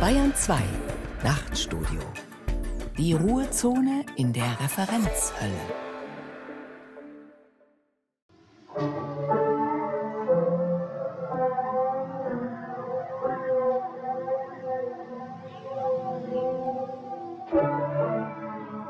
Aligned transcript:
Bayern 0.00 0.32
2 0.32 0.60
Nachtstudio. 1.24 1.98
Die 2.96 3.14
Ruhezone 3.14 4.04
in 4.14 4.32
der 4.32 4.60
Referenzhölle. 4.60 5.50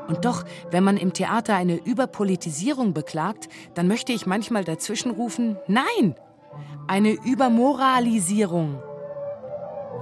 Und 0.07 0.25
doch, 0.25 0.43
wenn 0.69 0.83
man 0.83 0.97
im 0.97 1.13
Theater 1.13 1.55
eine 1.55 1.77
Überpolitisierung 1.77 2.93
beklagt, 2.93 3.49
dann 3.73 3.87
möchte 3.87 4.13
ich 4.13 4.27
manchmal 4.27 4.63
dazwischenrufen, 4.63 5.57
nein, 5.65 6.13
eine 6.87 7.13
Übermoralisierung. 7.13 8.79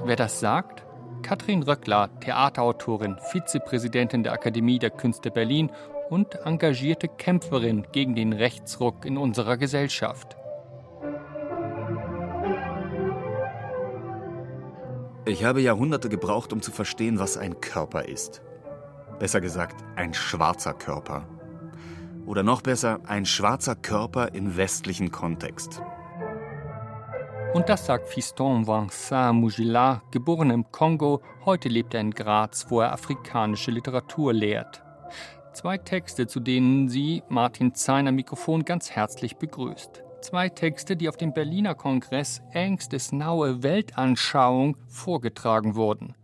Wer 0.04 0.18
das 0.18 0.42
sagt? 0.42 0.87
Katrin 1.28 1.62
Röckler, 1.62 2.10
Theaterautorin, 2.22 3.18
Vizepräsidentin 3.34 4.24
der 4.24 4.32
Akademie 4.32 4.80
der 4.80 4.92
Künste 4.92 5.30
Berlin 5.30 5.70
und 6.10 6.36
engagierte 6.46 7.10
Kämpferin 7.10 7.86
gegen 7.92 8.16
den 8.16 8.32
Rechtsruck 8.32 9.04
in 9.04 9.18
unserer 9.18 9.58
Gesellschaft. 9.58 10.38
Ich 15.26 15.44
habe 15.44 15.60
Jahrhunderte 15.60 16.08
gebraucht, 16.08 16.54
um 16.54 16.62
zu 16.62 16.72
verstehen, 16.72 17.20
was 17.20 17.36
ein 17.36 17.60
Körper 17.60 18.06
ist. 18.06 18.42
Besser 19.20 19.42
gesagt, 19.42 19.84
ein 19.98 20.14
schwarzer 20.14 20.76
Körper. 20.76 21.28
Oder 22.26 22.44
noch 22.44 22.62
besser, 22.62 23.02
ein 23.06 23.26
schwarzer 23.26 23.76
Körper 23.76 24.34
im 24.34 24.56
westlichen 24.56 25.12
Kontext. 25.12 25.82
Und 27.54 27.70
das 27.70 27.86
sagt 27.86 28.08
Fiston 28.10 28.68
Vincent 28.68 29.40
Mugila, 29.40 30.04
geboren 30.12 30.52
im 30.52 30.72
Kongo, 30.72 31.22
heute 31.46 31.70
lebt 31.70 31.94
er 31.94 32.02
in 32.02 32.12
Graz, 32.12 32.68
wo 32.70 32.82
er 32.82 32.92
afrikanische 32.92 33.72
Literatur 33.72 34.34
lehrt. 34.34 34.84
Zwei 35.54 35.78
Texte, 35.78 36.28
zu 36.28 36.40
denen 36.40 36.90
sie 36.90 37.24
Martin 37.30 37.74
Zeiner 37.74 38.12
Mikrofon 38.12 38.64
ganz 38.64 38.92
herzlich 38.92 39.38
begrüßt. 39.38 40.04
Zwei 40.22 40.50
Texte, 40.50 40.96
die 40.96 41.10
auf 41.10 41.18
dem 41.18 41.34
Berliner 41.34 41.74
Kongress 41.74 42.42
Ängstes 42.52 43.12
naue 43.12 43.64
Weltanschauung 43.64 44.78
vorgetragen 44.88 45.76
wurden. 45.76 46.16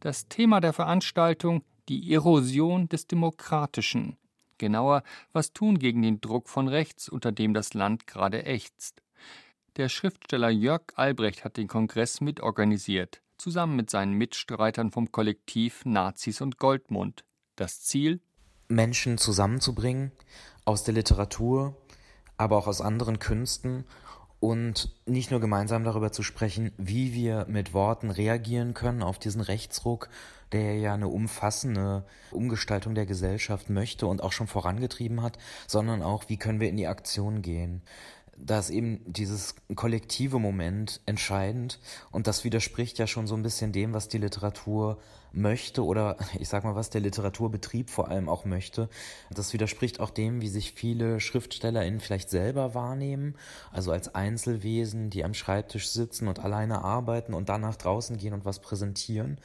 Das 0.00 0.28
Thema 0.28 0.60
der 0.60 0.72
Veranstaltung 0.72 1.62
die 1.88 2.12
Erosion 2.12 2.88
des 2.88 3.06
Demokratischen. 3.06 4.16
Genauer, 4.58 5.02
was 5.32 5.52
tun 5.52 5.78
gegen 5.78 6.02
den 6.02 6.20
Druck 6.20 6.48
von 6.48 6.68
rechts, 6.68 7.08
unter 7.08 7.32
dem 7.32 7.54
das 7.54 7.74
Land 7.74 8.06
gerade 8.06 8.44
ächzt. 8.44 9.02
Der 9.78 9.88
Schriftsteller 9.88 10.50
Jörg 10.50 10.82
Albrecht 10.96 11.44
hat 11.44 11.56
den 11.56 11.68
Kongress 11.68 12.20
mitorganisiert, 12.20 13.22
zusammen 13.36 13.76
mit 13.76 13.90
seinen 13.90 14.14
Mitstreitern 14.14 14.90
vom 14.90 15.12
Kollektiv 15.12 15.84
Nazis 15.84 16.40
und 16.40 16.58
Goldmund. 16.58 17.24
Das 17.54 17.82
Ziel? 17.82 18.20
Menschen 18.66 19.18
zusammenzubringen, 19.18 20.10
aus 20.64 20.82
der 20.82 20.94
Literatur, 20.94 21.76
aber 22.36 22.56
auch 22.56 22.66
aus 22.66 22.80
anderen 22.80 23.20
Künsten 23.20 23.84
und 24.40 24.92
nicht 25.06 25.30
nur 25.30 25.38
gemeinsam 25.38 25.84
darüber 25.84 26.10
zu 26.10 26.24
sprechen, 26.24 26.72
wie 26.76 27.14
wir 27.14 27.46
mit 27.48 27.72
Worten 27.72 28.10
reagieren 28.10 28.74
können 28.74 29.04
auf 29.04 29.20
diesen 29.20 29.40
Rechtsruck, 29.40 30.08
der 30.50 30.76
ja 30.76 30.94
eine 30.94 31.08
umfassende 31.08 32.04
Umgestaltung 32.32 32.96
der 32.96 33.06
Gesellschaft 33.06 33.70
möchte 33.70 34.08
und 34.08 34.24
auch 34.24 34.32
schon 34.32 34.46
vorangetrieben 34.48 35.22
hat, 35.22 35.38
sondern 35.68 36.02
auch, 36.02 36.24
wie 36.28 36.36
können 36.36 36.58
wir 36.58 36.68
in 36.68 36.76
die 36.76 36.86
Aktion 36.88 37.42
gehen 37.42 37.82
da 38.40 38.58
ist 38.58 38.70
eben 38.70 39.00
dieses 39.06 39.56
kollektive 39.74 40.38
Moment 40.38 41.00
entscheidend 41.06 41.80
und 42.10 42.26
das 42.26 42.44
widerspricht 42.44 42.98
ja 42.98 43.06
schon 43.06 43.26
so 43.26 43.34
ein 43.34 43.42
bisschen 43.42 43.72
dem, 43.72 43.92
was 43.92 44.08
die 44.08 44.18
Literatur 44.18 44.98
möchte 45.32 45.84
oder 45.84 46.16
ich 46.38 46.48
sag 46.48 46.64
mal, 46.64 46.74
was 46.74 46.90
der 46.90 47.00
Literaturbetrieb 47.00 47.90
vor 47.90 48.08
allem 48.08 48.28
auch 48.28 48.44
möchte. 48.44 48.88
Das 49.30 49.52
widerspricht 49.52 50.00
auch 50.00 50.10
dem, 50.10 50.40
wie 50.40 50.48
sich 50.48 50.72
viele 50.72 51.20
SchriftstellerInnen 51.20 52.00
vielleicht 52.00 52.30
selber 52.30 52.74
wahrnehmen, 52.74 53.34
also 53.72 53.92
als 53.92 54.14
Einzelwesen, 54.14 55.10
die 55.10 55.24
am 55.24 55.34
Schreibtisch 55.34 55.88
sitzen 55.88 56.28
und 56.28 56.38
alleine 56.38 56.82
arbeiten 56.82 57.34
und 57.34 57.48
dann 57.48 57.60
nach 57.60 57.76
draußen 57.76 58.16
gehen 58.16 58.34
und 58.34 58.44
was 58.44 58.60
präsentieren, 58.60 59.38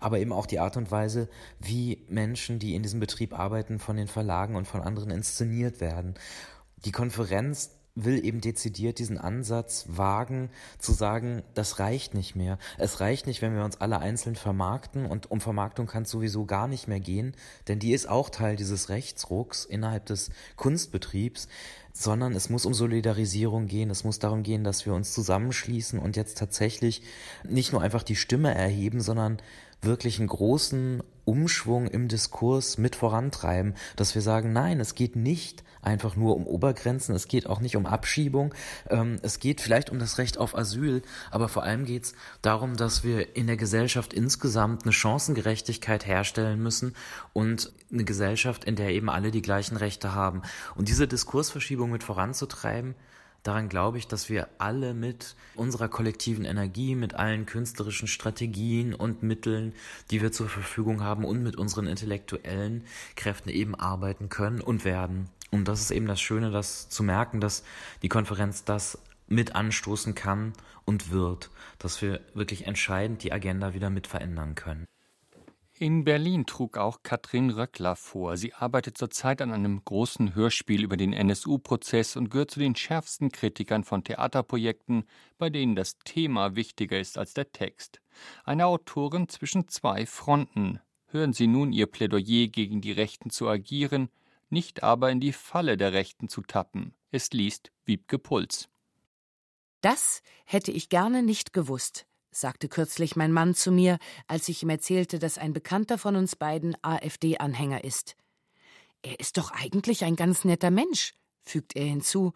aber 0.00 0.18
eben 0.18 0.32
auch 0.32 0.46
die 0.46 0.60
Art 0.60 0.76
und 0.76 0.90
Weise, 0.90 1.28
wie 1.58 2.04
Menschen, 2.08 2.58
die 2.58 2.74
in 2.74 2.82
diesem 2.82 3.00
Betrieb 3.00 3.38
arbeiten, 3.38 3.78
von 3.78 3.96
den 3.96 4.08
Verlagen 4.08 4.56
und 4.56 4.66
von 4.66 4.82
anderen 4.82 5.10
inszeniert 5.10 5.80
werden. 5.80 6.14
Die 6.84 6.92
Konferenz 6.92 7.70
will 7.94 8.24
eben 8.24 8.40
dezidiert 8.40 8.98
diesen 8.98 9.18
Ansatz 9.18 9.86
wagen, 9.88 10.50
zu 10.78 10.92
sagen, 10.92 11.42
das 11.54 11.78
reicht 11.78 12.14
nicht 12.14 12.36
mehr. 12.36 12.58
Es 12.78 13.00
reicht 13.00 13.26
nicht, 13.26 13.42
wenn 13.42 13.54
wir 13.54 13.64
uns 13.64 13.80
alle 13.80 13.98
einzeln 13.98 14.36
vermarkten 14.36 15.06
und 15.06 15.30
um 15.30 15.40
Vermarktung 15.40 15.86
kann 15.86 16.04
es 16.04 16.10
sowieso 16.10 16.46
gar 16.46 16.68
nicht 16.68 16.88
mehr 16.88 17.00
gehen, 17.00 17.34
denn 17.68 17.78
die 17.78 17.92
ist 17.92 18.08
auch 18.08 18.30
Teil 18.30 18.56
dieses 18.56 18.88
Rechtsrucks 18.88 19.64
innerhalb 19.64 20.06
des 20.06 20.30
Kunstbetriebs, 20.56 21.48
sondern 21.92 22.34
es 22.34 22.48
muss 22.50 22.66
um 22.66 22.74
Solidarisierung 22.74 23.66
gehen, 23.66 23.90
es 23.90 24.04
muss 24.04 24.18
darum 24.18 24.42
gehen, 24.42 24.64
dass 24.64 24.86
wir 24.86 24.94
uns 24.94 25.12
zusammenschließen 25.12 25.98
und 25.98 26.16
jetzt 26.16 26.38
tatsächlich 26.38 27.02
nicht 27.48 27.72
nur 27.72 27.82
einfach 27.82 28.02
die 28.02 28.16
Stimme 28.16 28.54
erheben, 28.54 29.00
sondern 29.00 29.38
wirklich 29.82 30.18
einen 30.18 30.28
großen 30.28 31.02
Umschwung 31.24 31.86
im 31.86 32.08
Diskurs 32.08 32.78
mit 32.78 32.96
vorantreiben, 32.96 33.74
dass 33.96 34.14
wir 34.14 34.22
sagen, 34.22 34.52
nein, 34.52 34.80
es 34.80 34.94
geht 34.94 35.16
nicht 35.16 35.62
einfach 35.82 36.16
nur 36.16 36.36
um 36.36 36.46
Obergrenzen, 36.46 37.14
es 37.14 37.28
geht 37.28 37.46
auch 37.46 37.60
nicht 37.60 37.76
um 37.76 37.86
Abschiebung, 37.86 38.54
ähm, 38.88 39.18
es 39.22 39.38
geht 39.38 39.60
vielleicht 39.60 39.90
um 39.90 39.98
das 39.98 40.18
Recht 40.18 40.38
auf 40.38 40.56
Asyl, 40.56 41.02
aber 41.30 41.48
vor 41.48 41.62
allem 41.62 41.84
geht 41.84 42.04
es 42.04 42.14
darum, 42.42 42.76
dass 42.76 43.04
wir 43.04 43.36
in 43.36 43.46
der 43.46 43.56
Gesellschaft 43.56 44.12
insgesamt 44.12 44.82
eine 44.82 44.92
Chancengerechtigkeit 44.92 46.06
herstellen 46.06 46.62
müssen 46.62 46.94
und 47.32 47.72
eine 47.92 48.04
Gesellschaft, 48.04 48.64
in 48.64 48.76
der 48.76 48.90
eben 48.90 49.08
alle 49.08 49.30
die 49.30 49.42
gleichen 49.42 49.76
Rechte 49.76 50.14
haben. 50.14 50.42
Und 50.74 50.88
diese 50.88 51.08
Diskursverschiebung 51.08 51.90
mit 51.90 52.04
voranzutreiben, 52.04 52.94
Daran 53.42 53.68
glaube 53.68 53.98
ich, 53.98 54.06
dass 54.06 54.28
wir 54.28 54.48
alle 54.58 54.92
mit 54.92 55.34
unserer 55.54 55.88
kollektiven 55.88 56.44
Energie, 56.44 56.94
mit 56.94 57.14
allen 57.14 57.46
künstlerischen 57.46 58.06
Strategien 58.06 58.94
und 58.94 59.22
Mitteln, 59.22 59.72
die 60.10 60.20
wir 60.20 60.30
zur 60.30 60.48
Verfügung 60.48 61.02
haben 61.02 61.24
und 61.24 61.42
mit 61.42 61.56
unseren 61.56 61.86
intellektuellen 61.86 62.84
Kräften 63.16 63.48
eben 63.48 63.74
arbeiten 63.74 64.28
können 64.28 64.60
und 64.60 64.84
werden. 64.84 65.30
Und 65.50 65.66
das 65.68 65.80
ist 65.80 65.90
eben 65.90 66.06
das 66.06 66.20
Schöne, 66.20 66.50
das 66.50 66.88
zu 66.88 67.02
merken, 67.02 67.40
dass 67.40 67.64
die 68.02 68.08
Konferenz 68.08 68.64
das 68.64 68.98
mit 69.26 69.54
anstoßen 69.54 70.14
kann 70.14 70.52
und 70.84 71.10
wird, 71.10 71.50
dass 71.78 72.02
wir 72.02 72.20
wirklich 72.34 72.66
entscheidend 72.66 73.22
die 73.22 73.32
Agenda 73.32 73.74
wieder 73.74 73.90
mit 73.90 74.06
verändern 74.06 74.54
können. 74.54 74.89
In 75.82 76.04
Berlin 76.04 76.44
trug 76.44 76.76
auch 76.76 77.02
Katrin 77.02 77.48
Röckler 77.48 77.96
vor. 77.96 78.36
Sie 78.36 78.52
arbeitet 78.52 78.98
zurzeit 78.98 79.40
an 79.40 79.50
einem 79.50 79.82
großen 79.82 80.34
Hörspiel 80.34 80.84
über 80.84 80.98
den 80.98 81.14
NSU-Prozess 81.14 82.16
und 82.16 82.28
gehört 82.28 82.50
zu 82.50 82.60
den 82.60 82.76
schärfsten 82.76 83.32
Kritikern 83.32 83.82
von 83.82 84.04
Theaterprojekten, 84.04 85.04
bei 85.38 85.48
denen 85.48 85.74
das 85.74 85.96
Thema 86.04 86.54
wichtiger 86.54 87.00
ist 87.00 87.16
als 87.16 87.32
der 87.32 87.52
Text. 87.52 88.02
Eine 88.44 88.66
Autorin 88.66 89.30
zwischen 89.30 89.68
zwei 89.68 90.04
Fronten. 90.04 90.80
Hören 91.06 91.32
Sie 91.32 91.46
nun 91.46 91.72
ihr 91.72 91.86
Plädoyer 91.86 92.48
gegen 92.48 92.82
die 92.82 92.92
Rechten 92.92 93.30
zu 93.30 93.48
agieren, 93.48 94.10
nicht 94.50 94.82
aber 94.82 95.10
in 95.10 95.20
die 95.20 95.32
Falle 95.32 95.78
der 95.78 95.94
Rechten 95.94 96.28
zu 96.28 96.42
tappen. 96.42 96.94
Es 97.10 97.30
liest 97.30 97.72
Wiebke 97.86 98.18
Puls. 98.18 98.68
Das 99.80 100.20
hätte 100.44 100.72
ich 100.72 100.90
gerne 100.90 101.22
nicht 101.22 101.54
gewusst 101.54 102.06
sagte 102.30 102.68
kürzlich 102.68 103.16
mein 103.16 103.32
Mann 103.32 103.54
zu 103.54 103.72
mir, 103.72 103.98
als 104.26 104.48
ich 104.48 104.62
ihm 104.62 104.70
erzählte, 104.70 105.18
dass 105.18 105.38
ein 105.38 105.52
Bekannter 105.52 105.98
von 105.98 106.16
uns 106.16 106.36
beiden 106.36 106.76
AfD-Anhänger 106.82 107.84
ist. 107.84 108.16
Er 109.02 109.18
ist 109.18 109.36
doch 109.36 109.50
eigentlich 109.50 110.04
ein 110.04 110.16
ganz 110.16 110.44
netter 110.44 110.70
Mensch, 110.70 111.14
fügt 111.42 111.74
er 111.76 111.84
hinzu, 111.84 112.32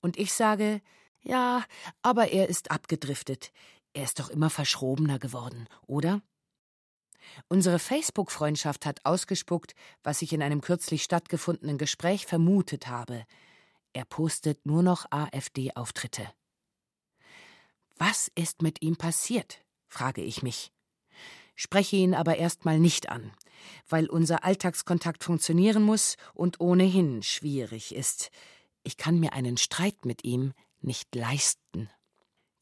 und 0.00 0.18
ich 0.18 0.32
sage, 0.32 0.82
ja, 1.22 1.64
aber 2.02 2.32
er 2.32 2.48
ist 2.48 2.70
abgedriftet. 2.70 3.52
Er 3.94 4.04
ist 4.04 4.18
doch 4.18 4.30
immer 4.30 4.50
verschrobener 4.50 5.18
geworden, 5.18 5.68
oder? 5.86 6.22
Unsere 7.48 7.78
Facebook-Freundschaft 7.78 8.84
hat 8.84 9.04
ausgespuckt, 9.04 9.74
was 10.02 10.22
ich 10.22 10.32
in 10.32 10.42
einem 10.42 10.60
kürzlich 10.60 11.02
stattgefundenen 11.02 11.78
Gespräch 11.78 12.26
vermutet 12.26 12.88
habe. 12.88 13.24
Er 13.92 14.04
postet 14.04 14.66
nur 14.66 14.82
noch 14.82 15.06
AfD-Auftritte. 15.10 16.26
Was 18.04 18.32
ist 18.34 18.62
mit 18.62 18.82
ihm 18.82 18.96
passiert? 18.96 19.64
frage 19.86 20.22
ich 20.22 20.42
mich. 20.42 20.72
Spreche 21.54 21.94
ihn 21.94 22.14
aber 22.14 22.36
erstmal 22.36 22.80
nicht 22.80 23.08
an, 23.08 23.30
weil 23.88 24.08
unser 24.08 24.42
Alltagskontakt 24.42 25.22
funktionieren 25.22 25.84
muss 25.84 26.16
und 26.34 26.58
ohnehin 26.58 27.22
schwierig 27.22 27.94
ist. 27.94 28.32
Ich 28.82 28.96
kann 28.96 29.20
mir 29.20 29.34
einen 29.34 29.56
Streit 29.56 30.04
mit 30.04 30.24
ihm 30.24 30.52
nicht 30.80 31.14
leisten. 31.14 31.90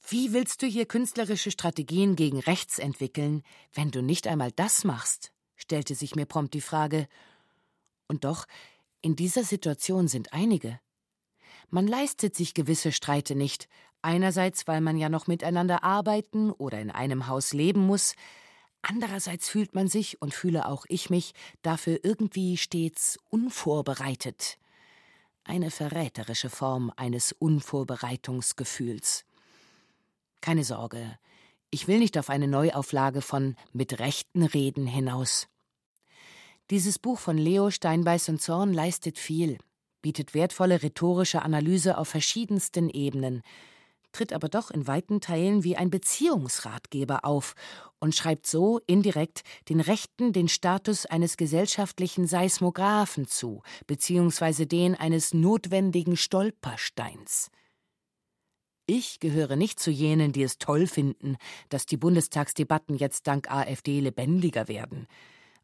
Wie 0.07 0.35
willst 0.35 0.61
du 0.61 0.67
hier 0.67 0.85
künstlerische 0.85 1.51
Strategien 1.51 2.17
gegen 2.17 2.41
rechts 2.41 2.79
entwickeln, 2.79 3.43
wenn 3.73 3.91
du 3.91 4.03
nicht 4.03 4.27
einmal 4.27 4.53
das 4.53 4.85
machst? 4.85 5.33
stellte 5.57 5.95
sich 5.95 6.15
mir 6.17 6.27
prompt 6.27 6.53
die 6.53 6.61
Frage. 6.61 7.09
Und 8.09 8.25
doch, 8.25 8.45
in 9.01 9.17
dieser 9.17 9.45
Situation 9.45 10.07
sind 10.07 10.35
einige. 10.35 10.81
Man 11.71 11.87
leistet 11.87 12.37
sich 12.37 12.55
gewisse 12.55 12.93
Streite 12.93 13.35
nicht, 13.35 13.69
einerseits 14.03 14.67
weil 14.67 14.81
man 14.81 14.97
ja 14.97 15.09
noch 15.09 15.27
miteinander 15.27 15.85
arbeiten 15.85 16.51
oder 16.51 16.81
in 16.81 16.91
einem 16.91 17.27
Haus 17.27 17.53
leben 17.53 17.87
muss, 17.87 18.15
Andererseits 18.83 19.49
fühlt 19.49 19.75
man 19.75 19.89
sich, 19.89 20.21
und 20.23 20.35
fühle 20.35 20.67
auch 20.67 20.87
ich 20.89 21.11
mich, 21.11 21.33
dafür 21.63 22.01
irgendwie 22.03 22.57
stets 22.57 23.19
unvorbereitet. 23.29 24.59
Eine 25.45 25.71
verräterische 25.71 26.51
Form 26.51 26.93
eines 26.97 27.33
Unvorbereitungsgefühls. 27.33 29.25
Keine 30.41 30.65
Sorge, 30.65 31.19
ich 31.71 31.89
will 31.89 31.99
nicht 31.99 32.17
auf 32.19 32.31
eine 32.31 32.49
Neuauflage 32.49 33.21
von 33.21 33.55
Mit 33.73 33.99
rechten 33.99 34.43
Reden 34.43 34.87
hinaus. 34.87 35.49
Dieses 36.71 36.99
Buch 36.99 37.19
von 37.19 37.37
Leo 37.37 37.71
Steinbeiß 37.71 38.29
und 38.31 38.41
Zorn 38.41 38.73
leistet 38.73 39.19
viel, 39.19 39.59
bietet 40.02 40.35
wertvolle 40.35 40.82
rhetorische 40.82 41.43
Analyse 41.43 41.99
auf 41.99 42.08
verschiedensten 42.08 42.88
Ebenen, 42.88 43.43
tritt 44.12 44.32
aber 44.32 44.49
doch 44.49 44.70
in 44.70 44.87
weiten 44.87 45.20
Teilen 45.20 45.64
wie 45.64 45.76
ein 45.76 45.91
Beziehungsratgeber 45.91 47.25
auf 47.25 47.55
und 47.99 48.14
schreibt 48.14 48.47
so 48.47 48.81
indirekt 48.87 49.43
den 49.69 49.81
Rechten 49.81 50.32
den 50.32 50.49
Status 50.49 51.06
eines 51.06 51.37
gesellschaftlichen 51.37 52.26
Seismographen 52.26 53.26
zu, 53.26 53.62
beziehungsweise 53.87 54.67
den 54.67 54.94
eines 54.94 55.35
notwendigen 55.35 56.17
Stolpersteins. 56.17 57.50
Ich 58.87 59.20
gehöre 59.20 59.55
nicht 59.55 59.79
zu 59.79 59.93
jenen, 59.93 60.32
die 60.32 60.43
es 60.43 60.58
toll 60.58 60.88
finden, 60.88 61.37
dass 61.69 61.87
die 61.87 61.97
Bundestagsdebatten 61.97 62.97
jetzt 62.97 63.29
dank 63.29 63.49
AfD 63.49 64.00
lebendiger 64.00 64.67
werden, 64.67 65.06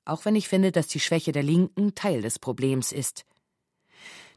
auch 0.05 0.25
wenn 0.25 0.37
ich 0.37 0.49
finde, 0.49 0.71
dass 0.71 0.87
die 0.87 1.01
Schwäche 1.01 1.33
der 1.33 1.43
Linken 1.43 1.97
Teil 1.97 2.23
des 2.23 2.39
Problems 2.39 2.93
ist. 2.93 3.25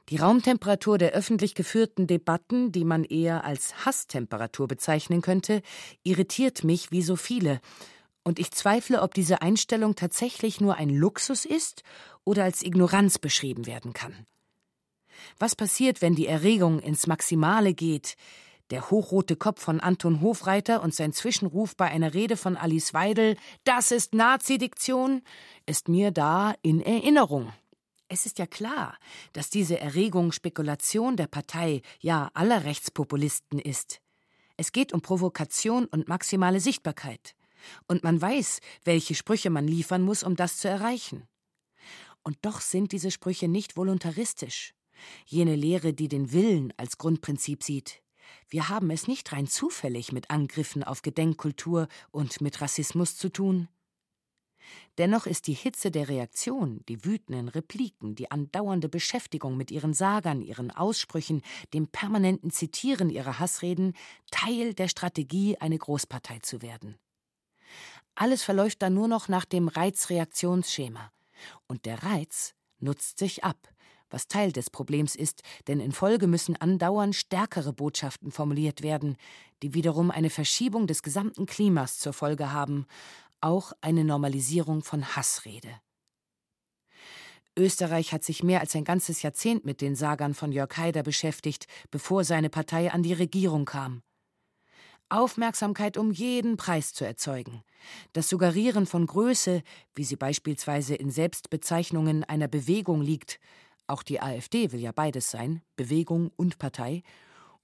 Die 0.09 0.17
Raumtemperatur 0.17 0.97
der 0.97 1.11
öffentlich 1.11 1.53
geführten 1.53 2.07
Debatten, 2.07 2.71
die 2.71 2.83
man 2.83 3.03
eher 3.03 3.43
als 3.43 3.85
Hasstemperatur 3.85 4.67
bezeichnen 4.67 5.21
könnte, 5.21 5.61
irritiert 6.03 6.63
mich 6.63 6.91
wie 6.91 7.03
so 7.03 7.15
viele, 7.15 7.61
und 8.23 8.37
ich 8.37 8.51
zweifle, 8.51 9.01
ob 9.01 9.13
diese 9.13 9.41
Einstellung 9.41 9.95
tatsächlich 9.95 10.61
nur 10.61 10.75
ein 10.75 10.89
Luxus 10.89 11.45
ist 11.45 11.83
oder 12.25 12.43
als 12.43 12.63
Ignoranz 12.63 13.17
beschrieben 13.17 13.65
werden 13.65 13.93
kann. 13.93 14.13
Was 15.37 15.55
passiert, 15.55 16.01
wenn 16.01 16.15
die 16.15 16.27
Erregung 16.27 16.79
ins 16.79 17.07
Maximale 17.07 17.73
geht, 17.73 18.15
der 18.71 18.91
hochrote 18.91 19.35
Kopf 19.35 19.61
von 19.61 19.79
Anton 19.79 20.21
Hofreiter 20.21 20.83
und 20.83 20.93
sein 20.93 21.13
Zwischenruf 21.13 21.75
bei 21.75 21.85
einer 21.85 22.13
Rede 22.13 22.37
von 22.37 22.55
Alice 22.55 22.93
Weidel, 22.93 23.35
das 23.63 23.91
ist 23.91 24.13
Nazidiktion, 24.13 25.21
ist 25.65 25.89
mir 25.89 26.11
da 26.11 26.53
in 26.61 26.81
Erinnerung. 26.81 27.51
Es 28.11 28.25
ist 28.25 28.39
ja 28.39 28.47
klar, 28.47 28.97
dass 29.33 29.51
diese 29.51 29.79
Erregung 29.79 30.31
Spekulation 30.31 31.15
der 31.15 31.27
Partei, 31.27 31.83
ja 31.99 32.31
aller 32.33 32.63
Rechtspopulisten 32.65 33.59
ist. 33.59 34.01
Es 34.57 34.71
geht 34.71 34.93
um 34.93 35.01
Provokation 35.01 35.85
und 35.85 36.07
maximale 36.07 36.59
Sichtbarkeit. 36.59 37.35
Und 37.87 38.03
man 38.03 38.19
weiß, 38.19 38.61
welche 38.83 39.13
Sprüche 39.13 39.51
man 39.51 39.67
liefern 39.67 40.01
muss, 40.01 40.23
um 40.23 40.35
das 40.35 40.57
zu 40.57 40.67
erreichen. 40.67 41.27
Und 42.23 42.37
doch 42.41 42.61
sind 42.61 42.93
diese 42.93 43.11
Sprüche 43.11 43.47
nicht 43.47 43.77
voluntaristisch. 43.77 44.73
Jene 45.25 45.55
Lehre, 45.55 45.93
die 45.93 46.07
den 46.07 46.31
Willen 46.31 46.73
als 46.77 46.97
Grundprinzip 46.97 47.63
sieht. 47.63 48.01
Wir 48.49 48.69
haben 48.69 48.89
es 48.89 49.07
nicht 49.07 49.31
rein 49.31 49.45
zufällig 49.45 50.11
mit 50.11 50.31
Angriffen 50.31 50.83
auf 50.83 51.03
Gedenkkultur 51.03 51.87
und 52.09 52.41
mit 52.41 52.59
Rassismus 52.59 53.15
zu 53.17 53.29
tun. 53.29 53.69
Dennoch 54.97 55.25
ist 55.25 55.47
die 55.47 55.53
Hitze 55.53 55.91
der 55.91 56.09
Reaktion, 56.09 56.81
die 56.89 57.05
wütenden 57.05 57.47
Repliken, 57.47 58.15
die 58.15 58.31
andauernde 58.31 58.89
Beschäftigung 58.89 59.57
mit 59.57 59.71
ihren 59.71 59.93
Sagern, 59.93 60.41
ihren 60.41 60.71
Aussprüchen, 60.71 61.41
dem 61.73 61.87
permanenten 61.87 62.51
Zitieren 62.51 63.09
ihrer 63.09 63.39
Hassreden 63.39 63.93
Teil 64.31 64.73
der 64.73 64.87
Strategie, 64.87 65.57
eine 65.57 65.77
Großpartei 65.77 66.39
zu 66.39 66.61
werden. 66.61 66.97
Alles 68.15 68.43
verläuft 68.43 68.81
dann 68.81 68.93
nur 68.93 69.07
noch 69.07 69.27
nach 69.29 69.45
dem 69.45 69.67
Reizreaktionsschema. 69.67 71.11
Und 71.67 71.85
der 71.85 72.03
Reiz 72.03 72.53
nutzt 72.79 73.19
sich 73.19 73.43
ab, 73.43 73.69
was 74.09 74.27
Teil 74.27 74.51
des 74.51 74.69
Problems 74.69 75.15
ist, 75.15 75.41
denn 75.67 75.79
in 75.79 75.91
Folge 75.91 76.27
müssen 76.27 76.55
andauernd 76.55 77.15
stärkere 77.15 77.73
Botschaften 77.73 78.31
formuliert 78.31 78.81
werden, 78.81 79.17
die 79.61 79.73
wiederum 79.73 80.11
eine 80.11 80.29
Verschiebung 80.29 80.87
des 80.87 81.03
gesamten 81.03 81.45
Klimas 81.45 81.99
zur 81.99 82.13
Folge 82.13 82.51
haben, 82.51 82.85
auch 83.41 83.73
eine 83.81 84.03
Normalisierung 84.03 84.83
von 84.83 85.15
Hassrede. 85.15 85.79
Österreich 87.57 88.13
hat 88.13 88.23
sich 88.23 88.43
mehr 88.43 88.61
als 88.61 88.75
ein 88.75 88.85
ganzes 88.85 89.21
Jahrzehnt 89.21 89.65
mit 89.65 89.81
den 89.81 89.95
Sagern 89.95 90.33
von 90.33 90.51
Jörg 90.51 90.75
Haider 90.77 91.03
beschäftigt, 91.03 91.67
bevor 91.91 92.23
seine 92.23 92.49
Partei 92.49 92.91
an 92.91 93.03
die 93.03 93.13
Regierung 93.13 93.65
kam. 93.65 94.01
Aufmerksamkeit 95.09 95.97
um 95.97 96.11
jeden 96.11 96.55
Preis 96.55 96.93
zu 96.93 97.03
erzeugen, 97.03 97.63
das 98.13 98.29
Suggerieren 98.29 98.85
von 98.85 99.07
Größe, 99.07 99.63
wie 99.95 100.03
sie 100.03 100.15
beispielsweise 100.15 100.95
in 100.95 101.09
Selbstbezeichnungen 101.09 102.23
einer 102.23 102.47
Bewegung 102.47 103.01
liegt, 103.01 103.39
auch 103.87 104.03
die 104.03 104.21
AfD 104.21 104.71
will 104.71 104.79
ja 104.79 104.91
beides 104.91 105.31
sein, 105.31 105.63
Bewegung 105.75 106.31
und 106.35 106.59
Partei, 106.59 107.01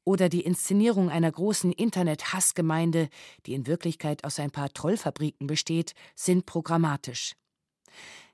oder 0.06 0.30
die 0.30 0.42
Inszenierung 0.42 1.10
einer 1.10 1.32
großen 1.32 1.74
Internet-Hassgemeinde, 1.74 3.10
die 3.46 3.54
in 3.54 3.68
Wirklichkeit 3.68 4.24
aus 4.24 4.40
ein 4.40 4.52
paar 4.52 4.70
Trollfabriken 4.70 5.48
besteht, 5.48 5.94
sind 6.16 6.46
programmatisch. 6.46 7.34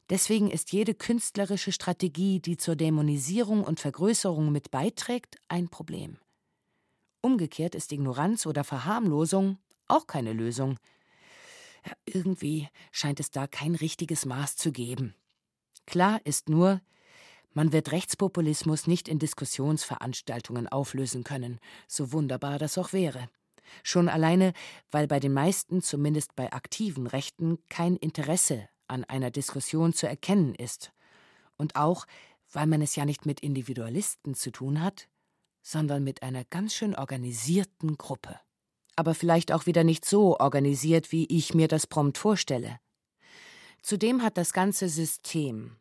Deswegen 0.10 0.52
ist 0.52 0.74
jede 0.74 0.94
künstlerische 0.94 1.72
Strategie, 1.72 2.42
die 2.42 2.58
zur 2.58 2.76
Dämonisierung 2.76 3.64
und 3.64 3.80
Vergrößerung 3.80 4.52
mit 4.52 4.70
beiträgt, 4.70 5.38
ein 5.48 5.70
Problem. 5.70 6.18
Umgekehrt 7.22 7.76
ist 7.76 7.92
Ignoranz 7.94 8.46
oder 8.46 8.64
Verharmlosung 8.64 9.58
auch 9.88 10.08
keine 10.08 10.34
Lösung. 10.34 10.78
Irgendwie 12.06 12.68
scheint 12.92 13.20
es 13.20 13.32
da 13.32 13.48
kein 13.48 13.76
richtiges 13.76 14.26
Maß 14.26 14.58
zu 14.58 14.72
geben. 14.72 15.16
Klar 15.86 16.20
ist 16.26 16.50
nur, 16.50 16.82
man 17.54 17.74
wird 17.74 17.92
Rechtspopulismus 17.92 18.88
nicht 18.88 19.08
in 19.08 19.20
Diskussionsveranstaltungen 19.20 20.68
auflösen 20.68 21.24
können, 21.24 21.60
so 21.88 22.12
wunderbar 22.12 22.58
das 22.60 22.78
auch 22.78 22.94
wäre. 22.94 23.30
Schon 23.84 24.10
alleine, 24.10 24.54
weil 24.90 25.08
bei 25.08 25.20
den 25.20 25.34
meisten, 25.34 25.82
zumindest 25.82 26.36
bei 26.36 26.52
aktiven 26.52 27.08
Rechten, 27.08 27.60
kein 27.70 27.96
Interesse 27.96 28.68
an 28.88 29.04
einer 29.04 29.32
Diskussion 29.32 29.94
zu 29.94 30.08
erkennen 30.08 30.56
ist. 30.56 30.92
Und 31.58 31.76
auch, 31.76 32.06
weil 32.52 32.68
man 32.68 32.82
es 32.82 32.96
ja 32.96 33.06
nicht 33.06 33.26
mit 33.26 33.40
Individualisten 33.40 34.34
zu 34.34 34.52
tun 34.52 34.82
hat, 34.82 35.08
sondern 35.62 36.04
mit 36.04 36.24
einer 36.24 36.44
ganz 36.46 36.74
schön 36.74 36.96
organisierten 36.96 37.98
Gruppe. 37.98 38.40
Aber 38.96 39.16
vielleicht 39.16 39.52
auch 39.52 39.66
wieder 39.66 39.84
nicht 39.84 40.06
so 40.06 40.38
organisiert, 40.40 41.12
wie 41.12 41.26
ich 41.26 41.54
mir 41.54 41.68
das 41.68 41.88
prompt 41.88 42.18
vorstelle. 42.18 42.80
Zudem 43.82 44.22
hat 44.22 44.38
das 44.38 44.54
ganze 44.54 44.90
System, 44.90 45.78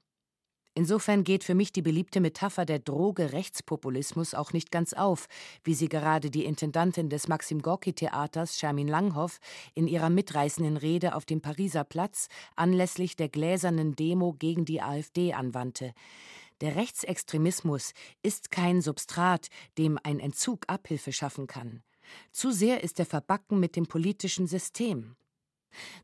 Insofern 0.81 1.25
geht 1.25 1.45
für 1.45 1.55
mich 1.55 1.73
die 1.73 1.83
beliebte 1.83 2.23
Metapher 2.23 2.65
der 2.65 2.79
Droge 2.79 3.35
Rechtspopulismus 3.35 4.33
auch 4.33 4.55
nicht 4.55 4.71
ganz 4.71 4.95
auf, 4.95 5.27
wie 5.63 5.75
sie 5.75 5.91
gerade 5.91 6.31
die 6.31 6.47
Intendantin 6.47 7.11
des 7.11 7.29
Maxim 7.29 7.61
Gorki 7.61 7.93
Theaters, 7.93 8.59
Shermin 8.59 8.89
Langhoff, 8.89 9.41
in 9.75 9.87
ihrer 9.87 10.09
mitreißenden 10.09 10.79
Rede 10.79 11.15
auf 11.15 11.27
dem 11.27 11.43
Pariser 11.43 11.85
Platz 11.85 12.29
anlässlich 12.57 13.15
der 13.15 13.29
gläsernen 13.29 13.95
Demo 13.95 14.33
gegen 14.33 14.65
die 14.65 14.81
AfD 14.81 15.35
anwandte. 15.35 15.93
Der 16.63 16.77
Rechtsextremismus 16.77 17.93
ist 18.23 18.51
kein 18.51 18.81
Substrat, 18.81 19.49
dem 19.77 19.99
ein 20.03 20.19
Entzug 20.19 20.65
Abhilfe 20.67 21.13
schaffen 21.13 21.47
kann. 21.47 21.83
Zu 22.33 22.53
sehr 22.53 22.83
ist 22.83 22.99
er 22.99 23.05
verbacken 23.05 23.61
mit 23.61 23.77
dem 23.77 23.87
politischen 23.87 24.47
System. 24.47 25.15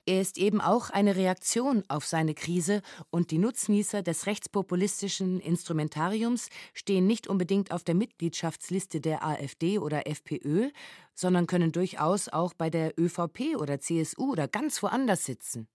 Er 0.05 0.21
ist 0.21 0.39
eben 0.39 0.61
auch 0.61 0.91
eine 0.91 1.17
Reaktion 1.17 1.83
auf 1.89 2.07
seine 2.07 2.35
Krise 2.35 2.83
und 3.11 3.31
die 3.31 3.39
Nutznießer 3.39 4.03
des 4.03 4.27
rechtspopulistischen 4.27 5.41
Instrumentariums 5.41 6.49
stehen 6.75 7.07
nicht 7.07 7.29
unbedingt 7.29 7.73
auf 7.73 7.85
der 7.85 7.95
Mitgliedschaftsliste 7.95 9.01
der 9.01 9.25
AfD 9.25 9.79
oder 9.79 10.07
FPÖ, 10.07 10.71
sondern 11.15 11.47
können 11.47 11.73
durchaus 11.73 12.29
auch 12.29 12.55
bei 12.55 12.71
der 12.71 12.99
ÖVP 12.99 13.57
oder 13.57 13.81
CSU 13.81 14.33
oder 14.33 14.49
ganz 14.49 14.83
woanders 14.83 15.25
sitzen. 15.25 15.69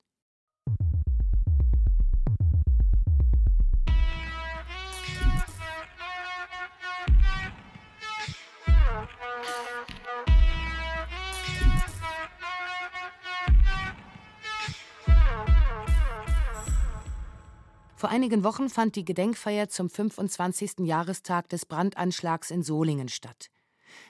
Vor 18.01 18.09
einigen 18.09 18.43
Wochen 18.43 18.67
fand 18.67 18.95
die 18.95 19.05
Gedenkfeier 19.05 19.69
zum 19.69 19.87
25. 19.87 20.87
Jahrestag 20.87 21.49
des 21.49 21.67
Brandanschlags 21.67 22.49
in 22.49 22.63
Solingen 22.63 23.09
statt. 23.09 23.51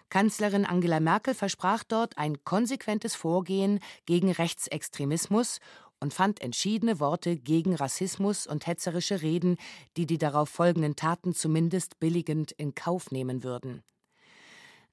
Kanzlerin 0.08 0.66
Angela 0.66 1.02
Merkel 1.02 1.34
versprach 1.34 1.84
dort 1.84 2.18
ein 2.18 2.42
konsequentes 2.46 3.16
Vorgehen 3.16 3.82
gegen 4.06 4.32
Rechtsextremismus 4.32 5.60
und 6.00 6.14
fand 6.14 6.40
entschiedene 6.40 7.02
Worte 7.02 7.36
gegen 7.36 7.76
Rassismus 7.76 8.48
und 8.48 8.66
hetzerische 8.66 9.22
Reden, 9.22 9.58
die 9.98 10.06
die 10.06 10.18
darauf 10.18 10.48
folgenden 10.48 10.96
Taten 10.96 11.34
zumindest 11.34 12.00
billigend 12.00 12.54
in 12.54 12.74
Kauf 12.74 13.12
nehmen 13.12 13.44
würden. 13.44 13.84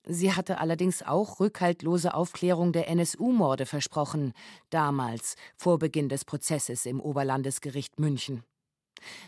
Sie 0.02 0.32
hatte 0.32 0.58
allerdings 0.58 1.04
auch 1.04 1.38
rückhaltlose 1.38 2.14
Aufklärung 2.14 2.72
der 2.72 2.88
NSU-Morde 2.88 3.64
versprochen, 3.64 4.32
damals, 4.70 5.36
vor 5.56 5.78
Beginn 5.78 6.08
des 6.08 6.24
Prozesses 6.24 6.84
im 6.84 6.98
Oberlandesgericht 6.98 8.00
München. 8.00 8.42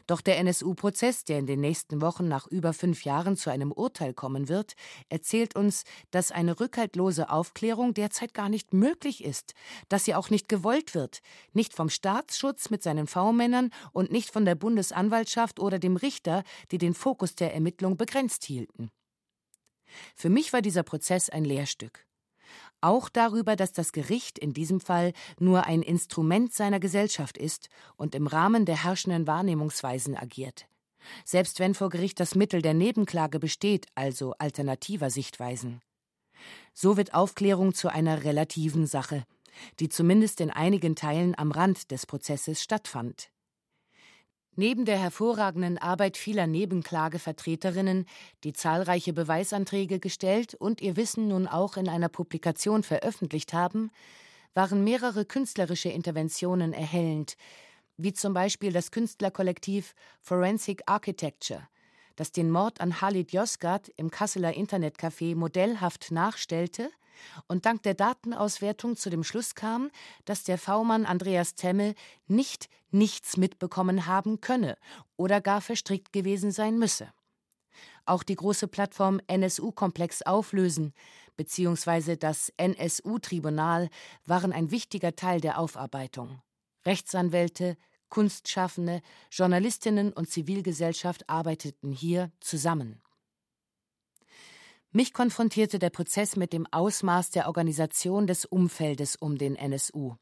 Doch 0.07 0.21
der 0.21 0.39
NSU-Prozess, 0.39 1.25
der 1.25 1.39
in 1.39 1.47
den 1.47 1.61
nächsten 1.61 2.01
Wochen 2.01 2.29
nach 2.29 2.47
über 2.47 2.73
fünf 2.73 3.05
Jahren 3.05 3.37
zu 3.37 3.51
einem 3.51 3.73
Urteil 3.73 4.15
kommen 4.15 4.49
wird, 4.49 4.75
erzählt 5.09 5.57
uns, 5.57 5.85
dass 6.11 6.33
eine 6.33 6.61
rückhaltlose 6.61 7.31
Aufklärung 7.31 7.95
derzeit 7.95 8.35
gar 8.35 8.49
nicht 8.49 8.73
möglich 8.73 9.25
ist, 9.25 9.55
dass 9.89 10.05
sie 10.05 10.15
auch 10.15 10.31
nicht 10.31 10.49
gewollt 10.49 10.95
wird, 10.95 11.21
nicht 11.53 11.75
vom 11.75 11.89
Staatsschutz 11.89 12.71
mit 12.71 12.83
seinen 12.83 13.07
V-Männern 13.07 13.71
und 13.93 14.13
nicht 14.13 14.31
von 14.31 14.45
der 14.45 14.55
Bundesanwaltschaft 14.55 15.61
oder 15.61 15.79
dem 15.79 15.97
Richter, 15.97 16.45
die 16.71 16.79
den 16.79 16.95
Fokus 16.95 17.35
der 17.35 17.55
Ermittlung 17.55 17.97
begrenzt 17.97 18.45
hielten. 18.45 18.91
Für 20.15 20.31
mich 20.31 20.53
war 20.53 20.63
dieser 20.63 20.83
Prozess 20.83 21.31
ein 21.31 21.45
Lehrstück 21.45 22.07
auch 22.81 23.09
darüber, 23.09 23.57
dass 23.57 23.73
das 23.73 23.93
Gericht 23.93 24.39
in 24.39 24.53
diesem 24.53 24.81
Fall 24.81 25.13
nur 25.39 25.67
ein 25.67 25.83
Instrument 25.83 26.53
seiner 26.53 26.81
Gesellschaft 26.81 27.39
ist 27.39 27.69
und 27.97 28.15
im 28.15 28.27
Rahmen 28.27 28.65
der 28.65 28.85
herrschenden 28.85 29.27
Wahrnehmungsweisen 29.27 30.17
agiert. 30.17 30.67
Selbst 31.25 31.61
wenn 31.61 31.75
vor 31.75 31.89
Gericht 31.89 32.21
das 32.21 32.35
Mittel 32.35 32.63
der 32.63 32.75
Nebenklage 32.75 33.39
besteht, 33.39 33.87
also 33.95 34.35
alternativer 34.39 35.11
Sichtweisen. 35.11 35.81
So 36.75 36.97
wird 36.97 37.15
Aufklärung 37.15 37.75
zu 37.75 37.89
einer 37.89 38.25
relativen 38.25 38.87
Sache, 38.87 39.25
die 39.79 39.89
zumindest 39.89 40.41
in 40.41 40.51
einigen 40.51 40.97
Teilen 40.97 41.37
am 41.37 41.53
Rand 41.53 41.91
des 41.91 42.07
Prozesses 42.07 42.63
stattfand. 42.63 43.31
Neben 44.57 44.85
der 44.85 44.99
hervorragenden 44.99 45.79
Arbeit 45.79 46.17
vieler 46.17 46.47
Nebenklagevertreterinnen, 46.47 48.07
die 48.43 48.53
zahlreiche 48.53 49.13
Beweisanträge 49.13 50.01
gestellt 50.01 50.55
und 50.55 50.81
ihr 50.81 50.97
Wissen 50.97 51.29
nun 51.29 51.47
auch 51.47 51.77
in 51.77 51.89
einer 51.89 52.09
Publikation 52.09 52.83
veröffentlicht 52.83 53.53
haben, 53.53 53.91
waren 54.55 54.83
mehrere 54.83 55.25
künstlerische 55.25 55.89
Interventionen 55.89 56.73
erhellend, 56.73 57.37
wie 57.97 58.13
zum 58.13 58.35
Beispiel 58.35 58.73
das 58.73 58.91
Künstlerkollektiv 58.91 59.95
Forensic 60.21 60.83
Architecture, 60.87 61.69
das 62.17 62.33
den 62.33 62.51
Mord 62.51 62.81
an 62.81 63.01
Halid 63.01 63.33
Yozgat 63.33 63.91
im 63.97 64.11
Kasseler 64.11 64.51
Internetcafé 64.51 65.37
modellhaft 65.37 66.11
nachstellte 66.11 66.91
und 67.47 67.67
dank 67.67 67.83
der 67.83 67.95
Datenauswertung 67.95 68.97
zu 68.97 69.11
dem 69.11 69.25
Schluss 69.25 69.55
kam, 69.55 69.91
dass 70.25 70.45
der 70.45 70.59
V-Mann 70.59 71.07
Andreas 71.07 71.55
Temme 71.55 71.95
nicht 72.27 72.69
nichts 72.93 73.37
mitbekommen 73.37 74.07
haben 74.07 74.41
könne 74.41 74.77
oder 75.17 75.41
gar 75.41 75.61
verstrickt 75.61 76.13
gewesen 76.13 76.51
sein 76.51 76.79
müsse. 76.79 77.13
Auch 78.05 78.23
die 78.23 78.35
große 78.35 78.69
Plattform 78.69 79.21
NSU-Komplex 79.27 80.23
auflösen 80.23 80.93
bzw. 81.37 82.17
das 82.17 82.53
NSU-Tribunal 82.57 83.89
waren 84.27 84.53
ein 84.53 84.71
wichtiger 84.71 85.15
Teil 85.15 85.41
der 85.41 85.59
Aufarbeitung. 85.59 86.43
Rechtsanwälte, 86.85 87.77
Kunstschaffende, 88.09 89.03
Journalistinnen 89.31 90.13
und 90.13 90.29
Zivilgesellschaft 90.29 91.29
arbeiteten 91.29 91.93
hier 91.93 92.33
zusammen. 92.41 93.01
Mich 94.93 95.13
konfrontierte 95.13 95.79
der 95.79 95.91
Prozess 95.91 96.35
mit 96.35 96.53
dem 96.53 96.67
Ausmaß 96.73 97.31
der 97.31 97.47
Organisation 97.47 98.27
des 98.27 98.45
Umfeldes 98.45 99.15
um 99.15 99.39
den 99.39 99.55
NSU. 99.55 100.17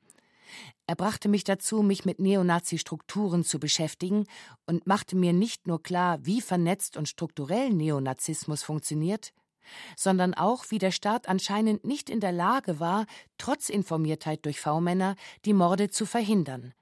Er 0.86 0.94
brachte 0.94 1.30
mich 1.30 1.42
dazu, 1.42 1.82
mich 1.82 2.04
mit 2.04 2.18
Neonazi-Strukturen 2.18 3.44
zu 3.44 3.58
beschäftigen 3.58 4.26
und 4.66 4.86
machte 4.86 5.16
mir 5.16 5.32
nicht 5.32 5.66
nur 5.66 5.82
klar, 5.82 6.18
wie 6.26 6.42
vernetzt 6.42 6.98
und 6.98 7.08
strukturell 7.08 7.70
Neonazismus 7.70 8.62
funktioniert, 8.62 9.32
sondern 9.96 10.34
auch, 10.34 10.66
wie 10.68 10.78
der 10.78 10.90
Staat 10.90 11.30
anscheinend 11.30 11.84
nicht 11.84 12.10
in 12.10 12.20
der 12.20 12.32
Lage 12.32 12.78
war, 12.78 13.06
trotz 13.38 13.70
Informiertheit 13.70 14.44
durch 14.44 14.60
V-Männer 14.60 15.16
die 15.46 15.54
Morde 15.54 15.88
zu 15.88 16.04
verhindern 16.04 16.74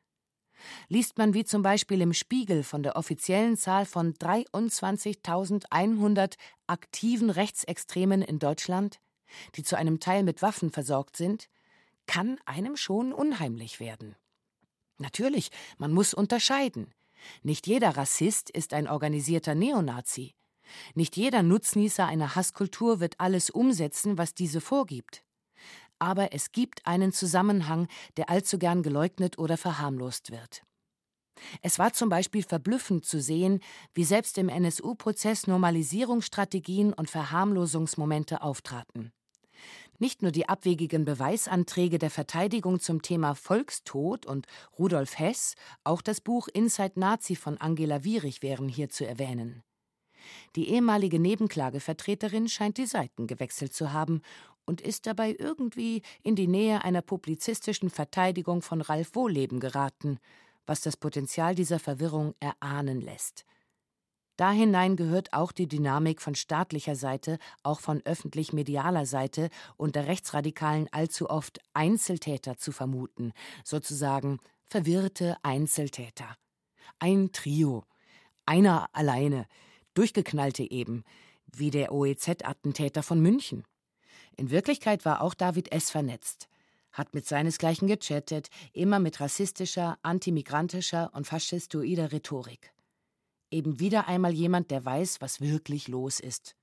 liest 0.88 1.18
man 1.18 1.34
wie 1.34 1.44
zum 1.44 1.62
Beispiel 1.62 2.00
im 2.00 2.12
Spiegel 2.12 2.62
von 2.62 2.82
der 2.82 2.96
offiziellen 2.96 3.56
Zahl 3.56 3.86
von 3.86 4.14
23.100 4.14 6.34
aktiven 6.66 7.30
Rechtsextremen 7.30 8.22
in 8.22 8.38
Deutschland, 8.38 9.00
die 9.56 9.62
zu 9.62 9.76
einem 9.76 10.00
Teil 10.00 10.22
mit 10.22 10.42
Waffen 10.42 10.70
versorgt 10.70 11.16
sind, 11.16 11.48
kann 12.06 12.38
einem 12.44 12.76
schon 12.76 13.12
unheimlich 13.12 13.80
werden. 13.80 14.16
Natürlich, 14.98 15.50
man 15.78 15.92
muss 15.92 16.14
unterscheiden. 16.14 16.94
Nicht 17.42 17.66
jeder 17.66 17.96
Rassist 17.96 18.50
ist 18.50 18.72
ein 18.72 18.88
organisierter 18.88 19.54
Neonazi. 19.54 20.34
Nicht 20.94 21.16
jeder 21.16 21.42
Nutznießer 21.42 22.06
einer 22.06 22.34
Hasskultur 22.34 23.00
wird 23.00 23.18
alles 23.18 23.50
umsetzen, 23.50 24.18
was 24.18 24.34
diese 24.34 24.60
vorgibt 24.60 25.25
aber 25.98 26.32
es 26.32 26.52
gibt 26.52 26.86
einen 26.86 27.12
Zusammenhang, 27.12 27.88
der 28.16 28.30
allzu 28.30 28.58
gern 28.58 28.82
geleugnet 28.82 29.38
oder 29.38 29.56
verharmlost 29.56 30.30
wird. 30.30 30.62
Es 31.62 31.78
war 31.78 31.92
zum 31.92 32.08
Beispiel 32.08 32.42
verblüffend 32.42 33.04
zu 33.04 33.20
sehen, 33.20 33.60
wie 33.94 34.04
selbst 34.04 34.38
im 34.38 34.48
NSU-Prozess 34.48 35.46
Normalisierungsstrategien 35.46 36.92
und 36.92 37.10
Verharmlosungsmomente 37.10 38.42
auftraten. 38.42 39.12
Nicht 39.98 40.20
nur 40.20 40.30
die 40.30 40.48
abwegigen 40.48 41.04
Beweisanträge 41.04 41.98
der 41.98 42.10
Verteidigung 42.10 42.80
zum 42.80 43.00
Thema 43.00 43.34
Volkstod 43.34 44.26
und 44.26 44.46
Rudolf 44.78 45.18
Hess, 45.18 45.54
auch 45.84 46.02
das 46.02 46.20
Buch 46.20 46.48
Inside 46.48 47.00
Nazi 47.00 47.34
von 47.34 47.56
Angela 47.58 48.04
Wierig 48.04 48.42
wären 48.42 48.68
hier 48.68 48.90
zu 48.90 49.06
erwähnen. 49.06 49.62
Die 50.56 50.68
ehemalige 50.70 51.18
Nebenklagevertreterin 51.18 52.48
scheint 52.48 52.78
die 52.78 52.86
Seiten 52.86 53.26
gewechselt 53.26 53.72
zu 53.72 53.92
haben 53.92 54.22
und 54.66 54.80
ist 54.80 55.06
dabei 55.06 55.34
irgendwie 55.38 56.02
in 56.22 56.36
die 56.36 56.48
Nähe 56.48 56.84
einer 56.84 57.02
publizistischen 57.02 57.88
Verteidigung 57.88 58.60
von 58.60 58.82
Ralf 58.82 59.14
Wohleben 59.14 59.60
geraten, 59.60 60.18
was 60.66 60.82
das 60.82 60.96
Potenzial 60.96 61.54
dieser 61.54 61.78
Verwirrung 61.78 62.34
erahnen 62.40 63.00
lässt. 63.00 63.46
Da 64.36 64.50
hinein 64.50 64.96
gehört 64.96 65.32
auch 65.32 65.50
die 65.50 65.66
Dynamik 65.66 66.20
von 66.20 66.34
staatlicher 66.34 66.94
Seite, 66.94 67.38
auch 67.62 67.80
von 67.80 68.02
öffentlich-medialer 68.04 69.06
Seite 69.06 69.48
unter 69.78 70.06
Rechtsradikalen 70.06 70.88
allzu 70.92 71.30
oft 71.30 71.60
Einzeltäter 71.72 72.58
zu 72.58 72.72
vermuten, 72.72 73.32
sozusagen 73.64 74.38
verwirrte 74.66 75.38
Einzeltäter. 75.42 76.36
Ein 76.98 77.32
Trio, 77.32 77.84
einer 78.44 78.90
alleine, 78.92 79.46
durchgeknallte 79.94 80.70
eben, 80.70 81.04
wie 81.46 81.70
der 81.70 81.92
OEZ-Attentäter 81.92 83.02
von 83.02 83.20
München. 83.20 83.64
In 84.36 84.50
Wirklichkeit 84.50 85.04
war 85.04 85.22
auch 85.22 85.32
David 85.32 85.72
S. 85.72 85.90
vernetzt, 85.90 86.48
hat 86.92 87.14
mit 87.14 87.26
seinesgleichen 87.26 87.88
gechattet, 87.88 88.48
immer 88.74 88.98
mit 88.98 89.20
rassistischer, 89.20 89.98
antimigrantischer 90.02 91.10
und 91.14 91.26
faschistoider 91.26 92.12
Rhetorik. 92.12 92.72
Eben 93.50 93.80
wieder 93.80 94.08
einmal 94.08 94.34
jemand, 94.34 94.70
der 94.70 94.84
weiß, 94.84 95.20
was 95.20 95.40
wirklich 95.40 95.88
los 95.88 96.20
ist. 96.20 96.54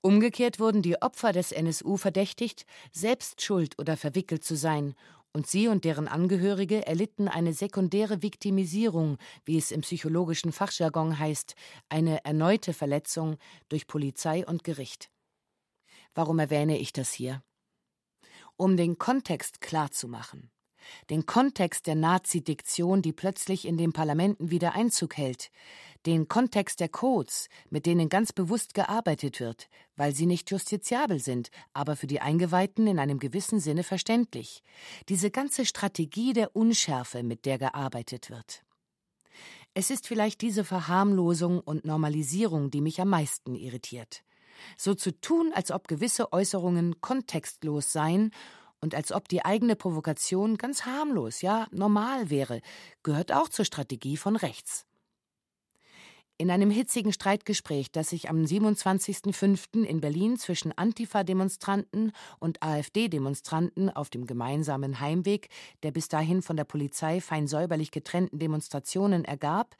Umgekehrt 0.00 0.58
wurden 0.58 0.82
die 0.82 1.00
Opfer 1.02 1.32
des 1.32 1.52
NSU 1.52 1.96
verdächtigt, 1.96 2.66
selbst 2.92 3.42
schuld 3.42 3.78
oder 3.78 3.96
verwickelt 3.96 4.44
zu 4.44 4.56
sein, 4.56 4.94
und 5.32 5.46
sie 5.46 5.68
und 5.68 5.84
deren 5.84 6.08
Angehörige 6.08 6.86
erlitten 6.86 7.28
eine 7.28 7.52
sekundäre 7.52 8.22
Viktimisierung, 8.22 9.18
wie 9.44 9.58
es 9.58 9.70
im 9.70 9.82
psychologischen 9.82 10.50
Fachjargon 10.50 11.18
heißt, 11.18 11.54
eine 11.90 12.24
erneute 12.24 12.72
Verletzung 12.72 13.36
durch 13.68 13.86
Polizei 13.86 14.46
und 14.46 14.64
Gericht. 14.64 15.10
Warum 16.16 16.38
erwähne 16.38 16.78
ich 16.78 16.94
das 16.94 17.12
hier? 17.12 17.42
Um 18.56 18.78
den 18.78 18.96
Kontext 18.96 19.60
klarzumachen. 19.60 20.50
Den 21.10 21.26
Kontext 21.26 21.86
der 21.86 21.94
Nazi-Diktion, 21.94 23.02
die 23.02 23.12
plötzlich 23.12 23.66
in 23.66 23.76
den 23.76 23.92
Parlamenten 23.92 24.50
wieder 24.50 24.74
Einzug 24.74 25.18
hält. 25.18 25.50
Den 26.06 26.26
Kontext 26.26 26.80
der 26.80 26.88
Codes, 26.88 27.48
mit 27.68 27.84
denen 27.84 28.08
ganz 28.08 28.32
bewusst 28.32 28.72
gearbeitet 28.72 29.40
wird, 29.40 29.68
weil 29.94 30.14
sie 30.14 30.24
nicht 30.24 30.50
justiziabel 30.50 31.18
sind, 31.18 31.50
aber 31.74 31.96
für 31.96 32.06
die 32.06 32.22
Eingeweihten 32.22 32.86
in 32.86 32.98
einem 32.98 33.18
gewissen 33.18 33.60
Sinne 33.60 33.82
verständlich. 33.82 34.62
Diese 35.10 35.30
ganze 35.30 35.66
Strategie 35.66 36.32
der 36.32 36.56
Unschärfe, 36.56 37.24
mit 37.24 37.44
der 37.44 37.58
gearbeitet 37.58 38.30
wird. 38.30 38.64
Es 39.74 39.90
ist 39.90 40.06
vielleicht 40.06 40.40
diese 40.40 40.64
Verharmlosung 40.64 41.60
und 41.60 41.84
Normalisierung, 41.84 42.70
die 42.70 42.80
mich 42.80 43.02
am 43.02 43.10
meisten 43.10 43.54
irritiert 43.54 44.22
so 44.76 44.94
zu 44.94 45.18
tun, 45.20 45.52
als 45.54 45.70
ob 45.70 45.88
gewisse 45.88 46.32
Äußerungen 46.32 47.00
kontextlos 47.00 47.92
seien 47.92 48.30
und 48.80 48.94
als 48.94 49.12
ob 49.12 49.28
die 49.28 49.44
eigene 49.44 49.76
Provokation 49.76 50.56
ganz 50.56 50.84
harmlos, 50.84 51.40
ja 51.40 51.66
normal 51.70 52.30
wäre, 52.30 52.60
gehört 53.02 53.32
auch 53.32 53.48
zur 53.48 53.64
Strategie 53.64 54.16
von 54.16 54.36
rechts. 54.36 54.86
In 56.38 56.50
einem 56.50 56.70
hitzigen 56.70 57.14
Streitgespräch, 57.14 57.90
das 57.90 58.10
sich 58.10 58.28
am 58.28 58.44
27.05. 58.44 59.84
in 59.84 60.02
Berlin 60.02 60.36
zwischen 60.36 60.70
Antifa-Demonstranten 60.76 62.12
und 62.38 62.62
AfD-Demonstranten 62.62 63.88
auf 63.88 64.10
dem 64.10 64.26
gemeinsamen 64.26 65.00
Heimweg 65.00 65.48
der 65.82 65.92
bis 65.92 66.08
dahin 66.08 66.42
von 66.42 66.58
der 66.58 66.64
Polizei 66.64 67.22
fein 67.22 67.46
säuberlich 67.46 67.90
getrennten 67.90 68.38
Demonstrationen 68.38 69.24
ergab, 69.24 69.76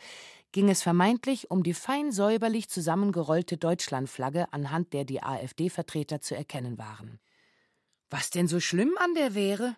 ging 0.57 0.71
es 0.71 0.83
vermeintlich 0.83 1.51
um 1.51 1.63
die 1.63 1.75
fein 1.75 2.13
säuberlich 2.13 2.71
zusammengerollte 2.71 3.59
Deutschlandflagge, 3.59 4.51
anhand 4.55 4.95
der 4.95 5.05
die 5.05 5.23
AfD-Vertreter 5.23 6.23
zu 6.23 6.35
erkennen 6.35 6.79
waren. 6.79 7.21
Was 8.09 8.31
denn 8.31 8.49
so 8.49 8.59
schlimm 8.59 8.97
an 8.97 9.13
der 9.13 9.35
wäre? 9.35 9.77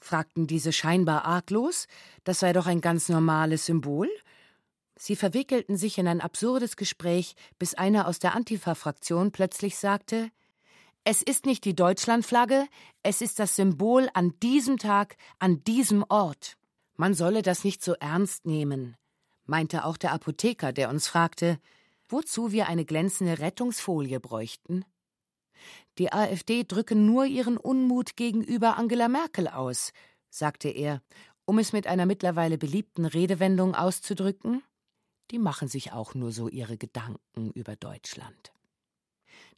fragten 0.00 0.46
diese 0.46 0.74
scheinbar 0.74 1.24
arglos. 1.24 1.86
Das 2.24 2.40
sei 2.40 2.52
doch 2.52 2.66
ein 2.66 2.82
ganz 2.82 3.08
normales 3.08 3.64
Symbol. 3.64 4.10
Sie 4.96 5.16
verwickelten 5.16 5.78
sich 5.78 5.96
in 5.96 6.06
ein 6.06 6.20
absurdes 6.20 6.76
Gespräch, 6.76 7.34
bis 7.58 7.72
einer 7.72 8.06
aus 8.06 8.18
der 8.18 8.34
Antifa-Fraktion 8.34 9.32
plötzlich 9.32 9.78
sagte: 9.78 10.28
Es 11.04 11.22
ist 11.22 11.46
nicht 11.46 11.64
die 11.64 11.74
Deutschlandflagge, 11.74 12.66
es 13.02 13.22
ist 13.22 13.38
das 13.38 13.56
Symbol 13.56 14.10
an 14.12 14.34
diesem 14.42 14.76
Tag, 14.76 15.16
an 15.38 15.64
diesem 15.64 16.04
Ort. 16.10 16.58
Man 16.96 17.14
solle 17.14 17.40
das 17.40 17.64
nicht 17.64 17.82
so 17.82 17.94
ernst 17.94 18.44
nehmen, 18.44 18.98
meinte 19.48 19.84
auch 19.84 19.96
der 19.96 20.12
Apotheker, 20.12 20.72
der 20.72 20.90
uns 20.90 21.08
fragte, 21.08 21.58
wozu 22.08 22.52
wir 22.52 22.68
eine 22.68 22.84
glänzende 22.84 23.38
Rettungsfolie 23.38 24.20
bräuchten. 24.20 24.84
Die 25.98 26.12
AfD 26.12 26.64
drücke 26.64 26.94
nur 26.94 27.24
ihren 27.24 27.56
Unmut 27.56 28.14
gegenüber 28.14 28.76
Angela 28.76 29.08
Merkel 29.08 29.48
aus, 29.48 29.92
sagte 30.30 30.68
er, 30.68 31.02
um 31.44 31.58
es 31.58 31.72
mit 31.72 31.86
einer 31.86 32.06
mittlerweile 32.06 32.58
beliebten 32.58 33.06
Redewendung 33.06 33.74
auszudrücken. 33.74 34.62
Die 35.30 35.38
machen 35.38 35.68
sich 35.68 35.92
auch 35.92 36.14
nur 36.14 36.30
so 36.30 36.48
ihre 36.48 36.76
Gedanken 36.76 37.50
über 37.52 37.74
Deutschland 37.74 38.52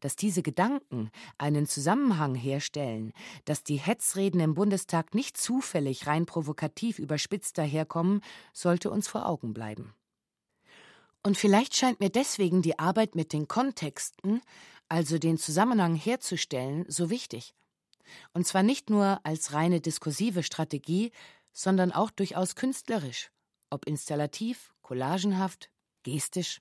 dass 0.00 0.16
diese 0.16 0.42
Gedanken 0.42 1.11
einen 1.38 1.66
Zusammenhang 1.66 2.35
herstellen, 2.35 3.12
dass 3.45 3.62
die 3.62 3.76
Hetzreden 3.76 4.40
im 4.40 4.54
Bundestag 4.54 5.14
nicht 5.14 5.37
zufällig 5.37 6.07
rein 6.07 6.26
provokativ 6.26 6.99
überspitzt 6.99 7.59
daherkommen, 7.59 8.23
sollte 8.52 8.90
uns 8.90 9.09
vor 9.09 9.26
Augen 9.26 9.54
bleiben. 9.54 9.95
Und 11.23 11.37
vielleicht 11.37 11.76
scheint 11.76 12.00
mir 12.00 12.11
deswegen 12.11 12.62
die 12.62 12.78
Arbeit 12.78 13.14
mit 13.14 13.33
den 13.33 13.47
Kontexten, 13.47 14.40
also 14.88 15.19
den 15.19 15.38
Zusammenhang 15.38 15.95
herzustellen, 15.95 16.85
so 16.88 17.11
wichtig. 17.11 17.54
Und 18.33 18.47
zwar 18.47 18.62
nicht 18.62 18.90
nur 18.90 19.21
als 19.23 19.52
reine 19.52 19.80
diskursive 19.80 20.42
Strategie, 20.42 21.12
sondern 21.52 21.92
auch 21.92 22.11
durchaus 22.11 22.54
künstlerisch, 22.54 23.30
ob 23.69 23.87
installativ, 23.87 24.73
collagenhaft, 24.83 25.71
gestisch. 26.02 26.61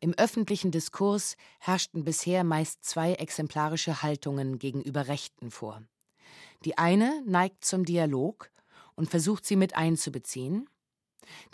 Im 0.00 0.14
öffentlichen 0.14 0.70
Diskurs 0.70 1.36
herrschten 1.58 2.04
bisher 2.04 2.44
meist 2.44 2.84
zwei 2.84 3.14
exemplarische 3.14 4.02
Haltungen 4.02 4.58
gegenüber 4.58 5.08
Rechten 5.08 5.50
vor. 5.50 5.82
Die 6.64 6.78
eine 6.78 7.22
neigt 7.26 7.64
zum 7.64 7.84
Dialog 7.84 8.50
und 8.94 9.10
versucht 9.10 9.44
sie 9.44 9.56
mit 9.56 9.76
einzubeziehen, 9.76 10.68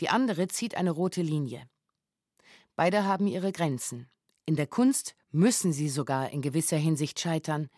die 0.00 0.10
andere 0.10 0.48
zieht 0.48 0.76
eine 0.76 0.90
rote 0.90 1.22
Linie. 1.22 1.68
Beide 2.76 3.04
haben 3.04 3.26
ihre 3.26 3.50
Grenzen. 3.50 4.08
In 4.46 4.56
der 4.56 4.66
Kunst 4.66 5.14
müssen 5.30 5.72
sie 5.72 5.88
sogar 5.88 6.30
in 6.30 6.42
gewisser 6.42 6.76
Hinsicht 6.76 7.18
scheitern. 7.18 7.70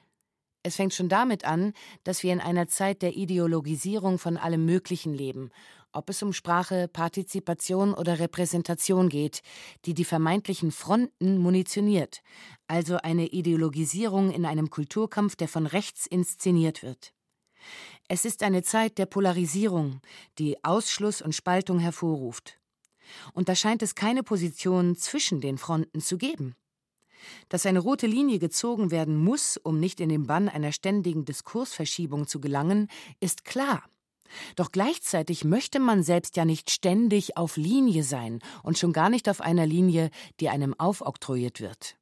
Es 0.64 0.76
fängt 0.76 0.94
schon 0.94 1.08
damit 1.08 1.44
an, 1.44 1.74
dass 2.02 2.24
wir 2.24 2.32
in 2.32 2.40
einer 2.40 2.66
Zeit 2.66 3.02
der 3.02 3.16
Ideologisierung 3.16 4.18
von 4.18 4.36
allem 4.36 4.64
Möglichen 4.64 5.14
leben 5.14 5.50
ob 5.96 6.10
es 6.10 6.22
um 6.22 6.32
Sprache, 6.32 6.88
Partizipation 6.88 7.94
oder 7.94 8.18
Repräsentation 8.18 9.08
geht, 9.08 9.40
die 9.86 9.94
die 9.94 10.04
vermeintlichen 10.04 10.70
Fronten 10.70 11.38
munitioniert, 11.38 12.22
also 12.66 12.98
eine 12.98 13.28
Ideologisierung 13.28 14.30
in 14.30 14.44
einem 14.44 14.68
Kulturkampf, 14.70 15.36
der 15.36 15.48
von 15.48 15.66
rechts 15.66 16.06
inszeniert 16.06 16.82
wird. 16.82 17.14
Es 18.08 18.24
ist 18.24 18.42
eine 18.42 18.62
Zeit 18.62 18.98
der 18.98 19.06
Polarisierung, 19.06 20.00
die 20.38 20.62
Ausschluss 20.62 21.22
und 21.22 21.34
Spaltung 21.34 21.78
hervorruft. 21.78 22.58
Und 23.32 23.48
da 23.48 23.54
scheint 23.54 23.82
es 23.82 23.94
keine 23.94 24.22
Position 24.22 24.96
zwischen 24.96 25.40
den 25.40 25.58
Fronten 25.58 26.00
zu 26.00 26.18
geben. 26.18 26.54
Dass 27.48 27.66
eine 27.66 27.78
rote 27.78 28.06
Linie 28.06 28.38
gezogen 28.38 28.90
werden 28.90 29.16
muss, 29.16 29.56
um 29.56 29.80
nicht 29.80 30.00
in 30.00 30.10
den 30.10 30.26
Bann 30.26 30.48
einer 30.48 30.72
ständigen 30.72 31.24
Diskursverschiebung 31.24 32.26
zu 32.26 32.40
gelangen, 32.40 32.88
ist 33.20 33.44
klar. 33.44 33.88
Doch 34.54 34.72
gleichzeitig 34.72 35.44
möchte 35.44 35.78
man 35.78 36.02
selbst 36.02 36.36
ja 36.36 36.44
nicht 36.44 36.70
ständig 36.70 37.36
auf 37.36 37.56
Linie 37.56 38.02
sein 38.02 38.40
und 38.62 38.78
schon 38.78 38.92
gar 38.92 39.10
nicht 39.10 39.28
auf 39.28 39.40
einer 39.40 39.66
Linie, 39.66 40.10
die 40.40 40.48
einem 40.48 40.78
aufoktroyiert 40.78 41.60
wird. 41.60 41.96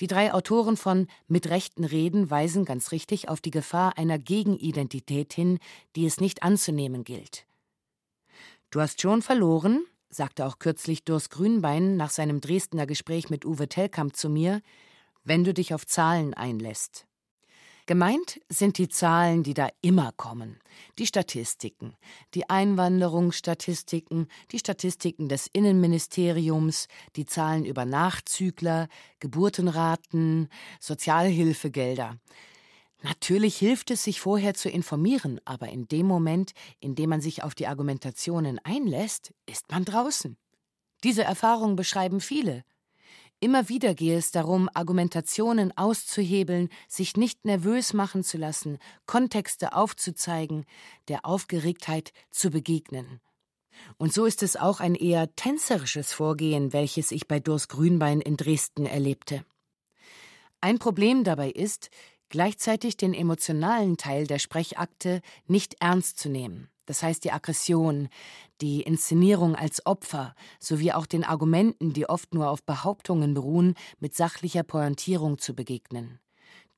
Die 0.00 0.06
drei 0.06 0.32
Autoren 0.32 0.76
von 0.76 1.06
Mit 1.26 1.48
rechten 1.48 1.84
Reden 1.84 2.30
weisen 2.30 2.64
ganz 2.64 2.92
richtig 2.92 3.28
auf 3.28 3.40
die 3.40 3.50
Gefahr 3.50 3.96
einer 3.96 4.18
Gegenidentität 4.18 5.32
hin, 5.32 5.58
die 5.96 6.06
es 6.06 6.20
nicht 6.20 6.42
anzunehmen 6.42 7.04
gilt. 7.04 7.46
Du 8.70 8.80
hast 8.80 9.00
schon 9.00 9.22
verloren, 9.22 9.84
sagte 10.10 10.46
auch 10.46 10.58
kürzlich 10.58 11.04
Durst 11.04 11.30
Grünbein 11.30 11.96
nach 11.96 12.10
seinem 12.10 12.40
Dresdner 12.40 12.86
Gespräch 12.86 13.30
mit 13.30 13.44
Uwe 13.44 13.68
Tellkamp 13.68 14.16
zu 14.16 14.28
mir, 14.28 14.60
wenn 15.24 15.44
du 15.44 15.54
dich 15.54 15.74
auf 15.74 15.86
Zahlen 15.86 16.34
einlässt. 16.34 17.07
Gemeint 17.88 18.38
sind 18.50 18.76
die 18.76 18.90
Zahlen, 18.90 19.42
die 19.42 19.54
da 19.54 19.70
immer 19.80 20.12
kommen, 20.12 20.60
die 20.98 21.06
Statistiken, 21.06 21.94
die 22.34 22.50
Einwanderungsstatistiken, 22.50 24.28
die 24.50 24.58
Statistiken 24.58 25.30
des 25.30 25.46
Innenministeriums, 25.46 26.88
die 27.16 27.24
Zahlen 27.24 27.64
über 27.64 27.86
Nachzügler, 27.86 28.88
Geburtenraten, 29.20 30.50
Sozialhilfegelder. 30.80 32.18
Natürlich 33.00 33.56
hilft 33.56 33.90
es, 33.90 34.04
sich 34.04 34.20
vorher 34.20 34.52
zu 34.52 34.68
informieren, 34.68 35.40
aber 35.46 35.70
in 35.70 35.88
dem 35.88 36.04
Moment, 36.04 36.52
in 36.80 36.94
dem 36.94 37.08
man 37.08 37.22
sich 37.22 37.42
auf 37.42 37.54
die 37.54 37.68
Argumentationen 37.68 38.60
einlässt, 38.64 39.32
ist 39.46 39.70
man 39.70 39.86
draußen. 39.86 40.36
Diese 41.04 41.24
Erfahrung 41.24 41.74
beschreiben 41.74 42.20
viele, 42.20 42.64
Immer 43.40 43.68
wieder 43.68 43.94
gehe 43.94 44.18
es 44.18 44.32
darum, 44.32 44.68
Argumentationen 44.74 45.76
auszuhebeln, 45.76 46.70
sich 46.88 47.16
nicht 47.16 47.44
nervös 47.44 47.92
machen 47.92 48.24
zu 48.24 48.36
lassen, 48.36 48.78
Kontexte 49.06 49.74
aufzuzeigen, 49.74 50.64
der 51.06 51.24
Aufgeregtheit 51.24 52.12
zu 52.30 52.50
begegnen. 52.50 53.20
Und 53.96 54.12
so 54.12 54.24
ist 54.24 54.42
es 54.42 54.56
auch 54.56 54.80
ein 54.80 54.96
eher 54.96 55.32
tänzerisches 55.36 56.12
Vorgehen, 56.12 56.72
welches 56.72 57.12
ich 57.12 57.28
bei 57.28 57.38
Durs 57.38 57.68
Grünbein 57.68 58.20
in 58.20 58.36
Dresden 58.36 58.86
erlebte. 58.86 59.44
Ein 60.60 60.80
Problem 60.80 61.22
dabei 61.22 61.50
ist, 61.50 61.90
gleichzeitig 62.28 62.96
den 62.96 63.14
emotionalen 63.14 63.96
Teil 63.96 64.26
der 64.26 64.40
Sprechakte 64.40 65.22
nicht 65.46 65.76
ernst 65.78 66.18
zu 66.18 66.28
nehmen 66.28 66.68
das 66.88 67.02
heißt 67.02 67.22
die 67.24 67.32
Aggression, 67.32 68.08
die 68.62 68.80
Inszenierung 68.80 69.54
als 69.54 69.84
Opfer 69.84 70.34
sowie 70.58 70.92
auch 70.92 71.04
den 71.04 71.22
Argumenten, 71.22 71.92
die 71.92 72.08
oft 72.08 72.32
nur 72.32 72.48
auf 72.48 72.62
Behauptungen 72.62 73.34
beruhen, 73.34 73.74
mit 74.00 74.14
sachlicher 74.14 74.62
Pointierung 74.62 75.36
zu 75.36 75.54
begegnen. 75.54 76.18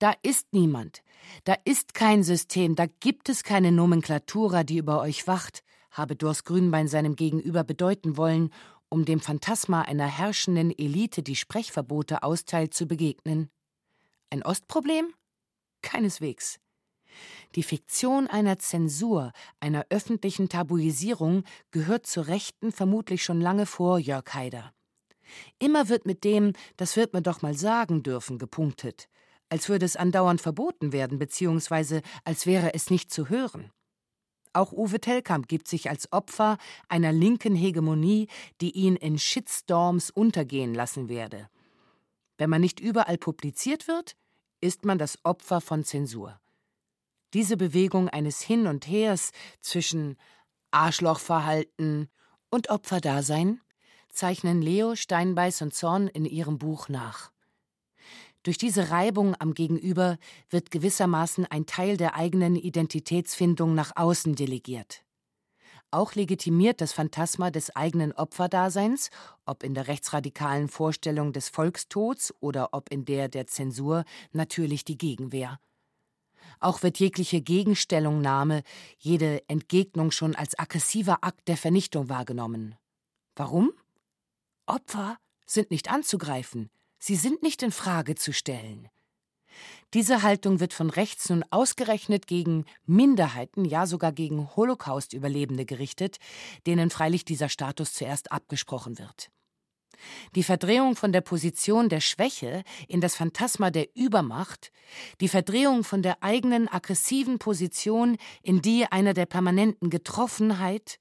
Da 0.01 0.12
ist 0.23 0.53
niemand, 0.53 1.03
da 1.44 1.55
ist 1.64 1.94
kein 1.94 2.25
System, 2.25 2.75
da 2.75 2.87
gibt 2.99 3.29
es 3.29 3.44
keine 3.44 3.70
Nomenklatura, 3.70 4.64
die 4.64 4.79
über 4.79 5.01
euch 5.01 5.29
wacht, 5.29 5.62
habe 5.92 6.16
Dors 6.16 6.42
Grünbein 6.42 6.88
seinem 6.88 7.14
Gegenüber 7.14 7.62
bedeuten 7.62 8.16
wollen, 8.16 8.51
um 8.88 9.05
dem 9.05 9.20
Phantasma 9.20 9.83
einer 9.83 10.07
herrschenden 10.07 10.77
Elite, 10.77 11.23
die 11.23 11.37
Sprechverbote 11.37 12.25
austeilt, 12.25 12.75
zu 12.75 12.87
begegnen. 12.87 13.49
Ein 14.31 14.42
Ostproblem? 14.42 15.14
Keineswegs. 15.83 16.59
Die 17.55 17.62
Fiktion 17.62 18.27
einer 18.27 18.59
Zensur, 18.59 19.33
einer 19.59 19.87
öffentlichen 19.90 20.49
Tabuisierung 20.49 21.44
gehört 21.70 22.07
zur 22.07 22.29
Rechten 22.29 22.73
vermutlich 22.73 23.25
schon 23.25 23.40
lange 23.40 23.66
vor 23.66 23.99
Jörg 23.99 24.33
Haider. 24.33 24.73
Immer 25.59 25.88
wird 25.88 26.07
mit 26.07 26.25
dem, 26.25 26.53
das 26.77 26.96
wird 26.96 27.12
man 27.12 27.23
doch 27.23 27.42
mal 27.42 27.55
sagen 27.55 28.03
dürfen, 28.03 28.38
gepunktet, 28.38 29.09
als 29.49 29.68
würde 29.68 29.87
es 29.87 29.96
andauernd 29.96 30.40
verboten 30.40 30.92
werden, 30.92 31.18
beziehungsweise 31.18 32.03
als 32.25 32.46
wäre 32.46 32.75
es 32.75 32.90
nicht 32.90 33.12
zu 33.12 33.29
hören. 33.29 33.70
Auch 34.53 34.73
Uwe 34.73 35.01
Tellkamp 35.01 35.46
gibt 35.46 35.68
sich 35.68 35.88
als 35.90 36.12
Opfer 36.12 36.59
einer 36.88 37.12
linken 37.12 37.55
Hegemonie, 37.55 38.27
die 38.61 38.73
ihn 38.73 38.96
in 38.96 39.18
Shitstorms 39.18 40.11
untergehen 40.11 40.75
lassen 40.75 41.09
werde. 41.09 41.49
Wenn 42.37 42.51
man 42.51 42.61
nicht 42.61 42.81
überall 42.81 43.18
publiziert 43.18 43.87
wird, 43.87 44.16
ist 44.61 44.85
man 44.85 44.99
das 44.99 45.18
Opfer 45.25 45.61
von 45.61 45.85
Zensur. 45.85 46.40
Diese 47.32 47.56
Bewegung 47.56 48.08
eines 48.08 48.40
Hin 48.40 48.66
und 48.66 48.88
Hers 48.88 49.30
zwischen 49.60 50.16
Arschlochverhalten 50.70 52.08
und 52.50 52.70
Opferdasein 52.70 53.60
zeichnen 54.08 54.60
Leo, 54.60 54.96
Steinbeiß 54.96 55.62
und 55.62 55.72
Zorn 55.72 56.08
in 56.08 56.24
ihrem 56.24 56.58
Buch 56.58 56.88
nach. 56.88 57.30
Durch 58.42 58.58
diese 58.58 58.90
Reibung 58.90 59.36
am 59.38 59.54
Gegenüber 59.54 60.18
wird 60.48 60.70
gewissermaßen 60.70 61.46
ein 61.46 61.66
Teil 61.66 61.96
der 61.96 62.16
eigenen 62.16 62.56
Identitätsfindung 62.56 63.74
nach 63.74 63.92
außen 63.96 64.34
delegiert. 64.34 65.04
Auch 65.92 66.14
legitimiert 66.14 66.80
das 66.80 66.92
Phantasma 66.92 67.50
des 67.50 67.74
eigenen 67.74 68.12
Opferdaseins, 68.12 69.10
ob 69.44 69.62
in 69.62 69.74
der 69.74 69.88
rechtsradikalen 69.88 70.68
Vorstellung 70.68 71.32
des 71.32 71.48
Volkstods 71.48 72.32
oder 72.40 72.70
ob 72.72 72.90
in 72.90 73.04
der 73.04 73.28
der 73.28 73.46
Zensur, 73.46 74.04
natürlich 74.32 74.84
die 74.84 74.96
Gegenwehr. 74.96 75.60
Auch 76.58 76.82
wird 76.82 76.98
jegliche 76.98 77.40
Gegenstellungnahme, 77.40 78.62
jede 78.98 79.48
Entgegnung 79.48 80.10
schon 80.10 80.34
als 80.34 80.58
aggressiver 80.58 81.22
Akt 81.22 81.48
der 81.48 81.56
Vernichtung 81.56 82.08
wahrgenommen. 82.08 82.74
Warum? 83.36 83.72
Opfer 84.66 85.18
sind 85.46 85.70
nicht 85.70 85.90
anzugreifen, 85.90 86.70
sie 86.98 87.16
sind 87.16 87.42
nicht 87.42 87.62
in 87.62 87.72
Frage 87.72 88.14
zu 88.14 88.32
stellen. 88.32 88.88
Diese 89.94 90.22
Haltung 90.22 90.60
wird 90.60 90.72
von 90.72 90.90
rechts 90.90 91.28
nun 91.28 91.44
ausgerechnet 91.50 92.26
gegen 92.26 92.64
Minderheiten, 92.86 93.64
ja 93.64 93.86
sogar 93.86 94.12
gegen 94.12 94.54
Holocaust-Überlebende 94.54 95.64
gerichtet, 95.64 96.18
denen 96.66 96.90
freilich 96.90 97.24
dieser 97.24 97.48
Status 97.48 97.94
zuerst 97.94 98.30
abgesprochen 98.30 98.98
wird. 98.98 99.30
Die 100.34 100.42
Verdrehung 100.42 100.96
von 100.96 101.12
der 101.12 101.20
Position 101.20 101.88
der 101.88 102.00
Schwäche 102.00 102.62
in 102.88 103.00
das 103.00 103.16
Phantasma 103.16 103.70
der 103.70 103.88
Übermacht, 103.94 104.72
die 105.20 105.28
Verdrehung 105.28 105.84
von 105.84 106.02
der 106.02 106.22
eigenen 106.22 106.68
aggressiven 106.68 107.38
Position 107.38 108.16
in 108.42 108.62
die 108.62 108.86
einer 108.86 109.14
der 109.14 109.26
permanenten 109.26 109.90
Getroffenheit, 109.90 110.98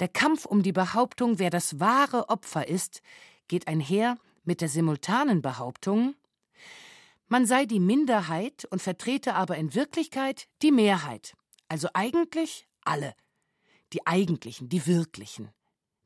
der 0.00 0.08
Kampf 0.08 0.44
um 0.44 0.62
die 0.62 0.72
Behauptung, 0.72 1.38
wer 1.38 1.50
das 1.50 1.80
wahre 1.80 2.28
Opfer 2.28 2.68
ist, 2.68 3.02
geht 3.48 3.68
einher 3.68 4.16
mit 4.44 4.60
der 4.60 4.68
simultanen 4.68 5.42
Behauptung, 5.42 6.14
man 7.30 7.44
sei 7.44 7.66
die 7.66 7.80
Minderheit 7.80 8.64
und 8.70 8.80
vertrete 8.80 9.34
aber 9.34 9.56
in 9.58 9.74
Wirklichkeit 9.74 10.48
die 10.62 10.72
Mehrheit, 10.72 11.34
also 11.68 11.88
eigentlich 11.92 12.66
alle, 12.84 13.14
die 13.92 14.06
eigentlichen, 14.06 14.70
die 14.70 14.86
wirklichen. 14.86 15.50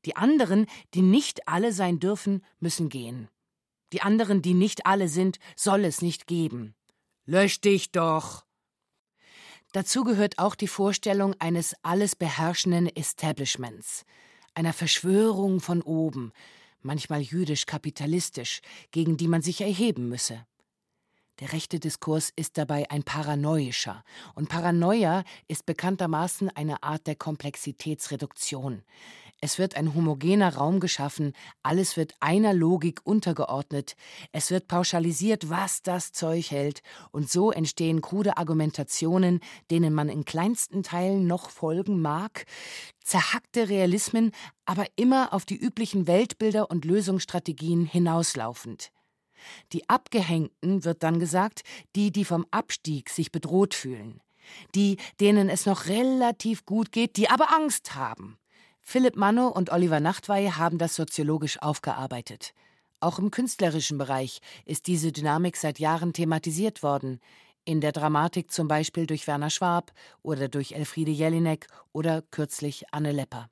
Die 0.04 0.16
anderen, 0.16 0.66
die 0.94 1.02
nicht 1.02 1.48
alle 1.48 1.72
sein 1.72 1.98
dürfen, 1.98 2.44
müssen 2.60 2.88
gehen. 2.88 3.28
Die 3.92 4.02
anderen, 4.02 4.42
die 4.42 4.54
nicht 4.54 4.86
alle 4.86 5.08
sind, 5.08 5.38
soll 5.54 5.84
es 5.84 6.02
nicht 6.02 6.26
geben. 6.26 6.74
Lösch 7.24 7.60
dich 7.60 7.92
doch! 7.92 8.44
Dazu 9.72 10.04
gehört 10.04 10.38
auch 10.38 10.54
die 10.54 10.68
Vorstellung 10.68 11.34
eines 11.38 11.74
alles 11.82 12.14
beherrschenden 12.14 12.94
Establishments, 12.94 14.04
einer 14.54 14.74
Verschwörung 14.74 15.60
von 15.60 15.80
oben, 15.80 16.32
manchmal 16.82 17.22
jüdisch-kapitalistisch, 17.22 18.60
gegen 18.90 19.16
die 19.16 19.28
man 19.28 19.40
sich 19.40 19.62
erheben 19.62 20.08
müsse. 20.08 20.44
Der 21.40 21.52
rechte 21.54 21.80
Diskurs 21.80 22.30
ist 22.36 22.58
dabei 22.58 22.90
ein 22.90 23.02
paranoischer, 23.02 24.04
und 24.34 24.50
Paranoia 24.50 25.24
ist 25.48 25.64
bekanntermaßen 25.64 26.50
eine 26.50 26.82
Art 26.82 27.06
der 27.06 27.16
Komplexitätsreduktion. 27.16 28.82
Es 29.44 29.58
wird 29.58 29.76
ein 29.76 29.92
homogener 29.92 30.54
Raum 30.54 30.78
geschaffen, 30.78 31.32
alles 31.64 31.96
wird 31.96 32.14
einer 32.20 32.54
Logik 32.54 33.00
untergeordnet, 33.02 33.96
es 34.30 34.52
wird 34.52 34.68
pauschalisiert, 34.68 35.50
was 35.50 35.82
das 35.82 36.12
Zeug 36.12 36.52
hält, 36.52 36.80
und 37.10 37.28
so 37.28 37.50
entstehen 37.50 38.02
krude 38.02 38.36
Argumentationen, 38.36 39.40
denen 39.68 39.94
man 39.94 40.08
in 40.08 40.24
kleinsten 40.24 40.84
Teilen 40.84 41.26
noch 41.26 41.50
folgen 41.50 42.00
mag, 42.00 42.46
zerhackte 43.02 43.68
Realismen, 43.68 44.30
aber 44.64 44.86
immer 44.94 45.32
auf 45.32 45.44
die 45.44 45.56
üblichen 45.56 46.06
Weltbilder 46.06 46.70
und 46.70 46.84
Lösungsstrategien 46.84 47.84
hinauslaufend. 47.84 48.92
Die 49.72 49.88
Abgehängten, 49.88 50.84
wird 50.84 51.02
dann 51.02 51.18
gesagt, 51.18 51.64
die, 51.96 52.12
die 52.12 52.24
vom 52.24 52.46
Abstieg 52.52 53.10
sich 53.10 53.32
bedroht 53.32 53.74
fühlen. 53.74 54.20
Die, 54.76 54.98
denen 55.18 55.48
es 55.48 55.66
noch 55.66 55.86
relativ 55.86 56.64
gut 56.64 56.92
geht, 56.92 57.16
die 57.16 57.28
aber 57.28 57.52
Angst 57.52 57.96
haben. 57.96 58.38
Philipp 58.84 59.16
Manno 59.16 59.48
und 59.48 59.70
Oliver 59.70 60.00
Nachtwey 60.00 60.50
haben 60.50 60.76
das 60.76 60.96
soziologisch 60.96 61.62
aufgearbeitet. 61.62 62.52
Auch 63.00 63.18
im 63.18 63.30
künstlerischen 63.30 63.96
Bereich 63.96 64.40
ist 64.66 64.86
diese 64.86 65.12
Dynamik 65.12 65.56
seit 65.56 65.78
Jahren 65.78 66.12
thematisiert 66.12 66.82
worden. 66.82 67.20
In 67.64 67.80
der 67.80 67.92
Dramatik 67.92 68.50
zum 68.50 68.68
Beispiel 68.68 69.06
durch 69.06 69.26
Werner 69.26 69.50
Schwab 69.50 69.92
oder 70.22 70.48
durch 70.48 70.72
Elfriede 70.72 71.12
Jelinek 71.12 71.68
oder 71.92 72.22
kürzlich 72.22 72.84
Anne 72.90 73.12
Lepper. 73.12 73.48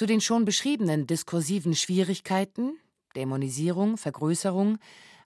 Zu 0.00 0.06
den 0.06 0.22
schon 0.22 0.46
beschriebenen 0.46 1.06
diskursiven 1.06 1.74
Schwierigkeiten 1.74 2.78
Dämonisierung, 3.14 3.98
Vergrößerung, 3.98 4.78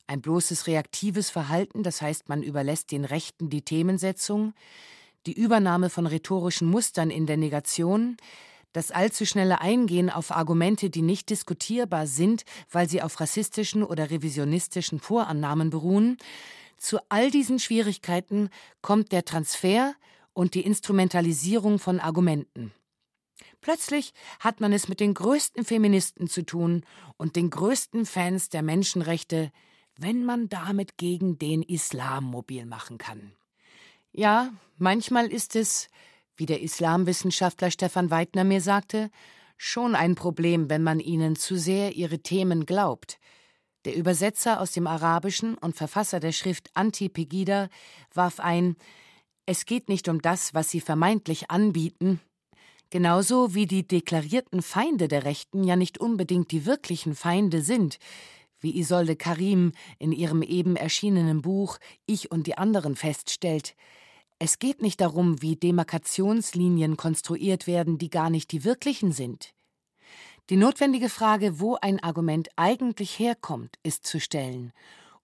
ein 0.08 0.20
bloßes 0.20 0.66
reaktives 0.66 1.30
Verhalten, 1.30 1.84
das 1.84 2.02
heißt, 2.02 2.28
man 2.28 2.42
überlässt 2.42 2.90
den 2.90 3.04
Rechten 3.04 3.50
die 3.50 3.62
Themensetzung, 3.62 4.52
die 5.26 5.32
Übernahme 5.32 5.90
von 5.90 6.08
rhetorischen 6.08 6.68
Mustern 6.68 7.10
in 7.10 7.26
der 7.26 7.36
Negation, 7.36 8.16
das 8.72 8.90
allzu 8.90 9.26
schnelle 9.26 9.60
Eingehen 9.60 10.10
auf 10.10 10.32
Argumente, 10.32 10.90
die 10.90 11.02
nicht 11.02 11.30
diskutierbar 11.30 12.08
sind, 12.08 12.42
weil 12.68 12.88
sie 12.88 13.00
auf 13.00 13.20
rassistischen 13.20 13.84
oder 13.84 14.10
revisionistischen 14.10 14.98
Vorannahmen 14.98 15.70
beruhen, 15.70 16.16
zu 16.78 16.98
all 17.10 17.30
diesen 17.30 17.60
Schwierigkeiten 17.60 18.50
kommt 18.82 19.12
der 19.12 19.24
Transfer 19.24 19.94
und 20.32 20.54
die 20.54 20.62
Instrumentalisierung 20.62 21.78
von 21.78 22.00
Argumenten. 22.00 22.72
Plötzlich 23.64 24.12
hat 24.40 24.60
man 24.60 24.74
es 24.74 24.88
mit 24.88 25.00
den 25.00 25.14
größten 25.14 25.64
Feministen 25.64 26.28
zu 26.28 26.44
tun 26.44 26.84
und 27.16 27.34
den 27.34 27.48
größten 27.48 28.04
Fans 28.04 28.50
der 28.50 28.60
Menschenrechte, 28.60 29.50
wenn 29.96 30.26
man 30.26 30.50
damit 30.50 30.98
gegen 30.98 31.38
den 31.38 31.62
Islam 31.62 32.24
mobil 32.24 32.66
machen 32.66 32.98
kann. 32.98 33.32
Ja, 34.12 34.52
manchmal 34.76 35.28
ist 35.28 35.56
es, 35.56 35.88
wie 36.36 36.44
der 36.44 36.60
Islamwissenschaftler 36.60 37.70
Stefan 37.70 38.10
Weidner 38.10 38.44
mir 38.44 38.60
sagte, 38.60 39.10
schon 39.56 39.94
ein 39.94 40.14
Problem, 40.14 40.68
wenn 40.68 40.82
man 40.82 41.00
ihnen 41.00 41.34
zu 41.34 41.56
sehr 41.56 41.96
ihre 41.96 42.18
Themen 42.18 42.66
glaubt. 42.66 43.18
Der 43.86 43.96
Übersetzer 43.96 44.60
aus 44.60 44.72
dem 44.72 44.86
Arabischen 44.86 45.54
und 45.54 45.74
Verfasser 45.74 46.20
der 46.20 46.32
Schrift 46.32 46.68
Anti-Pegida 46.74 47.70
warf 48.12 48.40
ein, 48.40 48.76
es 49.46 49.64
geht 49.64 49.88
nicht 49.88 50.10
um 50.10 50.20
das, 50.20 50.52
was 50.52 50.68
sie 50.68 50.82
vermeintlich 50.82 51.50
anbieten, 51.50 52.20
Genauso 52.94 53.56
wie 53.56 53.66
die 53.66 53.84
deklarierten 53.84 54.62
Feinde 54.62 55.08
der 55.08 55.24
Rechten 55.24 55.64
ja 55.64 55.74
nicht 55.74 55.98
unbedingt 55.98 56.52
die 56.52 56.64
wirklichen 56.64 57.16
Feinde 57.16 57.60
sind, 57.60 57.98
wie 58.60 58.78
Isolde 58.78 59.16
Karim 59.16 59.72
in 59.98 60.12
ihrem 60.12 60.42
eben 60.42 60.76
erschienenen 60.76 61.42
Buch 61.42 61.78
Ich 62.06 62.30
und 62.30 62.46
die 62.46 62.56
anderen 62.56 62.94
feststellt. 62.94 63.74
Es 64.38 64.60
geht 64.60 64.80
nicht 64.80 65.00
darum, 65.00 65.42
wie 65.42 65.56
Demarkationslinien 65.56 66.96
konstruiert 66.96 67.66
werden, 67.66 67.98
die 67.98 68.10
gar 68.10 68.30
nicht 68.30 68.52
die 68.52 68.62
wirklichen 68.62 69.10
sind. 69.10 69.54
Die 70.48 70.56
notwendige 70.56 71.08
Frage, 71.08 71.58
wo 71.58 71.76
ein 71.82 72.00
Argument 72.00 72.48
eigentlich 72.54 73.18
herkommt, 73.18 73.74
ist 73.82 74.06
zu 74.06 74.20
stellen 74.20 74.72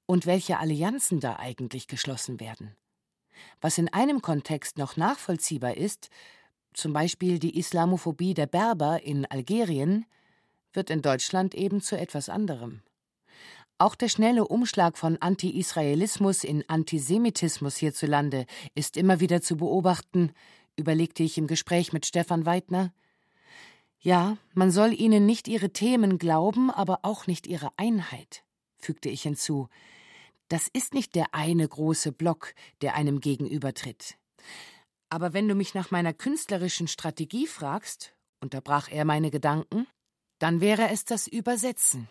und 0.07 0.27
welche 0.27 0.59
Allianzen 0.59 1.21
da 1.21 1.37
eigentlich 1.37 1.87
geschlossen 1.87 2.41
werden. 2.41 2.75
Was 3.61 3.79
in 3.79 3.89
einem 3.93 4.23
Kontext 4.23 4.77
noch 4.77 4.97
nachvollziehbar 4.97 5.77
ist, 5.77 6.11
zum 6.75 6.93
Beispiel 6.93 7.39
die 7.39 7.59
Islamophobie 7.59 8.35
der 8.35 8.47
Berber 8.47 9.03
in 9.03 9.27
Algerien, 9.27 10.07
wird 10.73 10.91
in 10.91 11.03
Deutschland 11.03 11.55
eben 11.55 11.81
zu 11.81 11.99
etwas 11.99 12.29
anderem. 12.29 12.83
Auch 13.79 13.95
der 13.95 14.09
schnelle 14.09 14.47
Umschlag 14.47 14.99
von 14.99 15.17
Anti-Israelismus 15.17 16.45
in 16.45 16.69
Antisemitismus 16.69 17.77
hierzulande 17.77 18.45
ist 18.75 18.97
immer 18.97 19.21
wieder 19.21 19.41
zu 19.41 19.57
beobachten, 19.57 20.33
überlegte 20.77 21.23
ich 21.23 21.39
im 21.39 21.47
Gespräch 21.47 21.93
mit 21.93 22.05
Stefan 22.05 22.45
Weidner. 22.45 22.93
Ja, 23.99 24.37
man 24.55 24.71
soll 24.71 24.93
ihnen 24.93 25.25
nicht 25.27 25.49
ihre 25.49 25.71
Themen 25.71 26.19
glauben, 26.19 26.71
aber 26.71 27.01
auch 27.03 27.27
nicht 27.27 27.47
ihre 27.47 27.71
Einheit, 27.77 28.45
fügte 28.77 29.09
ich 29.09 29.23
hinzu. 29.23 29.69
Das 30.49 30.69
ist 30.73 30.95
nicht 30.95 31.15
der 31.15 31.35
eine 31.35 31.67
große 31.67 32.13
Block, 32.13 32.55
der 32.83 32.97
einem 32.97 33.21
gegenübertritt. 33.21 34.17
Aber 35.11 35.33
wenn 35.33 35.49
du 35.49 35.55
mich 35.55 35.75
nach 35.75 35.91
meiner 35.91 36.15
künstlerischen 36.15 36.89
Strategie 36.89 37.47
fragst, 37.47 38.15
unterbrach 38.41 38.89
er 38.91 39.05
meine 39.05 39.31
Gedanken, 39.31 39.87
dann 40.39 40.61
wäre 40.61 40.89
es 40.89 41.05
das 41.05 41.27
Übersetzen. 41.27 42.09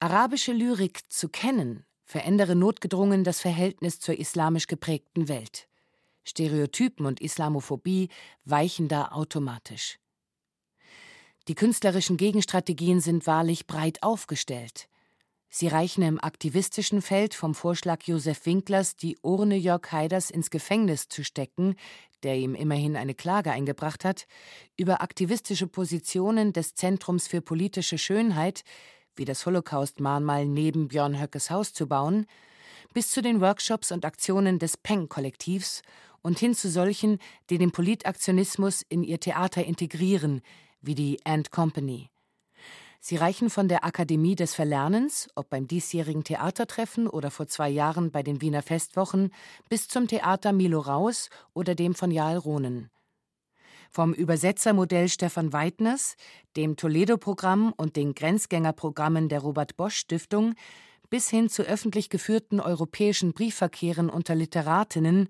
Arabische 0.00 0.52
Lyrik 0.52 1.10
zu 1.10 1.28
kennen, 1.28 1.86
verändere 2.04 2.54
notgedrungen 2.54 3.24
das 3.24 3.40
Verhältnis 3.40 4.00
zur 4.00 4.18
islamisch 4.18 4.66
geprägten 4.66 5.28
Welt. 5.28 5.68
Stereotypen 6.24 7.06
und 7.06 7.20
Islamophobie 7.20 8.08
weichen 8.44 8.88
da 8.88 9.12
automatisch. 9.12 9.98
Die 11.48 11.54
künstlerischen 11.54 12.16
Gegenstrategien 12.16 13.00
sind 13.00 13.26
wahrlich 13.28 13.68
breit 13.68 14.02
aufgestellt. 14.02 14.88
Sie 15.48 15.68
reichen 15.68 16.02
im 16.02 16.22
aktivistischen 16.22 17.02
Feld 17.02 17.34
vom 17.34 17.54
Vorschlag 17.54 18.02
Josef 18.04 18.44
Winklers, 18.46 18.96
die 18.96 19.16
Urne 19.22 19.56
Jörg 19.56 19.90
Haiders 19.92 20.30
ins 20.30 20.50
Gefängnis 20.50 21.08
zu 21.08 21.24
stecken, 21.24 21.76
der 22.22 22.36
ihm 22.36 22.54
immerhin 22.54 22.96
eine 22.96 23.14
Klage 23.14 23.52
eingebracht 23.52 24.04
hat, 24.04 24.26
über 24.76 25.00
aktivistische 25.00 25.66
Positionen 25.66 26.52
des 26.52 26.74
Zentrums 26.74 27.28
für 27.28 27.40
politische 27.40 27.98
Schönheit, 27.98 28.64
wie 29.14 29.24
das 29.24 29.46
Holocaust-Mahnmal 29.46 30.46
neben 30.46 30.88
Björn 30.88 31.20
Höckes 31.20 31.50
Haus 31.50 31.72
zu 31.72 31.86
bauen, 31.86 32.26
bis 32.92 33.10
zu 33.10 33.22
den 33.22 33.40
Workshops 33.40 33.92
und 33.92 34.04
Aktionen 34.04 34.58
des 34.58 34.76
Peng-Kollektivs 34.76 35.82
und 36.22 36.38
hin 36.38 36.54
zu 36.54 36.68
solchen, 36.68 37.18
die 37.50 37.58
den 37.58 37.70
Politaktionismus 37.70 38.82
in 38.88 39.02
ihr 39.02 39.20
Theater 39.20 39.64
integrieren, 39.64 40.42
wie 40.82 40.94
die 40.94 41.18
And 41.24 41.50
Company. 41.50 42.10
Sie 43.08 43.14
reichen 43.14 43.50
von 43.50 43.68
der 43.68 43.84
Akademie 43.84 44.34
des 44.34 44.56
Verlernens, 44.56 45.28
ob 45.36 45.48
beim 45.48 45.68
diesjährigen 45.68 46.24
Theatertreffen 46.24 47.06
oder 47.06 47.30
vor 47.30 47.46
zwei 47.46 47.68
Jahren 47.68 48.10
bei 48.10 48.24
den 48.24 48.40
Wiener 48.40 48.62
Festwochen, 48.62 49.32
bis 49.68 49.86
zum 49.86 50.08
Theater 50.08 50.52
Milo 50.52 50.80
Raus 50.80 51.30
oder 51.54 51.76
dem 51.76 51.94
von 51.94 52.10
Jael 52.10 52.36
Rohnen. 52.36 52.90
Vom 53.92 54.12
Übersetzermodell 54.12 55.08
Stefan 55.08 55.52
Weidners, 55.52 56.16
dem 56.56 56.76
Toledo-Programm 56.76 57.72
und 57.76 57.94
den 57.94 58.12
Grenzgängerprogrammen 58.12 59.28
der 59.28 59.38
Robert 59.38 59.76
Bosch 59.76 59.98
Stiftung 59.98 60.56
bis 61.08 61.30
hin 61.30 61.48
zu 61.48 61.62
öffentlich 61.62 62.10
geführten 62.10 62.58
europäischen 62.58 63.34
Briefverkehren 63.34 64.10
unter 64.10 64.34
Literatinnen, 64.34 65.28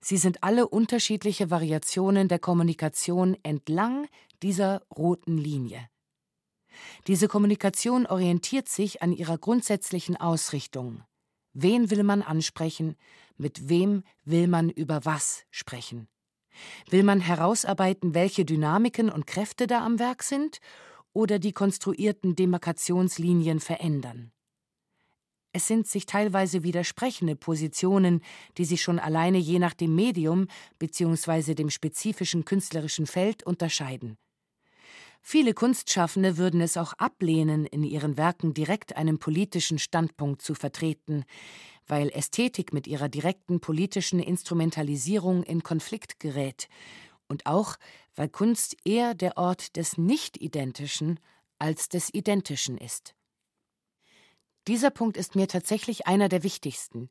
sie 0.00 0.16
sind 0.16 0.42
alle 0.42 0.66
unterschiedliche 0.66 1.50
Variationen 1.50 2.28
der 2.28 2.38
Kommunikation 2.38 3.36
entlang 3.42 4.06
dieser 4.40 4.80
roten 4.96 5.36
Linie. 5.36 5.90
Diese 7.06 7.28
Kommunikation 7.28 8.06
orientiert 8.06 8.68
sich 8.68 9.02
an 9.02 9.12
ihrer 9.12 9.38
grundsätzlichen 9.38 10.16
Ausrichtung. 10.16 11.02
Wen 11.52 11.90
will 11.90 12.04
man 12.04 12.22
ansprechen? 12.22 12.96
Mit 13.36 13.68
wem 13.68 14.04
will 14.24 14.46
man 14.46 14.70
über 14.70 15.04
was 15.04 15.44
sprechen? 15.50 16.08
Will 16.88 17.02
man 17.02 17.20
herausarbeiten, 17.20 18.14
welche 18.14 18.44
Dynamiken 18.44 19.10
und 19.10 19.26
Kräfte 19.26 19.66
da 19.66 19.84
am 19.84 19.98
Werk 19.98 20.22
sind 20.22 20.58
oder 21.12 21.38
die 21.38 21.52
konstruierten 21.52 22.36
Demarkationslinien 22.36 23.60
verändern? 23.60 24.32
Es 25.52 25.66
sind 25.66 25.88
sich 25.88 26.06
teilweise 26.06 26.62
widersprechende 26.62 27.34
Positionen, 27.34 28.22
die 28.56 28.64
sich 28.64 28.82
schon 28.82 29.00
alleine 29.00 29.38
je 29.38 29.58
nach 29.58 29.74
dem 29.74 29.96
Medium 29.96 30.46
bzw. 30.78 31.54
dem 31.54 31.70
spezifischen 31.70 32.44
künstlerischen 32.44 33.06
Feld 33.06 33.42
unterscheiden. 33.42 34.16
Viele 35.22 35.54
Kunstschaffende 35.54 36.38
würden 36.38 36.60
es 36.60 36.76
auch 36.76 36.92
ablehnen, 36.94 37.66
in 37.66 37.84
ihren 37.84 38.16
Werken 38.16 38.54
direkt 38.54 38.96
einen 38.96 39.18
politischen 39.18 39.78
Standpunkt 39.78 40.42
zu 40.42 40.54
vertreten, 40.54 41.24
weil 41.86 42.10
Ästhetik 42.10 42.72
mit 42.72 42.86
ihrer 42.86 43.08
direkten 43.08 43.60
politischen 43.60 44.20
Instrumentalisierung 44.20 45.42
in 45.42 45.62
Konflikt 45.62 46.20
gerät 46.20 46.68
und 47.28 47.46
auch, 47.46 47.76
weil 48.14 48.28
Kunst 48.28 48.76
eher 48.84 49.14
der 49.14 49.36
Ort 49.36 49.76
des 49.76 49.98
Nicht-Identischen 49.98 51.20
als 51.58 51.88
des 51.88 52.12
Identischen 52.12 52.78
ist. 52.78 53.14
Dieser 54.66 54.90
Punkt 54.90 55.16
ist 55.16 55.36
mir 55.36 55.48
tatsächlich 55.48 56.06
einer 56.06 56.28
der 56.28 56.42
wichtigsten. 56.42 57.10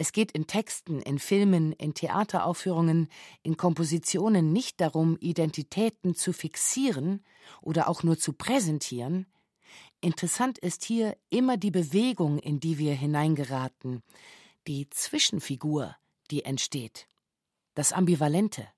Es 0.00 0.12
geht 0.12 0.30
in 0.30 0.46
Texten, 0.46 1.02
in 1.02 1.18
Filmen, 1.18 1.72
in 1.72 1.92
Theateraufführungen, 1.92 3.08
in 3.42 3.56
Kompositionen 3.56 4.52
nicht 4.52 4.80
darum, 4.80 5.16
Identitäten 5.18 6.14
zu 6.14 6.32
fixieren 6.32 7.24
oder 7.60 7.88
auch 7.88 8.04
nur 8.04 8.16
zu 8.16 8.32
präsentieren. 8.32 9.26
Interessant 10.00 10.56
ist 10.58 10.84
hier 10.84 11.16
immer 11.30 11.56
die 11.56 11.72
Bewegung, 11.72 12.38
in 12.38 12.60
die 12.60 12.78
wir 12.78 12.94
hineingeraten, 12.94 14.04
die 14.68 14.88
Zwischenfigur, 14.88 15.96
die 16.30 16.44
entsteht, 16.44 17.08
das 17.74 17.92
Ambivalente. 17.92 18.68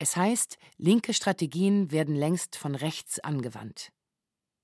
Es 0.00 0.16
heißt, 0.16 0.58
linke 0.76 1.14
Strategien 1.14 1.92
werden 1.92 2.16
längst 2.16 2.56
von 2.56 2.74
rechts 2.74 3.20
angewandt. 3.20 3.92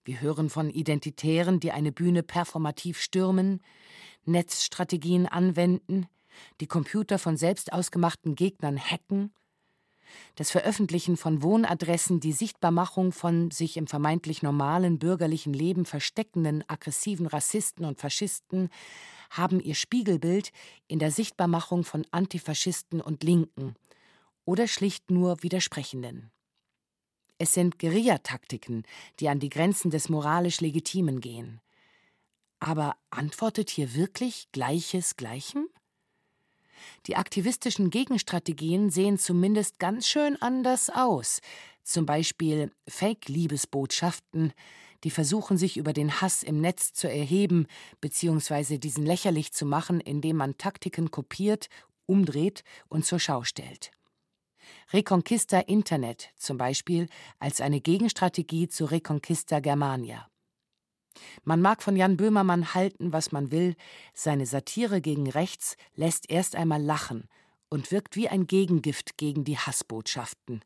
Wir 0.05 0.21
hören 0.21 0.51
von 0.51 0.69
Identitären, 0.69 1.61
die 1.61 1.71
eine 1.71 1.93
Bühne 1.93 2.25
performativ 2.25 3.01
stürmen, 3.01 3.61
Netzstrategien 4.25 5.27
anwenden, 5.27 6.07
die 6.61 6.67
Computer 6.67 7.19
von 7.19 7.37
selbst 7.37 7.73
ausgemachten 7.73 8.35
Gegnern 8.35 8.79
hacken, 8.79 9.33
das 10.35 10.51
Veröffentlichen 10.51 11.17
von 11.17 11.43
Wohnadressen, 11.43 12.21
die 12.21 12.33
Sichtbarmachung 12.33 13.13
von 13.13 13.51
sich 13.51 13.77
im 13.77 13.87
vermeintlich 13.87 14.43
normalen 14.43 14.99
bürgerlichen 14.99 15.53
Leben 15.53 15.85
versteckenden 15.85 16.65
aggressiven 16.69 17.27
Rassisten 17.27 17.85
und 17.85 17.99
Faschisten 17.99 18.69
haben 19.31 19.61
ihr 19.61 19.75
Spiegelbild 19.75 20.53
in 20.89 20.99
der 20.99 21.11
Sichtbarmachung 21.11 21.85
von 21.85 22.07
Antifaschisten 22.11 23.01
und 23.01 23.23
Linken 23.23 23.75
oder 24.45 24.69
schlicht 24.69 25.11
nur 25.11 25.43
Widersprechenden. 25.43 26.31
Es 27.39 27.55
sind 27.55 27.79
Guerillataktiken, 27.79 28.85
die 29.19 29.29
an 29.29 29.41
die 29.41 29.49
Grenzen 29.49 29.91
des 29.91 30.09
moralisch 30.09 30.61
Legitimen 30.61 31.21
gehen. 31.21 31.61
Aber 32.63 32.97
antwortet 33.11 33.71
hier 33.71 33.97
wirklich 33.97 34.47
Gleiches 34.53 35.17
Gleichem? 35.17 35.67
Die 37.09 37.17
aktivistischen 37.17 37.91
Gegenstrategien 37.91 38.89
sehen 38.89 39.19
zumindest 39.19 39.81
ganz 39.81 40.07
schön 40.07 40.41
anders 40.41 40.89
aus. 40.89 41.41
Zum 41.83 42.07
Beispiel 42.07 42.71
Fake-Liebesbotschaften, 42.87 44.53
die 45.03 45.11
versuchen, 45.11 45.59
sich 45.59 45.77
über 45.77 45.93
den 45.93 46.21
Hass 46.21 46.45
im 46.45 46.61
Netz 46.61 46.93
zu 46.93 47.11
erheben 47.11 47.67
bzw. 48.01 48.79
diesen 48.79 49.05
lächerlich 49.05 49.53
zu 49.53 49.67
machen, 49.67 49.99
indem 49.99 50.37
man 50.37 50.57
Taktiken 50.57 51.11
kopiert, 51.11 51.69
umdreht 52.07 52.63
und 52.89 53.05
zur 53.05 53.19
Schau 53.19 53.43
stellt. 53.43 53.91
Reconquista 54.93 55.59
Internet 55.59 56.31
zum 56.37 56.59
Beispiel 56.59 57.09
als 57.41 57.61
eine 57.61 57.81
Gegenstrategie 57.81 58.69
zu 58.69 58.85
Reconquista 58.85 59.59
Germania. 59.59 60.29
Man 61.45 61.61
mag 61.61 61.83
von 61.83 61.97
Jan 61.97 62.17
Böhmermann 62.17 62.75
halten, 62.75 63.13
was 63.13 63.33
man 63.33 63.51
will, 63.51 63.77
seine 64.15 64.47
Satire 64.47 65.01
gegen 65.01 65.29
rechts 65.29 65.77
lässt 65.95 66.31
erst 66.31 66.57
einmal 66.57 66.83
lachen 66.83 67.29
und 67.69 67.91
wirkt 67.91 68.17
wie 68.17 68.29
ein 68.29 68.47
Gegengift 68.47 69.17
gegen 69.17 69.45
die 69.45 69.59
Hassbotschaften. 69.59 70.63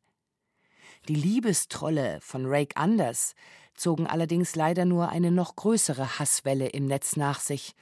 Die 1.09 1.15
Liebestrolle 1.15 2.19
von 2.21 2.47
Rake 2.47 2.77
Anders 2.77 3.35
zogen 3.75 4.07
allerdings 4.07 4.57
leider 4.57 4.85
nur 4.85 5.11
eine 5.11 5.31
noch 5.31 5.57
größere 5.57 6.19
Hasswelle 6.19 6.69
im 6.69 6.87
Netz 6.87 7.17
nach 7.17 7.41
sich. 7.41 7.75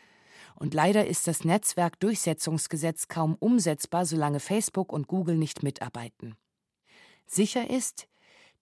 Und 0.56 0.74
leider 0.74 1.06
ist 1.06 1.26
das 1.26 1.44
Netzwerkdurchsetzungsgesetz 1.44 3.08
kaum 3.08 3.34
umsetzbar, 3.34 4.06
solange 4.06 4.40
Facebook 4.40 4.92
und 4.92 5.08
Google 5.08 5.36
nicht 5.36 5.62
mitarbeiten. 5.62 6.36
Sicher 7.26 7.70
ist, 7.70 8.06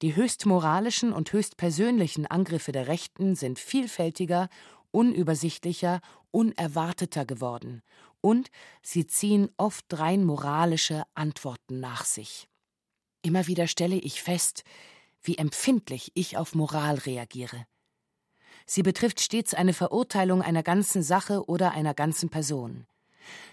die 0.03 0.17
höchst 0.17 0.47
moralischen 0.47 1.12
und 1.12 1.33
höchst 1.33 1.57
persönlichen 1.57 2.27
Angriffe 2.27 2.73
der 2.73 2.88
Rechten 2.88 3.37
sind 3.37 3.61
vielfältiger, 3.61 4.49
unübersichtlicher, 4.91 6.01
unerwarteter 6.33 7.25
geworden, 7.25 7.83
und 8.21 8.51
sie 8.83 9.07
ziehen 9.07 9.49
oft 9.57 9.85
rein 9.91 10.25
moralische 10.25 11.05
Antworten 11.15 11.81
nach 11.81 12.05
sich. 12.05 12.49
Immer 13.23 13.47
wieder 13.47 13.69
stelle 13.69 13.97
ich 13.97 14.23
fest, 14.23 14.65
wie 15.23 15.38
empfindlich 15.38 16.11
ich 16.15 16.37
auf 16.37 16.55
Moral 16.55 16.97
reagiere. 16.97 17.67
Sie 18.67 18.83
betrifft 18.83 19.21
stets 19.21 19.55
eine 19.55 19.73
Verurteilung 19.73 20.43
einer 20.43 20.65
ganzen 20.65 21.03
Sache 21.03 21.47
oder 21.47 21.73
einer 21.73 21.95
ganzen 21.95 22.29
Person. 22.29 22.87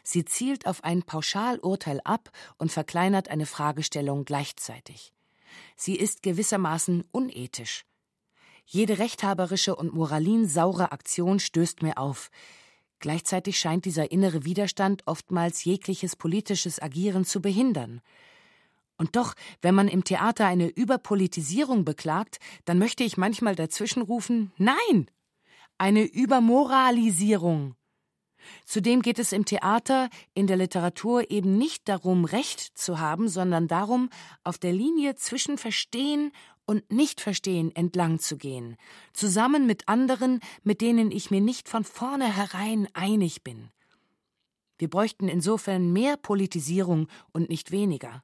Sie 0.03 0.25
zielt 0.25 0.65
auf 0.65 0.83
ein 0.83 1.03
Pauschalurteil 1.03 2.01
ab 2.03 2.31
und 2.57 2.71
verkleinert 2.71 3.29
eine 3.29 3.45
Fragestellung 3.45 4.25
gleichzeitig. 4.25 5.13
Sie 5.75 5.95
ist 5.95 6.23
gewissermaßen 6.23 7.03
unethisch. 7.11 7.85
Jede 8.65 8.99
rechthaberische 8.99 9.75
und 9.75 9.93
moralinsaure 9.93 10.91
Aktion 10.91 11.39
stößt 11.39 11.81
mir 11.81 11.97
auf. 11.97 12.29
Gleichzeitig 12.99 13.59
scheint 13.59 13.85
dieser 13.85 14.11
innere 14.11 14.45
Widerstand 14.45 15.03
oftmals 15.07 15.63
jegliches 15.63 16.15
politisches 16.15 16.81
Agieren 16.81 17.25
zu 17.25 17.41
behindern. 17.41 18.01
Und 18.97 19.15
doch, 19.15 19.33
wenn 19.61 19.73
man 19.73 19.87
im 19.87 20.03
Theater 20.03 20.45
eine 20.45 20.67
Überpolitisierung 20.67 21.85
beklagt, 21.85 22.39
dann 22.65 22.77
möchte 22.77 23.03
ich 23.05 23.15
manchmal 23.15 23.55
dazwischenrufen 23.55 24.51
Nein. 24.57 25.09
Eine 25.77 26.03
Übermoralisierung. 26.03 27.75
Zudem 28.65 29.01
geht 29.01 29.19
es 29.19 29.31
im 29.31 29.45
Theater, 29.45 30.09
in 30.33 30.47
der 30.47 30.57
Literatur 30.57 31.29
eben 31.31 31.57
nicht 31.57 31.87
darum, 31.89 32.25
Recht 32.25 32.77
zu 32.77 32.99
haben, 32.99 33.27
sondern 33.27 33.67
darum, 33.67 34.09
auf 34.43 34.57
der 34.57 34.73
Linie 34.73 35.15
zwischen 35.15 35.57
Verstehen 35.57 36.31
und 36.65 36.91
Nichtverstehen 36.91 37.75
entlang 37.75 38.19
zu 38.19 38.37
gehen, 38.37 38.77
zusammen 39.13 39.65
mit 39.65 39.87
anderen, 39.87 40.39
mit 40.63 40.81
denen 40.81 41.11
ich 41.11 41.31
mir 41.31 41.41
nicht 41.41 41.67
von 41.67 41.83
vornherein 41.83 42.87
einig 42.93 43.43
bin. 43.43 43.69
Wir 44.77 44.89
bräuchten 44.89 45.27
insofern 45.27 45.91
mehr 45.91 46.15
Politisierung 46.15 47.07
und 47.31 47.49
nicht 47.49 47.71
weniger. 47.71 48.23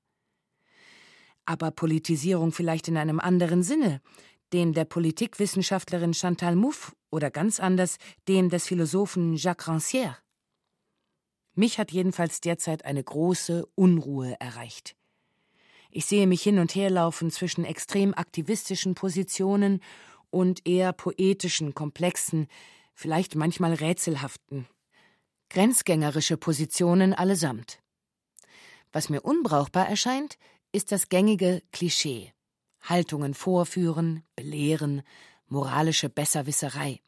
Aber 1.46 1.72
Politisierung 1.72 2.52
vielleicht 2.52 2.88
in 2.88 2.98
einem 2.98 3.20
anderen 3.20 3.62
Sinne, 3.62 4.02
dem 4.54 4.74
der 4.74 4.86
Politikwissenschaftlerin 4.86 6.14
Chantal 6.14 6.56
Mouffe 6.56 6.94
oder 7.10 7.32
ganz 7.32 7.60
anders 7.60 7.98
dem 8.28 8.50
des 8.50 8.68
Philosophen 8.68 9.36
Jacques 9.36 9.68
Rancière? 9.68 10.18
Mich 11.54 11.80
hat 11.80 11.92
jedenfalls 11.92 12.42
derzeit 12.42 12.86
eine 12.86 13.04
große 13.04 13.66
Unruhe 13.76 14.36
erreicht. 14.40 14.96
Ich 15.90 16.06
sehe 16.06 16.28
mich 16.28 16.44
hin 16.44 16.60
und 16.60 16.76
her 16.76 16.90
laufen 16.90 17.32
zwischen 17.32 17.64
extrem 17.64 18.14
aktivistischen 18.14 18.96
Positionen 18.96 19.82
und 20.30 20.68
eher 20.68 20.92
poetischen, 20.92 21.74
komplexen, 21.74 22.48
vielleicht 22.94 23.36
manchmal 23.36 23.74
rätselhaften, 23.74 24.68
grenzgängerische 25.50 26.36
Positionen 26.36 27.14
allesamt. 27.14 27.80
Was 28.92 29.08
mir 29.10 29.22
unbrauchbar 29.22 29.88
erscheint, 29.88 30.38
ist 30.74 30.92
das 30.92 31.08
gängige 31.08 31.62
Klischee. 31.72 32.35
Haltungen 32.90 33.34
vorführen, 33.34 34.24
belehren, 34.36 35.02
moralische 35.48 36.10
Besserwisserei. 36.10 37.02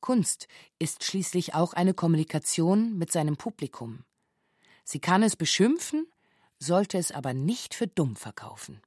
Kunst 0.00 0.48
ist 0.78 1.04
schließlich 1.04 1.54
auch 1.54 1.72
eine 1.72 1.94
Kommunikation 1.94 2.96
mit 2.98 3.10
seinem 3.12 3.36
Publikum. 3.36 4.04
Sie 4.84 5.00
kann 5.00 5.22
es 5.22 5.36
beschimpfen, 5.36 6.06
sollte 6.58 6.98
es 6.98 7.12
aber 7.12 7.34
nicht 7.34 7.74
für 7.74 7.86
dumm 7.86 8.16
verkaufen. 8.16 8.80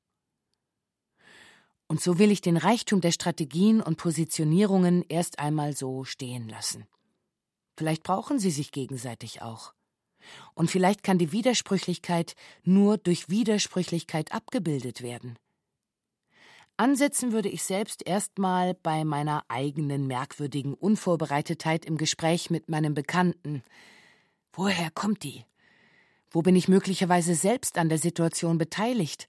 Und 1.87 2.01
so 2.01 2.17
will 2.17 2.31
ich 2.31 2.41
den 2.41 2.57
Reichtum 2.57 3.01
der 3.01 3.11
Strategien 3.11 3.81
und 3.81 3.97
Positionierungen 3.97 5.03
erst 5.09 5.39
einmal 5.39 5.75
so 5.75 6.05
stehen 6.05 6.47
lassen. 6.47 6.87
Vielleicht 7.77 8.03
brauchen 8.03 8.39
sie 8.39 8.51
sich 8.51 8.71
gegenseitig 8.71 9.41
auch. 9.41 9.73
Und 10.53 10.71
vielleicht 10.71 11.03
kann 11.03 11.17
die 11.17 11.31
Widersprüchlichkeit 11.31 12.35
nur 12.63 12.97
durch 12.97 13.29
Widersprüchlichkeit 13.29 14.31
abgebildet 14.31 15.01
werden. 15.01 15.37
Ansetzen 16.81 17.31
würde 17.31 17.47
ich 17.47 17.61
selbst 17.61 18.07
erstmal 18.07 18.73
bei 18.73 19.05
meiner 19.05 19.45
eigenen 19.49 20.07
merkwürdigen 20.07 20.73
Unvorbereitetheit 20.73 21.85
im 21.85 21.95
Gespräch 21.95 22.49
mit 22.49 22.69
meinem 22.69 22.95
Bekannten. 22.95 23.61
Woher 24.51 24.89
kommt 24.89 25.21
die? 25.21 25.45
Wo 26.31 26.41
bin 26.41 26.55
ich 26.55 26.67
möglicherweise 26.67 27.35
selbst 27.35 27.77
an 27.77 27.87
der 27.87 27.99
Situation 27.99 28.57
beteiligt? 28.57 29.27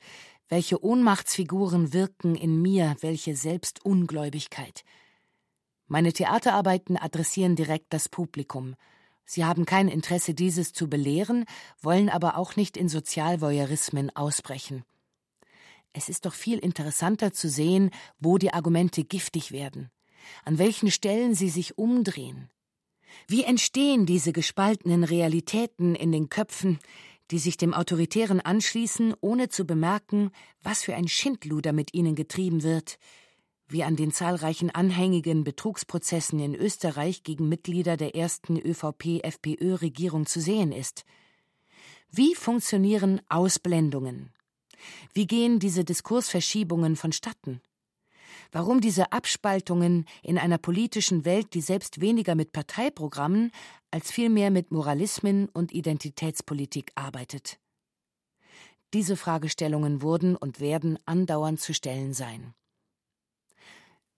Welche 0.49 0.83
Ohnmachtsfiguren 0.83 1.93
wirken 1.93 2.37
in 2.37 2.63
mir, 2.63 2.97
welche 3.01 3.37
Selbstungläubigkeit. 3.37 4.83
Meine 5.89 6.15
Theaterarbeiten 6.15 6.97
adressieren 6.97 7.55
direkt 7.55 7.93
das 7.93 8.09
Publikum. 8.09 8.77
Sie 9.27 9.45
haben 9.45 9.67
kein 9.67 9.89
Interesse, 9.89 10.33
dieses 10.33 10.73
zu 10.73 10.89
belehren, 10.89 11.45
wollen 11.83 12.09
aber 12.09 12.39
auch 12.39 12.57
nicht 12.57 12.79
in 12.79 12.89
Sozialvoyeurismen 12.89 14.09
ausbrechen. 14.17 14.87
Es 15.93 16.09
ist 16.09 16.25
doch 16.25 16.35
viel 16.35 16.59
interessanter 16.59 17.33
zu 17.33 17.49
sehen, 17.49 17.91
wo 18.19 18.39
die 18.39 18.53
Argumente 18.53 19.05
giftig 19.05 19.53
werden, 19.53 19.91
an 20.45 20.59
welchen 20.59 20.91
Stellen 20.91 21.35
sie 21.35 21.51
sich 21.51 21.77
umdrehen. 21.77 22.51
Wie 23.29 23.45
entstehen 23.45 24.07
diese 24.07 24.33
gespaltenen 24.33 25.05
Realitäten 25.05 25.95
in 25.95 26.13
den 26.13 26.31
Köpfen, 26.31 26.79
die 27.31 27.39
sich 27.39 27.57
dem 27.57 27.75
Autoritären 27.75 28.41
anschließen, 28.41 29.15
ohne 29.21 29.49
zu 29.49 29.67
bemerken, 29.67 30.31
was 30.63 30.83
für 30.83 30.95
ein 30.95 31.09
Schindluder 31.09 31.73
mit 31.73 31.95
ihnen 31.95 32.15
getrieben 32.15 32.63
wird, 32.63 32.99
wie 33.69 33.85
an 33.85 33.97
den 33.97 34.13
zahlreichen 34.13 34.71
anhängigen 34.71 35.45
Betrugsprozessen 35.45 36.41
in 36.41 36.55
Österreich 36.55 37.23
gegen 37.23 37.49
Mitglieder 37.49 37.97
der 37.97 38.15
ersten 38.15 38.59
ÖVP-FPÖ-Regierung 38.59 40.27
zu 40.27 40.41
sehen 40.41 40.73
ist. 40.73 41.05
Wie 42.11 42.35
funktionieren 42.35 43.21
Ausblendungen? 43.29 44.31
Wie 45.13 45.27
gehen 45.27 45.59
diese 45.59 45.85
Diskursverschiebungen 45.85 46.97
vonstatten? 46.97 47.61
Warum 48.51 48.81
diese 48.81 49.13
Abspaltungen 49.13 50.05
in 50.23 50.39
einer 50.39 50.59
politischen 50.59 51.25
Welt, 51.25 51.55
die 51.55 51.61
selbst 51.61 52.01
weniger 52.01 52.35
mit 52.35 52.53
Parteiprogrammen 52.53 53.51
als 53.91 54.11
vielmehr 54.11 54.51
mit 54.51 54.71
Moralismen 54.71 55.49
und 55.49 55.73
Identitätspolitik 55.73 56.93
arbeitet? 56.95 57.59
Diese 58.93 59.17
Fragestellungen 59.17 60.03
wurden 60.03 60.37
und 60.37 60.61
werden 60.61 60.99
andauernd 61.07 61.61
zu 61.61 61.73
stellen 61.73 62.13
sein. 62.13 62.53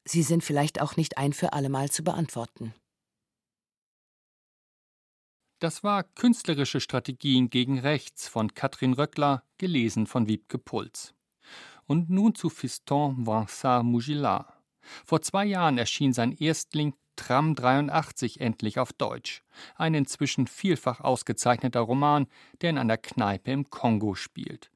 Sie 0.04 0.22
sind 0.22 0.42
vielleicht 0.42 0.80
auch 0.80 0.96
nicht 0.96 1.16
ein 1.16 1.32
für 1.32 1.52
allemal 1.52 1.90
zu 1.90 2.02
beantworten. 2.02 2.74
Das 5.64 5.82
war 5.82 6.02
Künstlerische 6.02 6.78
Strategien 6.78 7.48
gegen 7.48 7.78
Rechts 7.78 8.28
von 8.28 8.52
Katrin 8.52 8.92
Röckler, 8.92 9.44
gelesen 9.56 10.06
von 10.06 10.28
Wiebke 10.28 10.58
Puls. 10.58 11.14
Und 11.86 12.10
nun 12.10 12.34
zu 12.34 12.50
Fiston 12.50 13.26
Vincent 13.26 13.86
Mugilard. 13.86 14.52
Vor 15.06 15.22
zwei 15.22 15.46
Jahren 15.46 15.78
erschien 15.78 16.12
sein 16.12 16.32
Erstling 16.32 16.92
Tram 17.16 17.54
83 17.54 18.42
endlich 18.42 18.78
auf 18.78 18.92
Deutsch. 18.92 19.42
Ein 19.74 19.94
inzwischen 19.94 20.48
vielfach 20.48 21.00
ausgezeichneter 21.00 21.80
Roman, 21.80 22.26
der 22.60 22.68
in 22.68 22.76
einer 22.76 22.98
Kneipe 22.98 23.50
im 23.50 23.70
Kongo 23.70 24.14
spielt. 24.14 24.70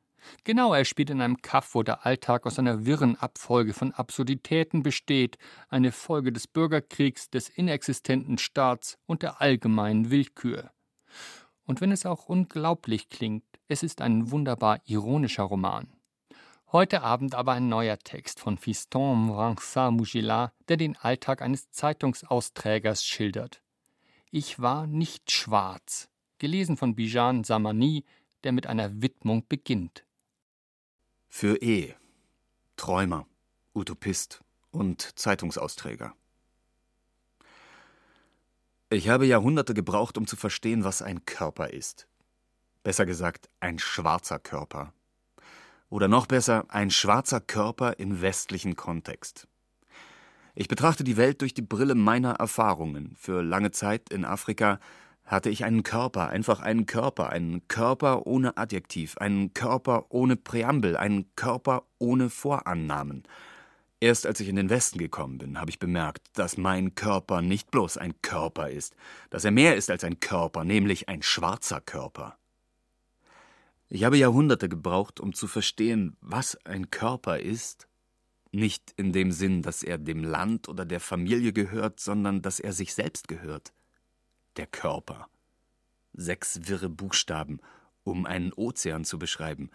Genau, 0.45 0.73
er 0.73 0.87
spielt 0.87 1.11
in 1.11 1.21
einem 1.21 1.43
Kaff, 1.43 1.75
wo 1.75 1.83
der 1.83 2.07
Alltag 2.07 2.47
aus 2.47 2.59
einer 2.59 2.87
wirren 2.87 3.15
Abfolge 3.17 3.75
von 3.75 3.93
Absurditäten 3.93 4.83
besteht, 4.83 5.37
eine 5.69 5.93
Folge 5.93 6.33
des 6.33 6.47
Bürgerkriegs, 6.47 7.29
des 7.29 7.51
inexistenten 7.51 8.39
Staats 8.39 8.97
und 9.05 9.23
der 9.23 9.43
allgemeinen 9.43 10.11
Willkür. 10.11 10.71
Und 11.65 11.81
wenn 11.81 11.93
es 11.93 12.07
auch 12.07 12.27
unglaublich 12.27 13.09
klingt, 13.09 13.45
es 13.69 13.83
ist 13.83 14.01
ein 14.01 14.31
wunderbar 14.31 14.81
ironischer 14.87 15.43
Roman. 15.45 15.89
Heute 16.71 17.03
Abend 17.03 17.35
aber 17.35 17.53
ein 17.53 17.69
neuer 17.69 17.99
Text 17.99 18.41
von 18.41 18.59
Fiston 18.59 19.29
Vincent 19.29 19.97
Mugila, 19.97 20.53
der 20.69 20.77
den 20.77 20.97
Alltag 20.97 21.41
eines 21.41 21.71
Zeitungsausträgers 21.71 23.05
schildert. 23.05 23.63
Ich 24.31 24.61
war 24.61 24.87
nicht 24.87 25.31
schwarz, 25.31 26.09
gelesen 26.39 26.77
von 26.77 26.95
Bijan 26.95 27.45
Samani, 27.45 28.05
der 28.45 28.53
mit 28.53 28.67
einer 28.67 29.01
Widmung 29.01 29.47
beginnt. 29.49 30.05
Für 31.29 31.57
E. 31.63 31.95
Träumer, 32.77 33.27
Utopist 33.75 34.43
und 34.71 35.19
Zeitungsausträger. 35.19 36.15
Ich 38.91 39.11
habe 39.11 39.27
Jahrhunderte 39.27 39.75
gebraucht, 39.75 40.17
um 40.17 40.27
zu 40.27 40.37
verstehen, 40.37 40.83
was 40.83 41.03
ein 41.03 41.27
Körper 41.27 41.69
ist. 41.71 42.09
Besser 42.83 43.05
gesagt, 43.05 43.51
ein 43.61 43.79
schwarzer 43.79 44.39
Körper, 44.39 44.95
oder 45.91 46.09
noch 46.09 46.27
besser, 46.27 46.65
ein 46.69 46.91
schwarzer 46.91 47.41
Körper 47.41 47.99
im 47.99 48.23
westlichen 48.23 48.77
Kontext. 48.77 49.47
Ich 50.55 50.69
betrachte 50.69 51.05
die 51.05 51.19
Welt 51.19 51.43
durch 51.43 51.53
die 51.53 51.63
Brille 51.63 51.95
meiner 51.95 52.33
Erfahrungen. 52.33 53.15
Für 53.19 53.43
lange 53.43 53.73
Zeit 53.73 54.09
in 54.11 54.25
Afrika 54.25 54.81
hatte 55.25 55.51
ich 55.51 55.65
einen 55.65 55.83
Körper, 55.83 56.31
einfach 56.31 56.61
einen 56.61 56.87
Körper, 56.87 57.29
einen 57.29 57.69
Körper 57.69 58.27
ohne 58.27 58.57
Adjektiv, 58.57 59.19
einen 59.19 59.53
Körper 59.53 60.07
ohne 60.09 60.37
Präambel, 60.37 60.97
einen 60.97 61.27
Körper 61.37 61.85
ohne 61.99 62.31
Vorannahmen. 62.31 63.25
Erst 64.01 64.27
als 64.27 64.39
ich 64.39 64.49
in 64.49 64.57
den 64.57 64.71
Westen 64.71 64.99
gekommen 64.99 65.39
bin, 65.39 65.61
habe 65.61 65.71
ich 65.71 65.81
bemerkt, 65.81 66.29
dass 66.35 66.57
mein 66.57 66.95
Körper 66.95 67.43
nicht 67.43 67.71
bloß 67.73 67.97
ein 67.97 68.21
Körper 68.23 68.71
ist, 68.71 68.95
dass 69.31 69.45
er 69.45 69.51
mehr 69.51 69.75
ist 69.75 69.91
als 69.91 70.05
ein 70.05 70.21
Körper, 70.21 70.63
nämlich 70.65 71.09
ein 71.09 71.23
schwarzer 71.23 71.81
Körper. 71.81 72.39
Ich 73.89 74.05
habe 74.05 74.17
Jahrhunderte 74.17 74.69
gebraucht, 74.69 75.19
um 75.19 75.33
zu 75.33 75.49
verstehen, 75.49 76.17
was 76.21 76.57
ein 76.65 76.91
Körper 76.91 77.41
ist. 77.41 77.89
Nicht 78.53 78.93
in 78.97 79.13
dem 79.13 79.33
Sinn, 79.33 79.63
dass 79.63 79.83
er 79.83 79.99
dem 79.99 80.23
Land 80.23 80.69
oder 80.69 80.85
der 80.85 81.01
Familie 81.01 81.53
gehört, 81.53 81.99
sondern 81.99 82.41
dass 82.41 82.61
er 82.61 82.73
sich 82.73 82.95
selbst 82.95 83.29
gehört. 83.29 83.73
Der 84.57 84.67
Körper. 84.67 85.29
Sechs 86.13 86.61
wirre 86.69 86.89
Buchstaben, 86.89 87.61
um 88.05 88.27
einen 88.27 88.53
Ozean 88.53 89.05
zu 89.05 89.19
beschreiben. 89.19 89.71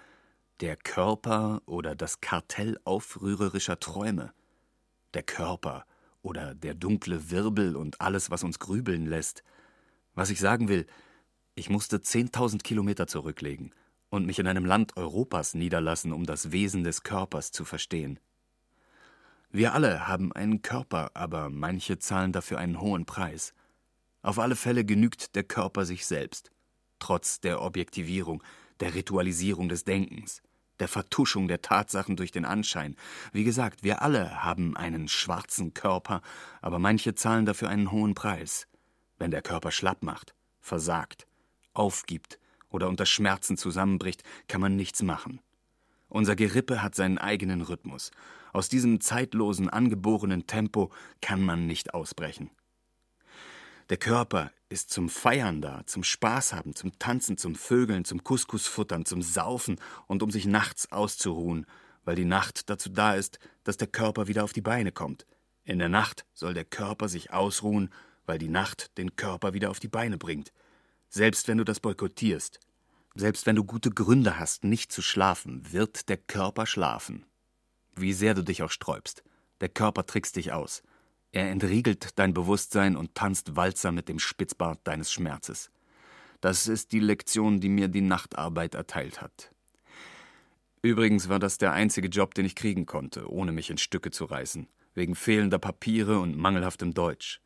Der 0.59 0.75
Körper 0.75 1.61
oder 1.65 1.95
das 1.95 2.21
Kartell 2.21 2.79
aufrührerischer 2.83 3.79
Träume. 3.79 4.33
Der 5.13 5.23
Körper 5.23 5.85
oder 6.21 6.55
der 6.55 6.73
dunkle 6.73 7.31
Wirbel 7.31 7.75
und 7.75 7.99
alles, 8.01 8.31
was 8.31 8.43
uns 8.43 8.59
grübeln 8.59 9.05
lässt. 9.05 9.43
Was 10.15 10.29
ich 10.29 10.39
sagen 10.39 10.69
will, 10.69 10.85
ich 11.55 11.69
musste 11.69 12.01
zehntausend 12.01 12.63
Kilometer 12.63 13.07
zurücklegen– 13.07 13.73
und 14.13 14.27
mich 14.27 14.37
in 14.37 14.45
einem 14.45 14.63
Land 14.63 14.95
Europas 14.95 15.55
niederlassen, 15.55 16.13
um 16.13 16.27
das 16.27 16.51
Wesen 16.51 16.83
des 16.83 17.01
Körpers 17.01 17.51
zu 17.51 17.65
verstehen. 17.65 18.19
Wir 19.49 19.73
alle 19.73 20.07
haben 20.07 20.31
einen 20.31 20.61
Körper, 20.61 21.09
aber 21.15 21.49
manche 21.49 21.97
zahlen 21.97 22.31
dafür 22.31 22.59
einen 22.59 22.79
hohen 22.79 23.07
Preis. 23.07 23.55
Auf 24.21 24.37
alle 24.37 24.55
Fälle 24.55 24.85
genügt 24.85 25.35
der 25.35 25.43
Körper 25.43 25.85
sich 25.85 26.05
selbst, 26.05 26.51
trotz 26.99 27.39
der 27.39 27.63
Objektivierung, 27.63 28.43
der 28.83 28.95
Ritualisierung 28.95 29.69
des 29.69 29.85
Denkens, 29.85 30.41
der 30.81 30.89
Vertuschung 30.89 31.47
der 31.47 31.61
Tatsachen 31.61 32.17
durch 32.17 32.31
den 32.33 32.43
Anschein. 32.43 32.97
Wie 33.31 33.45
gesagt, 33.45 33.81
wir 33.81 34.01
alle 34.01 34.43
haben 34.43 34.75
einen 34.75 35.07
schwarzen 35.07 35.73
Körper, 35.73 36.21
aber 36.61 36.79
manche 36.79 37.15
zahlen 37.15 37.45
dafür 37.45 37.69
einen 37.69 37.93
hohen 37.93 38.13
Preis. 38.13 38.67
Wenn 39.17 39.31
der 39.31 39.41
Körper 39.41 39.71
schlapp 39.71 40.03
macht, 40.03 40.35
versagt, 40.59 41.27
aufgibt, 41.73 42.39
oder 42.69 42.89
unter 42.89 43.05
Schmerzen 43.05 43.55
zusammenbricht, 43.55 44.23
kann 44.49 44.59
man 44.59 44.75
nichts 44.75 45.01
machen. 45.01 45.39
Unser 46.09 46.35
Gerippe 46.35 46.81
hat 46.81 46.93
seinen 46.93 47.19
eigenen 47.19 47.61
Rhythmus. 47.61 48.11
Aus 48.51 48.67
diesem 48.67 48.99
zeitlosen, 48.99 49.69
angeborenen 49.69 50.45
Tempo 50.45 50.91
kann 51.21 51.41
man 51.41 51.67
nicht 51.67 51.93
ausbrechen. 51.93 52.49
Der 53.89 53.97
Körper 53.97 54.51
ist 54.69 54.91
zum 54.91 55.09
Feiern 55.09 55.61
da, 55.61 55.81
zum 55.85 56.03
Spaß 56.03 56.53
haben, 56.53 56.73
zum 56.73 56.97
Tanzen, 56.99 57.37
zum 57.37 57.55
Vögeln, 57.55 58.05
zum 58.05 58.23
Couscous-Futtern, 58.23 59.05
zum 59.05 59.21
Saufen 59.21 59.79
und 60.07 60.23
um 60.23 60.31
sich 60.31 60.45
nachts 60.45 60.91
auszuruhen, 60.91 61.65
weil 62.05 62.15
die 62.15 62.25
Nacht 62.25 62.69
dazu 62.69 62.89
da 62.89 63.15
ist, 63.15 63.39
dass 63.63 63.77
der 63.77 63.87
Körper 63.87 64.27
wieder 64.27 64.43
auf 64.43 64.53
die 64.53 64.61
Beine 64.61 64.91
kommt. 64.91 65.25
In 65.65 65.79
der 65.79 65.89
Nacht 65.89 66.25
soll 66.33 66.53
der 66.53 66.65
Körper 66.65 67.09
sich 67.09 67.31
ausruhen, 67.31 67.89
weil 68.25 68.37
die 68.37 68.49
Nacht 68.49 68.97
den 68.97 69.15
Körper 69.15 69.53
wieder 69.53 69.69
auf 69.69 69.79
die 69.79 69.89
Beine 69.89 70.17
bringt. 70.17 70.53
Selbst 71.09 71.47
wenn 71.47 71.57
du 71.57 71.65
das 71.65 71.79
boykottierst, 71.79 72.59
selbst 73.15 73.45
wenn 73.45 73.55
du 73.55 73.63
gute 73.63 73.91
Gründe 73.91 74.39
hast, 74.39 74.63
nicht 74.63 74.91
zu 74.91 75.01
schlafen, 75.01 75.71
wird 75.71 76.09
der 76.09 76.17
Körper 76.17 76.65
schlafen. 76.65 77.25
Wie 77.95 78.13
sehr 78.13 78.33
du 78.33 78.43
dich 78.43 78.63
auch 78.63 78.71
sträubst, 78.71 79.23
der 79.61 79.69
Körper 79.69 80.05
trickst 80.05 80.35
dich 80.37 80.51
aus. 80.51 80.83
Er 81.33 81.49
entriegelt 81.49 82.19
dein 82.19 82.35
Bewusstsein 82.35 82.95
und 82.95 83.15
tanzt 83.15 83.55
Walzer 83.55 83.91
mit 83.91 84.07
dem 84.07 84.19
Spitzbart 84.19 84.79
deines 84.83 85.11
Schmerzes. 85.11 85.71
Das 86.41 86.67
ist 86.67 86.91
die 86.91 86.99
Lektion, 86.99 87.59
die 87.59 87.69
mir 87.69 87.87
die 87.87 88.01
Nachtarbeit 88.01 88.75
erteilt 88.75 89.19
hat. 89.19 89.51
Übrigens 90.83 91.29
war 91.29 91.39
das 91.39 91.57
der 91.57 91.71
einzige 91.71 92.07
Job, 92.07 92.35
den 92.35 92.45
ich 92.45 92.53
kriegen 92.55 92.85
konnte, 92.85 93.31
ohne 93.31 93.51
mich 93.51 93.71
in 93.71 93.79
Stücke 93.79 94.11
zu 94.11 94.25
reißen, 94.25 94.67
wegen 94.93 95.15
fehlender 95.15 95.57
Papiere 95.57 96.19
und 96.19 96.37
mangelhaftem 96.37 96.93
Deutsch. 96.93 97.41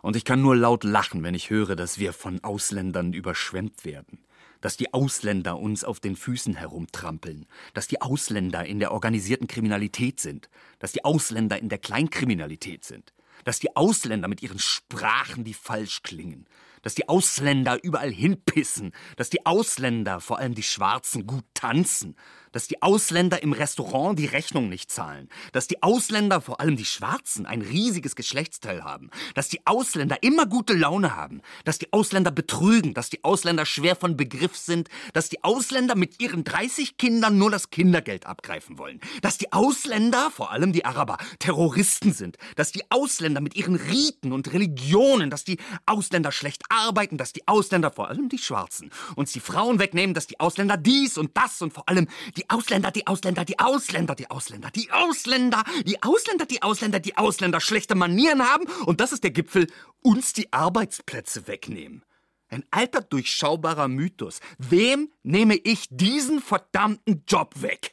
Und 0.00 0.14
ich 0.14 0.24
kann 0.24 0.40
nur 0.40 0.54
laut 0.54 0.84
lachen, 0.84 1.24
wenn 1.24 1.34
ich 1.34 1.50
höre, 1.50 1.74
dass 1.74 1.98
wir 1.98 2.12
von 2.12 2.44
Ausländern 2.44 3.12
überschwemmt 3.12 3.84
werden 3.84 4.24
dass 4.64 4.78
die 4.78 4.94
Ausländer 4.94 5.58
uns 5.58 5.84
auf 5.84 6.00
den 6.00 6.16
Füßen 6.16 6.54
herumtrampeln, 6.54 7.44
dass 7.74 7.86
die 7.86 8.00
Ausländer 8.00 8.64
in 8.64 8.78
der 8.78 8.92
organisierten 8.92 9.46
Kriminalität 9.46 10.20
sind, 10.20 10.48
dass 10.78 10.92
die 10.92 11.04
Ausländer 11.04 11.58
in 11.58 11.68
der 11.68 11.76
Kleinkriminalität 11.76 12.82
sind, 12.82 13.12
dass 13.44 13.58
die 13.58 13.76
Ausländer 13.76 14.28
mit 14.28 14.42
ihren 14.42 14.58
Sprachen, 14.58 15.44
die 15.44 15.54
falsch 15.54 16.02
klingen, 16.02 16.46
dass 16.82 16.94
die 16.94 17.08
Ausländer 17.08 17.82
überall 17.82 18.10
hinpissen, 18.10 18.92
dass 19.16 19.30
die 19.30 19.46
Ausländer, 19.46 20.20
vor 20.20 20.38
allem 20.38 20.54
die 20.54 20.62
Schwarzen, 20.62 21.26
gut 21.26 21.44
tanzen, 21.54 22.16
dass 22.54 22.68
die 22.68 22.80
Ausländer 22.82 23.42
im 23.42 23.52
Restaurant 23.52 24.16
die 24.16 24.26
Rechnung 24.26 24.68
nicht 24.68 24.90
zahlen, 24.90 25.28
dass 25.52 25.66
die 25.66 25.82
Ausländer, 25.82 26.40
vor 26.40 26.60
allem 26.60 26.76
die 26.76 26.84
Schwarzen, 26.84 27.46
ein 27.46 27.62
riesiges 27.62 28.14
Geschlechtsteil 28.14 28.84
haben, 28.84 29.10
dass 29.34 29.48
die 29.48 29.66
Ausländer 29.66 30.22
immer 30.22 30.46
gute 30.46 30.72
Laune 30.72 31.16
haben, 31.16 31.42
dass 31.64 31.78
die 31.78 31.92
Ausländer 31.92 32.30
betrügen, 32.30 32.94
dass 32.94 33.10
die 33.10 33.24
Ausländer 33.24 33.66
schwer 33.66 33.96
von 33.96 34.16
Begriff 34.16 34.56
sind, 34.56 34.88
dass 35.12 35.28
die 35.28 35.42
Ausländer 35.42 35.96
mit 35.96 36.22
ihren 36.22 36.44
30 36.44 36.96
Kindern 36.96 37.38
nur 37.38 37.50
das 37.50 37.70
Kindergeld 37.70 38.24
abgreifen 38.24 38.78
wollen, 38.78 39.00
dass 39.20 39.36
die 39.36 39.52
Ausländer, 39.52 40.30
vor 40.30 40.52
allem 40.52 40.72
die 40.72 40.84
Araber, 40.84 41.18
Terroristen 41.40 42.12
sind, 42.12 42.36
dass 42.54 42.70
die 42.70 42.88
Ausländer 42.88 43.40
mit 43.40 43.56
ihren 43.56 43.74
Riten 43.74 44.32
und 44.32 44.52
Religionen, 44.52 45.28
dass 45.28 45.42
die 45.42 45.58
Ausländer 45.86 46.30
schlecht 46.30 46.62
arbeiten, 46.68 47.18
dass 47.18 47.32
die 47.32 47.48
Ausländer, 47.48 47.90
vor 47.90 48.08
allem 48.08 48.28
die 48.28 48.38
Schwarzen, 48.38 48.92
uns 49.16 49.32
die 49.32 49.40
Frauen 49.40 49.80
wegnehmen, 49.80 50.14
dass 50.14 50.28
die 50.28 50.38
Ausländer 50.38 50.76
dies 50.76 51.18
und 51.18 51.36
das 51.36 51.60
und 51.60 51.72
vor 51.72 51.88
allem 51.88 52.06
die 52.36 52.43
die 52.44 52.50
Ausländer, 52.50 52.90
die 52.90 53.06
Ausländer, 53.06 53.44
die 53.44 53.58
Ausländer, 53.58 54.14
die 54.14 54.30
Ausländer, 54.30 54.70
die 54.70 54.90
Ausländer, 54.90 55.64
die 55.84 56.02
Ausländer, 56.02 56.46
die 56.46 56.62
Ausländer, 56.62 57.00
die 57.00 57.16
Ausländer 57.16 57.60
schlechte 57.60 57.94
Manieren 57.94 58.42
haben 58.42 58.66
und 58.86 59.00
das 59.00 59.12
ist 59.12 59.24
der 59.24 59.30
Gipfel, 59.30 59.66
uns 60.02 60.32
die 60.32 60.52
Arbeitsplätze 60.52 61.46
wegnehmen. 61.46 62.04
Ein 62.48 62.64
alter, 62.70 63.00
durchschaubarer 63.00 63.88
Mythos. 63.88 64.40
Wem 64.58 65.10
nehme 65.22 65.56
ich 65.56 65.86
diesen 65.90 66.40
verdammten 66.40 67.24
Job 67.26 67.62
weg? 67.62 67.92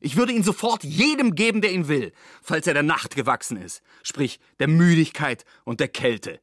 Ich 0.00 0.16
würde 0.16 0.32
ihn 0.32 0.42
sofort 0.42 0.84
jedem 0.84 1.34
geben, 1.34 1.62
der 1.62 1.72
ihn 1.72 1.88
will, 1.88 2.12
falls 2.42 2.66
er 2.66 2.74
der 2.74 2.82
Nacht 2.82 3.16
gewachsen 3.16 3.56
ist, 3.56 3.82
sprich 4.02 4.40
der 4.58 4.68
Müdigkeit 4.68 5.44
und 5.64 5.80
der 5.80 5.88
Kälte. 5.88 6.40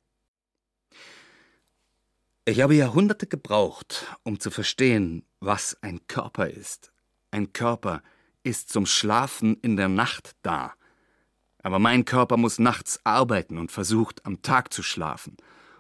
Ich 2.46 2.62
habe 2.62 2.74
Jahrhunderte 2.74 3.28
gebraucht, 3.28 4.08
um 4.24 4.40
zu 4.40 4.50
verstehen, 4.50 5.28
was 5.40 5.78
ein 5.82 6.08
Körper 6.08 6.50
ist. 6.50 6.92
Ein 7.32 7.54
Körper 7.54 8.04
ist 8.44 8.70
zum 8.70 8.86
Schlafen 8.86 9.56
in 9.62 9.78
der 9.78 9.88
Nacht 9.88 10.36
da. 10.42 10.74
Aber 11.64 11.80
mein 11.80 12.06
Körper 12.06 12.38
muss 12.38 12.60
nachts 12.60 13.00
arbeiten 13.06 13.58
und 13.58 13.72
versucht 13.72 14.26
am 14.26 14.42
Tag 14.42 14.74
zu 14.74 14.84
schlafen, 14.84 15.38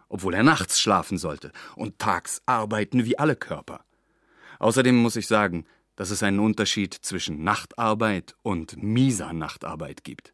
obwohl 0.07 0.33
er 0.33 0.43
nachts 0.43 0.79
schlafen 0.79 1.17
sollte 1.17 1.51
und 1.75 1.99
tags 1.99 2.41
arbeiten 2.45 3.05
wie 3.05 3.19
alle 3.19 3.35
Körper. 3.35 3.83
Außerdem 4.59 4.95
muss 4.95 5.15
ich 5.15 5.27
sagen, 5.27 5.65
dass 5.95 6.09
es 6.09 6.23
einen 6.23 6.39
Unterschied 6.39 6.93
zwischen 6.93 7.43
Nachtarbeit 7.43 8.35
und 8.43 8.81
mieser 8.81 9.33
Nachtarbeit 9.33 10.03
gibt. 10.03 10.33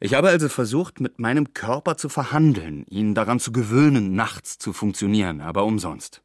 Ich 0.00 0.14
habe 0.14 0.28
also 0.28 0.48
versucht, 0.48 1.00
mit 1.00 1.18
meinem 1.18 1.54
Körper 1.54 1.96
zu 1.96 2.08
verhandeln, 2.08 2.84
ihn 2.88 3.14
daran 3.14 3.40
zu 3.40 3.52
gewöhnen, 3.52 4.14
nachts 4.14 4.58
zu 4.58 4.72
funktionieren, 4.72 5.40
aber 5.40 5.64
umsonst. 5.64 6.22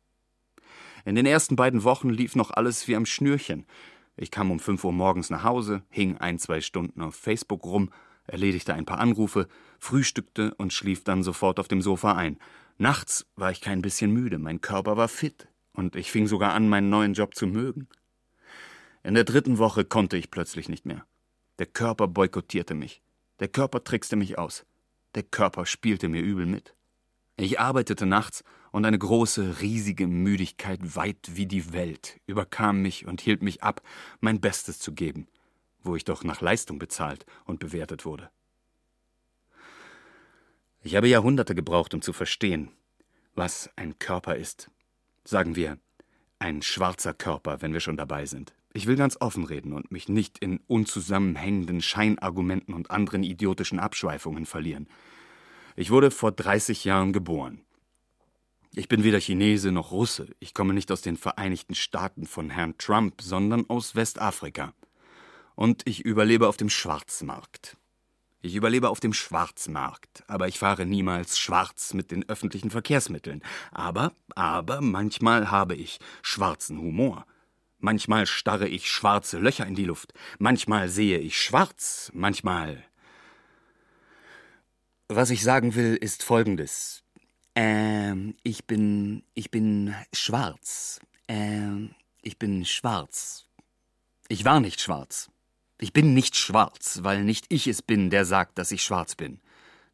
In 1.05 1.15
den 1.15 1.25
ersten 1.25 1.55
beiden 1.55 1.83
Wochen 1.83 2.09
lief 2.09 2.35
noch 2.35 2.51
alles 2.51 2.87
wie 2.87 2.95
am 2.95 3.05
Schnürchen. 3.05 3.65
Ich 4.15 4.31
kam 4.31 4.51
um 4.51 4.59
fünf 4.59 4.83
Uhr 4.83 4.91
morgens 4.91 5.29
nach 5.29 5.43
Hause, 5.43 5.83
hing 5.89 6.17
ein, 6.17 6.37
zwei 6.37 6.61
Stunden 6.61 7.01
auf 7.01 7.15
Facebook 7.15 7.65
rum, 7.65 7.91
erledigte 8.27 8.73
ein 8.73 8.85
paar 8.85 8.99
Anrufe, 8.99 9.47
frühstückte 9.79 10.53
und 10.55 10.73
schlief 10.73 11.03
dann 11.03 11.23
sofort 11.23 11.59
auf 11.59 11.67
dem 11.67 11.81
Sofa 11.81 12.13
ein. 12.13 12.37
Nachts 12.77 13.25
war 13.35 13.51
ich 13.51 13.61
kein 13.61 13.81
bisschen 13.81 14.11
müde, 14.11 14.37
mein 14.37 14.61
Körper 14.61 14.97
war 14.97 15.07
fit 15.07 15.47
und 15.73 15.95
ich 15.95 16.11
fing 16.11 16.27
sogar 16.27 16.53
an, 16.53 16.69
meinen 16.69 16.89
neuen 16.89 17.13
Job 17.13 17.35
zu 17.35 17.47
mögen. 17.47 17.87
In 19.03 19.15
der 19.15 19.23
dritten 19.23 19.57
Woche 19.57 19.85
konnte 19.85 20.17
ich 20.17 20.29
plötzlich 20.29 20.69
nicht 20.69 20.85
mehr. 20.85 21.05
Der 21.57 21.65
Körper 21.65 22.07
boykottierte 22.07 22.75
mich. 22.75 23.01
Der 23.39 23.47
Körper 23.47 23.83
trickste 23.83 24.15
mich 24.15 24.37
aus. 24.37 24.65
Der 25.15 25.23
Körper 25.23 25.65
spielte 25.65 26.07
mir 26.07 26.21
übel 26.21 26.45
mit. 26.45 26.75
Ich 27.37 27.59
arbeitete 27.59 28.05
nachts 28.05 28.43
und 28.71 28.85
eine 28.85 28.97
große, 28.97 29.61
riesige 29.61 30.07
Müdigkeit 30.07 30.95
weit 30.95 31.31
wie 31.33 31.45
die 31.45 31.73
Welt 31.73 32.19
überkam 32.25 32.81
mich 32.81 33.05
und 33.05 33.21
hielt 33.21 33.43
mich 33.43 33.63
ab, 33.63 33.81
mein 34.19 34.39
Bestes 34.39 34.79
zu 34.79 34.93
geben, 34.93 35.27
wo 35.83 35.95
ich 35.95 36.05
doch 36.05 36.23
nach 36.23 36.41
Leistung 36.41 36.79
bezahlt 36.79 37.25
und 37.45 37.59
bewertet 37.59 38.05
wurde. 38.05 38.29
Ich 40.83 40.95
habe 40.95 41.07
Jahrhunderte 41.07 41.53
gebraucht, 41.53 41.93
um 41.93 42.01
zu 42.01 42.13
verstehen, 42.13 42.71
was 43.35 43.69
ein 43.75 43.99
Körper 43.99 44.35
ist. 44.35 44.71
Sagen 45.23 45.55
wir, 45.55 45.77
ein 46.39 46.63
schwarzer 46.63 47.13
Körper, 47.13 47.61
wenn 47.61 47.73
wir 47.73 47.81
schon 47.81 47.97
dabei 47.97 48.25
sind. 48.25 48.55
Ich 48.73 48.87
will 48.87 48.95
ganz 48.95 49.17
offen 49.19 49.43
reden 49.43 49.73
und 49.73 49.91
mich 49.91 50.09
nicht 50.09 50.39
in 50.39 50.59
unzusammenhängenden 50.67 51.81
Scheinargumenten 51.81 52.73
und 52.73 52.89
anderen 52.89 53.21
idiotischen 53.21 53.79
Abschweifungen 53.79 54.45
verlieren. 54.45 54.87
Ich 55.75 55.91
wurde 55.91 56.09
vor 56.09 56.31
30 56.31 56.85
Jahren 56.85 57.13
geboren. 57.13 57.61
Ich 58.73 58.87
bin 58.87 59.03
weder 59.03 59.19
Chinese 59.19 59.73
noch 59.73 59.91
Russe. 59.91 60.29
Ich 60.39 60.53
komme 60.53 60.73
nicht 60.73 60.93
aus 60.93 61.01
den 61.01 61.17
Vereinigten 61.17 61.75
Staaten 61.75 62.25
von 62.25 62.49
Herrn 62.49 62.77
Trump, 62.77 63.21
sondern 63.21 63.69
aus 63.69 63.95
Westafrika. 63.95 64.73
Und 65.55 65.85
ich 65.85 66.05
überlebe 66.05 66.47
auf 66.47 66.55
dem 66.55 66.69
Schwarzmarkt. 66.69 67.75
Ich 68.41 68.55
überlebe 68.55 68.87
auf 68.87 69.01
dem 69.01 69.11
Schwarzmarkt, 69.13 70.23
aber 70.27 70.47
ich 70.47 70.57
fahre 70.57 70.85
niemals 70.85 71.37
schwarz 71.37 71.93
mit 71.93 72.11
den 72.11 72.27
öffentlichen 72.29 72.71
Verkehrsmitteln. 72.71 73.43
Aber, 73.71 74.13
aber 74.35 74.79
manchmal 74.79 75.51
habe 75.51 75.75
ich 75.75 75.99
schwarzen 76.21 76.79
Humor. 76.79 77.25
Manchmal 77.77 78.25
starre 78.25 78.69
ich 78.69 78.89
schwarze 78.89 79.37
Löcher 79.37 79.67
in 79.67 79.75
die 79.75 79.85
Luft. 79.85 80.13
Manchmal 80.39 80.87
sehe 80.87 81.19
ich 81.19 81.41
schwarz. 81.41 82.09
Manchmal. 82.13 82.85
Was 85.09 85.29
ich 85.29 85.43
sagen 85.43 85.75
will, 85.75 85.97
ist 85.97 86.23
folgendes. 86.23 87.00
Ähm, 87.55 88.35
ich 88.43 88.65
bin, 88.65 89.23
ich 89.33 89.51
bin 89.51 89.93
schwarz. 90.13 90.99
Ähm, 91.27 91.91
ich 92.21 92.39
bin 92.39 92.65
schwarz. 92.65 93.45
Ich 94.29 94.45
war 94.45 94.59
nicht 94.59 94.79
schwarz. 94.79 95.29
Ich 95.77 95.91
bin 95.91 96.13
nicht 96.13 96.37
schwarz, 96.37 96.99
weil 97.03 97.23
nicht 97.23 97.45
ich 97.49 97.67
es 97.67 97.81
bin, 97.81 98.09
der 98.09 98.23
sagt, 98.23 98.57
dass 98.57 98.71
ich 98.71 98.83
schwarz 98.83 99.15
bin. 99.15 99.41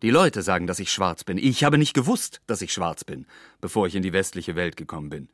Die 0.04 0.12
Leute 0.12 0.44
sagen, 0.44 0.68
dass 0.68 0.80
ich 0.80 0.92
schwarz 0.92 1.24
bin. 1.24 1.40
Ich 1.40 1.64
habe 1.64 1.80
nicht 1.80 1.96
gewusst, 1.96 2.42
dass 2.46 2.62
ich 2.62 2.72
schwarz 2.72 3.04
bin, 3.04 3.26
bevor 3.62 3.88
ich 3.88 3.96
in 3.96 4.04
die 4.04 4.14
westliche 4.14 4.56
Welt 4.56 4.78
gekommen 4.78 5.10
bin. 5.10 5.30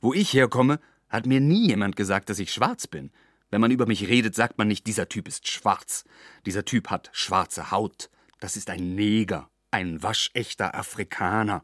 Wo 0.00 0.14
ich 0.14 0.32
herkomme, 0.32 0.80
hat 1.10 1.26
mir 1.26 1.40
nie 1.40 1.68
jemand 1.68 1.96
gesagt, 1.96 2.30
dass 2.30 2.38
ich 2.38 2.52
schwarz 2.52 2.86
bin. 2.86 3.10
Wenn 3.50 3.60
man 3.60 3.70
über 3.70 3.86
mich 3.86 4.08
redet, 4.08 4.34
sagt 4.34 4.56
man 4.56 4.68
nicht, 4.68 4.86
dieser 4.86 5.08
Typ 5.08 5.28
ist 5.28 5.48
schwarz. 5.48 6.04
Dieser 6.46 6.64
Typ 6.64 6.88
hat 6.88 7.10
schwarze 7.12 7.70
Haut. 7.70 8.08
Das 8.40 8.56
ist 8.56 8.70
ein 8.70 8.94
Neger 8.94 9.50
ein 9.76 10.02
waschechter 10.02 10.74
Afrikaner. 10.74 11.62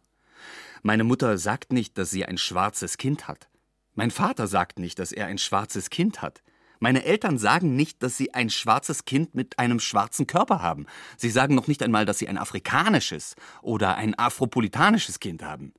Meine 0.83 1.03
Mutter 1.03 1.39
sagt 1.39 1.73
nicht, 1.73 1.97
dass 1.97 2.11
sie 2.11 2.27
ein 2.27 2.37
schwarzes 2.37 2.99
Kind 2.99 3.27
hat. 3.27 3.49
Mein 3.95 4.11
Vater 4.11 4.47
sagt 4.47 4.79
nicht, 4.79 4.99
dass 4.99 5.13
er 5.13 5.29
ein 5.29 5.39
schwarzes 5.39 5.89
Kind 5.89 6.21
hat. 6.21 6.43
Meine 6.79 7.05
Eltern 7.05 7.39
sagen 7.39 7.75
nicht, 7.75 8.03
dass 8.03 8.19
sie 8.19 8.35
ein 8.35 8.51
schwarzes 8.51 9.07
Kind 9.07 9.35
mit 9.35 9.59
einem 9.59 9.81
schwarzen 9.81 10.27
Körper 10.27 10.61
haben. 10.61 10.85
Sie 11.17 11.31
sagen 11.31 11.55
noch 11.55 11.69
nicht 11.69 11.83
einmal, 11.83 12.05
dass 12.05 12.19
sie 12.19 12.29
ein 12.29 12.37
afrikanisches 12.37 13.35
oder 13.63 13.97
ein 13.97 14.19
afropolitanisches 14.19 15.19
Kind 15.19 15.43
haben. 15.43 15.73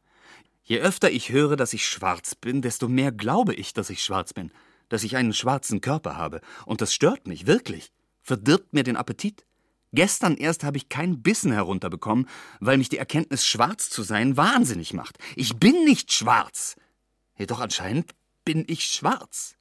Je 0.64 0.80
öfter 0.80 1.12
ich 1.12 1.30
höre, 1.30 1.56
dass 1.56 1.74
ich 1.74 1.86
schwarz 1.86 2.34
bin, 2.34 2.64
desto 2.64 2.88
mehr 2.88 3.12
glaube 3.12 3.54
ich, 3.54 3.74
dass 3.74 3.92
ich 3.92 4.04
schwarz 4.04 4.34
bin. 4.34 4.52
dass 4.90 5.04
ich 5.04 5.16
einen 5.16 5.34
schwarzen 5.34 5.82
Körper 5.82 6.18
habe. 6.18 6.42
Und 6.66 6.82
das 6.82 6.94
stört 6.94 7.28
mich, 7.28 7.48
wirklich. 7.48 7.92
Verdirbt 8.22 8.74
mir 8.74 8.84
den 8.84 8.96
Appetit. 8.98 9.46
Gestern 9.94 10.36
erst 10.36 10.64
habe 10.64 10.78
ich 10.78 10.90
keinen 10.90 11.22
Bissen 11.22 11.52
herunterbekommen, 11.52 12.28
weil 12.60 12.80
mich 12.80 12.90
die 12.90 12.98
Erkenntnis, 12.98 13.46
schwarz 13.46 13.92
zu 13.92 14.02
sein, 14.02 14.36
wahnsinnig 14.36 14.94
macht. 14.94 15.20
Ich 15.36 15.56
bin 15.58 15.86
nicht 15.86 16.12
schwarz. 16.12 16.76
Jedoch 17.38 17.60
anscheinend 17.60 18.12
bin 18.44 18.66
ich 18.68 18.86
schwarz. 18.86 19.56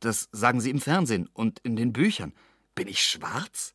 Das 0.00 0.28
sagen 0.32 0.60
sie 0.60 0.70
im 0.70 0.80
Fernsehen 0.80 1.28
und 1.32 1.60
in 1.60 1.76
den 1.76 1.94
Büchern. 1.94 2.34
Bin 2.74 2.88
ich 2.88 3.02
schwarz? 3.02 3.74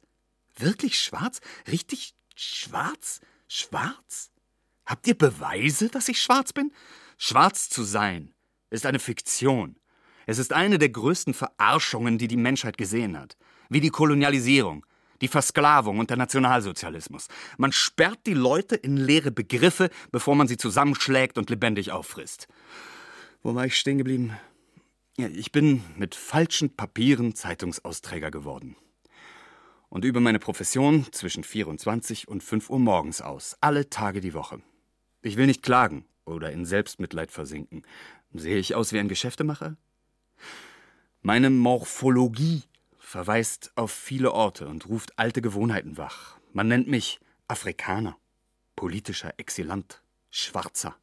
Wirklich 0.56 1.00
schwarz? 1.00 1.42
Richtig 1.68 2.14
schwarz? 2.36 3.20
Schwarz? 3.48 4.32
Habt 4.86 5.08
ihr 5.08 5.18
Beweise, 5.18 5.90
dass 5.90 6.08
ich 6.08 6.22
schwarz 6.22 6.54
bin? 6.54 6.72
Schwarz 7.18 7.70
zu 7.70 7.84
sein 7.84 8.34
ist 8.70 8.86
eine 8.86 9.00
Fiktion. 9.00 9.78
Es 10.28 10.38
ist 10.38 10.54
eine 10.54 10.78
der 10.78 10.90
größten 10.90 11.34
Verarschungen, 11.34 12.18
die 12.18 12.28
die 12.28 12.38
Menschheit 12.38 12.78
gesehen 12.78 13.18
hat. 13.18 13.38
Wie 13.70 13.82
die 13.82 13.90
Kolonialisierung, 13.90 14.86
die 15.22 15.28
Versklavung 15.28 16.00
und 16.00 16.10
der 16.10 16.18
Nationalsozialismus. 16.18 17.28
Man 17.58 17.72
sperrt 17.72 18.20
die 18.26 18.34
Leute 18.34 18.76
in 18.76 18.98
leere 18.98 19.32
Begriffe, 19.32 19.90
bevor 20.12 20.36
man 20.36 20.48
sie 20.48 20.58
zusammenschlägt 20.58 21.38
und 21.38 21.50
lebendig 21.50 21.92
auffrisst. 21.92 22.48
Wo 23.44 23.56
war 23.56 23.66
ich 23.66 23.78
stehen 23.78 23.98
geblieben? 23.98 24.38
Ja, 25.18 25.28
ich 25.28 25.52
bin 25.52 25.84
mit 25.96 26.16
falschen 26.16 26.76
Papieren 26.76 27.36
Zeitungsausträger 27.36 28.32
geworden. 28.32 28.76
Und 29.88 30.04
übe 30.04 30.20
meine 30.20 30.40
Profession 30.40 31.06
zwischen 31.12 31.44
24 31.44 32.28
und 32.28 32.44
5 32.44 32.70
Uhr 32.70 32.80
morgens 32.80 33.22
aus, 33.22 33.56
alle 33.62 33.90
Tage 33.90 34.20
die 34.20 34.34
Woche. 34.34 34.62
Ich 35.22 35.38
will 35.38 35.46
nicht 35.46 35.64
klagen 35.64 36.06
oder 36.26 36.52
in 36.52 36.66
Selbstmitleid 36.66 37.32
versinken. 37.32 37.84
Sehe 38.34 38.58
ich 38.58 38.76
aus 38.76 38.92
wie 38.92 39.00
ein 39.00 39.08
Geschäftemacher? 39.08 39.78
Meine 41.22 41.50
Morphologie 41.50 42.64
verweist 43.16 43.72
auf 43.76 43.92
viele 43.92 44.34
Orte 44.34 44.68
und 44.68 44.90
ruft 44.90 45.18
alte 45.18 45.42
Gewohnheiten 45.42 45.96
wach. 45.96 46.38
Man 46.52 46.68
nennt 46.68 46.90
mich 46.90 47.22
Afrikaner, 47.48 48.18
politischer 48.76 49.34
Exilant, 49.38 50.02
Schwarzer, 50.32 50.98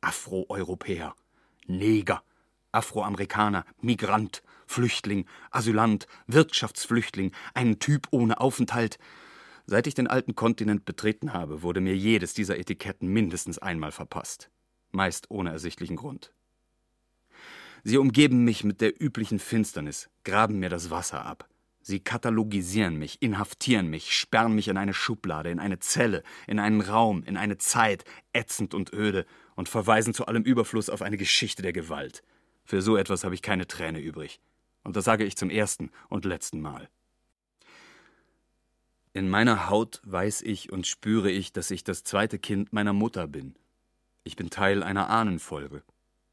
Afroeuropäer, 0.00 1.14
Neger, 1.66 2.22
Afroamerikaner, 2.72 3.66
Migrant, 3.82 4.42
Flüchtling, 4.66 5.26
Asylant, 5.50 6.06
Wirtschaftsflüchtling, 6.26 7.32
ein 7.52 7.78
Typ 7.78 8.08
ohne 8.12 8.40
Aufenthalt. 8.40 8.98
Seit 9.66 9.86
ich 9.86 9.92
den 9.92 10.06
alten 10.06 10.34
Kontinent 10.34 10.86
betreten 10.86 11.34
habe, 11.34 11.60
wurde 11.60 11.82
mir 11.82 11.94
jedes 11.94 12.32
dieser 12.32 12.58
Etiketten 12.58 13.08
mindestens 13.08 13.58
einmal 13.58 13.92
verpasst, 13.92 14.48
meist 14.90 15.30
ohne 15.30 15.50
ersichtlichen 15.50 15.96
Grund. 15.96 16.32
Sie 17.84 17.98
umgeben 17.98 18.44
mich 18.44 18.62
mit 18.62 18.80
der 18.80 19.00
üblichen 19.02 19.38
Finsternis, 19.38 20.08
graben 20.24 20.58
mir 20.58 20.68
das 20.68 20.90
Wasser 20.90 21.26
ab. 21.26 21.48
Sie 21.84 21.98
katalogisieren 21.98 22.96
mich, 22.96 23.20
inhaftieren 23.20 23.88
mich, 23.88 24.16
sperren 24.16 24.54
mich 24.54 24.68
in 24.68 24.76
eine 24.76 24.94
Schublade, 24.94 25.50
in 25.50 25.58
eine 25.58 25.80
Zelle, 25.80 26.22
in 26.46 26.60
einen 26.60 26.80
Raum, 26.80 27.24
in 27.24 27.36
eine 27.36 27.58
Zeit, 27.58 28.04
ätzend 28.32 28.72
und 28.72 28.92
öde, 28.92 29.26
und 29.56 29.68
verweisen 29.68 30.14
zu 30.14 30.26
allem 30.26 30.44
Überfluss 30.44 30.88
auf 30.88 31.02
eine 31.02 31.16
Geschichte 31.16 31.60
der 31.60 31.72
Gewalt. 31.72 32.22
Für 32.64 32.82
so 32.82 32.96
etwas 32.96 33.24
habe 33.24 33.34
ich 33.34 33.42
keine 33.42 33.66
Träne 33.66 34.00
übrig. 34.00 34.40
Und 34.84 34.96
das 34.96 35.04
sage 35.04 35.24
ich 35.24 35.36
zum 35.36 35.50
ersten 35.50 35.90
und 36.08 36.24
letzten 36.24 36.60
Mal. 36.60 36.88
In 39.12 39.28
meiner 39.28 39.68
Haut 39.68 40.00
weiß 40.04 40.42
ich 40.42 40.72
und 40.72 40.86
spüre 40.86 41.30
ich, 41.30 41.52
dass 41.52 41.70
ich 41.70 41.84
das 41.84 42.04
zweite 42.04 42.38
Kind 42.38 42.72
meiner 42.72 42.92
Mutter 42.92 43.26
bin. 43.26 43.56
Ich 44.24 44.36
bin 44.36 44.50
Teil 44.50 44.82
einer 44.82 45.10
Ahnenfolge, 45.10 45.82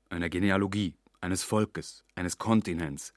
einer 0.09 0.29
Genealogie, 0.29 0.93
eines 1.21 1.43
Volkes, 1.43 2.03
eines 2.15 2.37
Kontinents. 2.37 3.13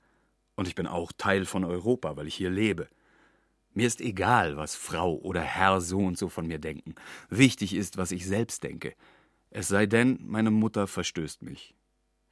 Und 0.55 0.69
ich 0.69 0.75
bin 0.75 0.87
auch 0.87 1.13
Teil 1.13 1.45
von 1.45 1.65
Europa, 1.65 2.17
weil 2.17 2.27
ich 2.27 2.35
hier 2.35 2.51
lebe. 2.51 2.89
Mir 3.75 3.87
ist 3.87 4.01
egal, 4.01 4.57
was 4.57 4.75
Frau 4.75 5.17
oder 5.17 5.41
Herr 5.41 5.81
so 5.81 5.99
und 5.99 6.19
so 6.19 6.29
von 6.29 6.47
mir 6.47 6.59
denken. 6.59 6.95
Wichtig 7.31 7.75
ist, 7.75 7.97
was 7.97 8.13
ich 8.13 8.27
selbst 8.27 8.63
denke. 8.63 8.95
Es 9.51 9.69
sei 9.69 9.87
denn, 9.87 10.19
meine 10.23 10.51
Mutter 10.51 10.87
verstößt 10.87 11.43
mich. 11.43 11.75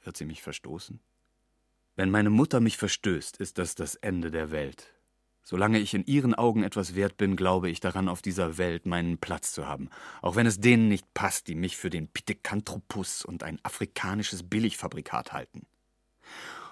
Wird 0.02 0.16
sie 0.16 0.24
mich 0.26 0.42
verstoßen? 0.42 1.00
Wenn 1.96 2.10
meine 2.10 2.30
Mutter 2.30 2.60
mich 2.60 2.76
verstößt, 2.76 3.38
ist 3.38 3.58
das 3.58 3.74
das 3.74 3.94
Ende 3.94 4.30
der 4.30 4.50
Welt. 4.50 4.92
Solange 5.43 5.78
ich 5.78 5.95
in 5.95 6.05
ihren 6.05 6.34
Augen 6.34 6.62
etwas 6.62 6.95
wert 6.95 7.16
bin, 7.16 7.34
glaube 7.36 7.70
ich 7.70 7.80
daran, 7.80 8.09
auf 8.09 8.22
dieser 8.22 8.59
Welt 8.59 8.86
meinen 8.86 9.18
Platz 9.18 9.53
zu 9.53 9.66
haben, 9.66 9.88
auch 10.22 10.36
wenn 10.36 10.47
es 10.47 10.61
denen 10.61 10.88
nicht 10.88 11.12
passt, 11.14 11.49
die 11.49 11.55
mich 11.55 11.76
für 11.76 11.91
den 11.91 12.09
Pithecanthropus 12.09 13.24
und 13.24 13.43
ein 13.43 13.59
afrikanisches 13.62 14.49
Billigfabrikat 14.49 15.32
halten. 15.32 15.66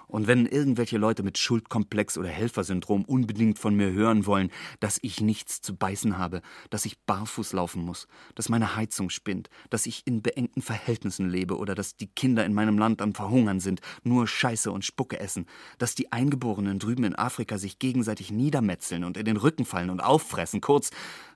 Und 0.09 0.25
wenn 0.25 0.47
irgendwelche 0.47 0.97
Leute 0.97 1.21
mit 1.21 1.37
Schuldkomplex 1.37 2.17
oder 2.17 2.29
Helfersyndrom 2.29 3.05
unbedingt 3.05 3.59
von 3.59 3.75
mir 3.75 3.91
hören 3.91 4.25
wollen, 4.25 4.49
dass 4.79 4.97
ich 5.03 5.21
nichts 5.21 5.61
zu 5.61 5.75
beißen 5.75 6.17
habe, 6.17 6.41
dass 6.71 6.85
ich 6.85 6.99
barfuß 7.05 7.53
laufen 7.53 7.83
muss, 7.83 8.07
dass 8.33 8.49
meine 8.49 8.75
Heizung 8.75 9.11
spinnt, 9.11 9.51
dass 9.69 9.85
ich 9.85 10.07
in 10.07 10.23
beengten 10.23 10.63
Verhältnissen 10.63 11.29
lebe 11.29 11.57
oder 11.57 11.75
dass 11.75 11.95
die 11.95 12.07
Kinder 12.07 12.43
in 12.43 12.55
meinem 12.55 12.79
Land 12.79 13.03
am 13.03 13.13
Verhungern 13.13 13.59
sind, 13.59 13.81
nur 14.03 14.27
Scheiße 14.27 14.71
und 14.71 14.83
Spucke 14.83 15.19
essen, 15.19 15.45
dass 15.77 15.93
die 15.93 16.11
Eingeborenen 16.11 16.79
drüben 16.79 17.03
in 17.03 17.15
Afrika 17.15 17.59
sich 17.59 17.77
gegenseitig 17.77 18.31
niedermetzeln 18.31 19.03
und 19.03 19.15
in 19.15 19.25
den 19.25 19.37
Rücken 19.37 19.63
fallen 19.63 19.91
und 19.91 20.01
auffressen, 20.01 20.59
kurz, 20.59 20.89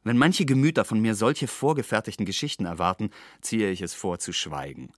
wenn 0.03 0.17
manche 0.17 0.45
Gemüter 0.45 0.83
von 0.83 0.99
mir 0.99 1.13
solche 1.13 1.47
vorgefertigten 1.47 2.25
Geschichten 2.25 2.65
erwarten, 2.65 3.11
ziehe 3.39 3.69
ich 3.69 3.83
es 3.83 3.93
vor 3.93 4.17
zu 4.17 4.33
schweigen. 4.33 4.89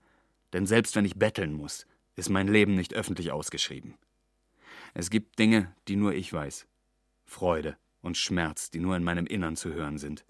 Denn 0.54 0.66
selbst 0.66 0.96
wenn 0.96 1.04
ich 1.04 1.20
betteln 1.20 1.52
muss, 1.52 1.86
ist 2.16 2.30
mein 2.30 2.48
Leben 2.48 2.76
nicht 2.76 2.94
öffentlich 2.94 3.32
ausgeschrieben. 3.32 3.96
Es 4.94 5.10
gibt 5.10 5.40
Dinge, 5.40 5.74
die 5.88 5.96
nur 5.96 6.14
ich 6.14 6.32
weiß. 6.32 6.68
Freude 7.26 7.78
und 8.02 8.18
Schmerz, 8.18 8.70
die 8.70 8.80
nur 8.80 8.96
in 8.96 9.04
meinem 9.04 9.26
Innern 9.26 9.56
zu 9.56 9.74
hören 9.74 9.98
sind. 9.98 10.26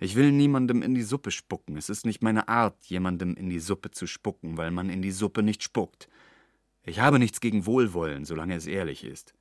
Ich 0.00 0.16
will 0.16 0.32
niemandem 0.32 0.82
in 0.82 0.94
die 0.94 1.02
Suppe 1.02 1.30
spucken. 1.30 1.76
Es 1.76 1.88
ist 1.88 2.04
nicht 2.04 2.22
meine 2.22 2.48
Art, 2.48 2.76
jemandem 2.86 3.34
in 3.34 3.48
die 3.48 3.60
Suppe 3.60 3.92
zu 3.92 4.06
spucken, 4.06 4.56
weil 4.56 4.72
man 4.72 4.90
in 4.90 5.00
die 5.00 5.12
Suppe 5.12 5.42
nicht 5.42 5.62
spuckt. 5.62 6.08
Ich 6.84 6.98
habe 6.98 7.20
nichts 7.20 7.40
gegen 7.40 7.66
Wohlwollen, 7.66 8.24
solange 8.24 8.56
es 8.56 8.66
ehrlich 8.66 9.04
ist. 9.04 9.34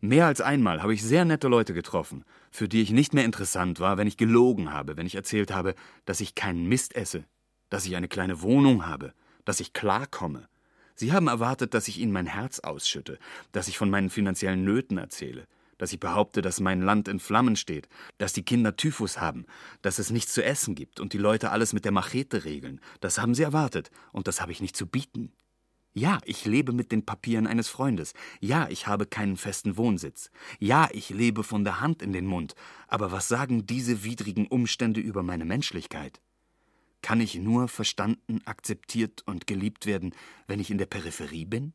Mehr 0.00 0.26
als 0.26 0.42
einmal 0.42 0.82
habe 0.82 0.92
ich 0.92 1.02
sehr 1.02 1.24
nette 1.24 1.48
Leute 1.48 1.72
getroffen, 1.72 2.24
für 2.50 2.68
die 2.68 2.82
ich 2.82 2.90
nicht 2.90 3.14
mehr 3.14 3.24
interessant 3.24 3.80
war, 3.80 3.96
wenn 3.96 4.06
ich 4.06 4.18
gelogen 4.18 4.70
habe, 4.70 4.98
wenn 4.98 5.06
ich 5.06 5.14
erzählt 5.14 5.50
habe, 5.50 5.74
dass 6.04 6.20
ich 6.20 6.34
keinen 6.34 6.66
Mist 6.66 6.94
esse, 6.94 7.24
dass 7.70 7.86
ich 7.86 7.96
eine 7.96 8.08
kleine 8.08 8.42
Wohnung 8.42 8.86
habe, 8.86 9.14
dass 9.44 9.60
ich 9.60 9.72
klarkomme. 9.72 10.48
Sie 10.94 11.12
haben 11.12 11.26
erwartet, 11.26 11.74
dass 11.74 11.88
ich 11.88 11.98
ihnen 11.98 12.12
mein 12.12 12.26
Herz 12.26 12.60
ausschütte, 12.60 13.18
dass 13.52 13.68
ich 13.68 13.78
von 13.78 13.90
meinen 13.90 14.10
finanziellen 14.10 14.64
Nöten 14.64 14.96
erzähle, 14.96 15.46
dass 15.78 15.92
ich 15.92 15.98
behaupte, 15.98 16.40
dass 16.40 16.60
mein 16.60 16.82
Land 16.82 17.08
in 17.08 17.18
Flammen 17.18 17.56
steht, 17.56 17.88
dass 18.18 18.32
die 18.32 18.44
Kinder 18.44 18.76
Typhus 18.76 19.20
haben, 19.20 19.46
dass 19.82 19.98
es 19.98 20.10
nichts 20.10 20.32
zu 20.32 20.44
essen 20.44 20.74
gibt 20.74 21.00
und 21.00 21.12
die 21.12 21.18
Leute 21.18 21.50
alles 21.50 21.72
mit 21.72 21.84
der 21.84 21.92
Machete 21.92 22.44
regeln. 22.44 22.80
Das 23.00 23.18
haben 23.18 23.34
sie 23.34 23.42
erwartet, 23.42 23.90
und 24.12 24.28
das 24.28 24.40
habe 24.40 24.52
ich 24.52 24.60
nicht 24.60 24.76
zu 24.76 24.86
bieten. 24.86 25.32
Ja, 25.96 26.18
ich 26.24 26.44
lebe 26.44 26.72
mit 26.72 26.90
den 26.90 27.06
Papieren 27.06 27.46
eines 27.46 27.68
Freundes. 27.68 28.14
Ja, 28.40 28.68
ich 28.68 28.88
habe 28.88 29.06
keinen 29.06 29.36
festen 29.36 29.76
Wohnsitz. 29.76 30.30
Ja, 30.58 30.88
ich 30.92 31.10
lebe 31.10 31.44
von 31.44 31.62
der 31.62 31.80
Hand 31.80 32.02
in 32.02 32.12
den 32.12 32.26
Mund. 32.26 32.56
Aber 32.88 33.12
was 33.12 33.28
sagen 33.28 33.64
diese 33.64 34.02
widrigen 34.02 34.48
Umstände 34.48 35.00
über 35.00 35.22
meine 35.22 35.44
Menschlichkeit? 35.44 36.20
Kann 37.04 37.20
ich 37.20 37.34
nur 37.34 37.68
verstanden, 37.68 38.40
akzeptiert 38.46 39.24
und 39.26 39.46
geliebt 39.46 39.84
werden, 39.84 40.14
wenn 40.46 40.58
ich 40.58 40.70
in 40.70 40.78
der 40.78 40.86
Peripherie 40.86 41.44
bin? 41.44 41.74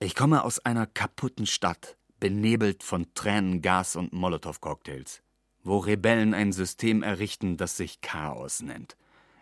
Ich 0.00 0.16
komme 0.16 0.42
aus 0.42 0.58
einer 0.58 0.88
kaputten 0.88 1.46
Stadt, 1.46 1.96
benebelt 2.18 2.82
von 2.82 3.06
Tränen, 3.14 3.62
Gas 3.62 3.94
und 3.94 4.12
Molotow-Cocktails, 4.12 5.22
wo 5.62 5.78
Rebellen 5.78 6.34
ein 6.34 6.50
System 6.50 7.04
errichten, 7.04 7.56
das 7.56 7.76
sich 7.76 8.00
Chaos 8.00 8.62
nennt. 8.62 8.96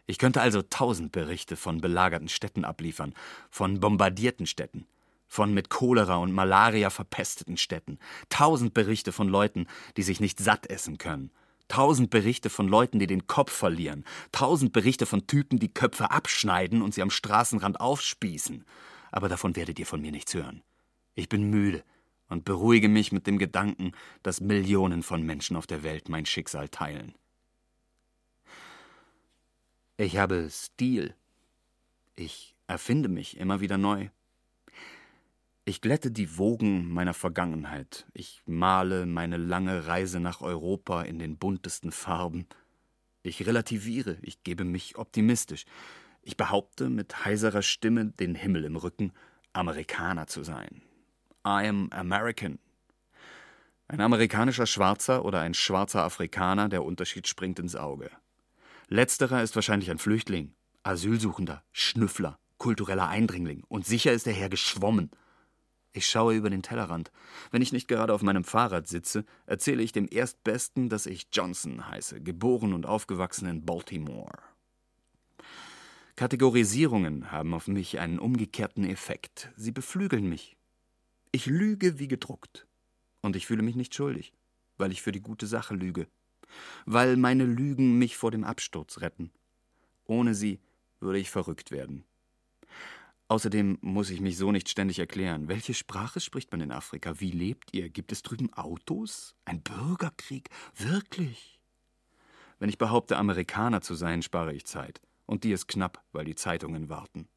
Ich 0.07 0.19
könnte 0.19 0.43
also 0.43 0.61
tausend 0.61 1.13
Berichte 1.13 1.57
von 1.57 1.81
belagerten 1.81 2.29
Städten 2.29 2.67
abliefern, 2.67 3.15
von 3.49 3.81
bombardierten 3.81 4.45
Städten, 4.45 4.87
von 5.29 5.55
mit 5.55 5.71
Cholera 5.71 6.17
und 6.17 6.33
Malaria 6.33 6.91
verpesteten 6.91 7.57
Städten, 7.57 7.99
tausend 8.29 8.75
Berichte 8.75 9.13
von 9.13 9.31
Leuten, 9.31 9.67
die 9.97 10.03
sich 10.03 10.21
nicht 10.21 10.39
satt 10.39 10.67
essen 10.67 10.99
können, 10.99 11.31
Tausend 11.69 12.11
Berichte 12.11 12.51
von 12.51 12.67
Leuten, 12.67 12.99
die 12.99 13.07
den 13.07 13.27
Kopf 13.27 13.53
verlieren. 13.53 14.05
Tausend 14.33 14.73
Berichte 14.73 15.07
von 15.07 15.27
Typen, 15.27 15.59
die 15.59 15.73
Köpfe 15.73 16.11
abschneiden 16.11 16.83
und 16.83 16.95
sie 16.95 17.03
am 17.03 17.11
Straßenrand 17.11 17.81
aufspießen. 17.81 18.65
Aber 19.11 19.29
davon 19.29 19.55
werdet 19.55 19.79
ihr 19.79 19.87
von 19.87 20.01
mir 20.01 20.11
nichts 20.11 20.35
hören. 20.35 20.63
Ich 21.15 21.29
bin 21.29 21.51
müde 21.51 21.85
und 22.29 22.45
beruhige 22.45 22.89
mich 22.89 23.13
mit 23.13 23.27
dem 23.27 23.39
Gedanken, 23.39 23.93
dass 24.23 24.41
Millionen 24.41 25.03
von 25.03 25.23
Menschen 25.23 25.57
auf 25.57 25.67
der 25.67 25.83
Welt 25.83 26.09
mein 26.09 26.27
Schicksal 26.27 26.69
teilen. 26.69 27.15
Ich 29.97 30.17
habe 30.17 30.49
Stil. 30.51 31.15
Ich 32.15 32.55
erfinde 32.67 33.09
mich 33.09 33.37
immer 33.37 33.61
wieder 33.61 33.79
neu. 33.79 34.09
Ich 35.69 35.83
glätte 35.83 36.11
die 36.11 36.39
Wogen 36.39 36.91
meiner 36.91 37.13
Vergangenheit. 37.13 38.07
Ich 38.15 38.41
male 38.47 39.05
meine 39.05 39.37
lange 39.37 39.87
Reise 39.87 40.19
nach 40.19 40.41
Europa 40.41 41.03
in 41.03 41.19
den 41.19 41.37
buntesten 41.37 41.93
Farben. 41.93 42.47
Ich 43.23 43.47
relativiere, 43.47 44.17
ich 44.23 44.43
gebe 44.43 44.65
mich 44.65 44.97
optimistisch. 44.97 45.67
Ich 46.23 46.39
behaupte 46.39 46.89
mit 46.89 47.27
heiserer 47.27 47.61
Stimme, 47.61 48.07
den 48.07 48.35
Himmel 48.35 48.65
im 48.65 48.77
Rücken, 48.77 49.13
Amerikaner 49.53 50.27
zu 50.27 50.43
sein. 50.43 50.81
I 51.47 51.69
am 51.69 51.91
American. 51.93 52.59
Ein 53.89 54.01
amerikanischer 54.01 54.67
Schwarzer 54.67 55.23
oder 55.23 55.43
ein 55.43 55.53
schwarzer 55.53 56.03
Afrikaner, 56.03 56.71
der 56.71 56.83
Unterschied 56.83 57.29
springt 57.29 57.59
ins 57.59 57.77
Auge. 57.77 58.11
Letzterer 58.89 59.43
ist 59.43 59.55
wahrscheinlich 59.55 59.91
ein 59.91 59.99
Flüchtling, 59.99 60.55
Asylsuchender, 60.83 61.63
Schnüffler, 61.73 62.39
kultureller 62.57 63.09
Eindringling 63.09 63.65
und 63.69 63.85
sicher 63.85 64.13
ist 64.13 64.27
er 64.27 64.33
her 64.33 64.49
geschwommen. 64.49 65.11
Ich 65.93 66.07
schaue 66.07 66.35
über 66.35 66.51
den 66.51 66.63
Tellerrand. 66.63 67.11
Wenn 67.51 67.63
ich 67.63 67.73
nicht 67.73 67.89
gerade 67.89 68.13
auf 68.13 68.23
meinem 68.23 68.45
Fahrrad 68.45 68.87
sitze, 68.87 69.25
erzähle 69.47 69.83
ich 69.83 69.93
dem 69.93 70.07
Erstbesten, 70.11 70.89
dass 70.89 71.07
ich 71.07 71.29
Johnson 71.33 71.89
heiße, 71.89 72.21
geboren 72.21 72.75
und 72.75 72.87
aufgewachsen 72.87 73.49
in 73.49 73.65
Baltimore. 73.65 74.39
Kategorisierungen 76.17 77.31
haben 77.31 77.55
auf 77.55 77.69
mich 77.69 78.01
einen 78.01 78.19
umgekehrten 78.19 78.85
Effekt. 78.85 79.51
Sie 79.57 79.71
beflügeln 79.71 80.29
mich. 80.29 80.57
Ich 81.31 81.47
lüge 81.47 81.99
wie 81.99 82.09
gedruckt. 82.09 82.67
Und 83.21 83.37
ich 83.37 83.47
fühle 83.47 83.63
mich 83.63 83.77
nicht 83.77 83.95
schuldig, 83.95 84.33
weil 84.79 84.93
ich 84.93 85.03
für 85.03 85.13
die 85.13 85.21
gute 85.21 85.47
Sache 85.47 85.75
lüge. 85.75 86.07
Weil 86.87 87.17
meine 87.17 87.45
Lügen 87.45 87.99
mich 87.99 88.17
vor 88.17 88.31
dem 88.31 88.45
Absturz 88.45 89.01
retten. 89.01 89.31
Ohne 90.05 90.35
sie 90.35 90.61
würde 91.01 91.19
ich 91.19 91.31
verrückt 91.31 91.71
werden. 91.71 92.05
Außerdem 93.29 93.79
muss 93.83 94.09
ich 94.09 94.21
mich 94.23 94.39
so 94.39 94.53
nicht 94.53 94.71
ständig 94.71 94.99
erklären. 94.99 95.49
Welche 95.49 95.75
Sprache 95.75 96.19
spricht 96.19 96.51
man 96.51 96.63
in 96.63 96.73
Afrika? 96.73 97.21
Wie 97.21 97.31
lebt 97.31 97.75
ihr? 97.75 97.91
Gibt 97.91 98.11
es 98.11 98.23
drüben 98.23 98.53
Autos? 98.55 99.35
Ein 99.45 99.61
Bürgerkrieg? 99.61 100.49
Wirklich? 100.75 101.61
Wenn 102.59 102.71
ich 102.71 102.79
behaupte, 102.79 103.19
Amerikaner 103.19 103.83
zu 103.83 103.95
sein, 103.95 104.23
spare 104.23 104.55
ich 104.55 104.65
Zeit 104.65 105.03
und 105.27 105.45
die 105.45 105.53
ist 105.53 105.69
knapp, 105.69 106.03
weil 106.13 106.25
die 106.25 106.35
Zeitungen 106.35 106.89
warten. 106.89 107.29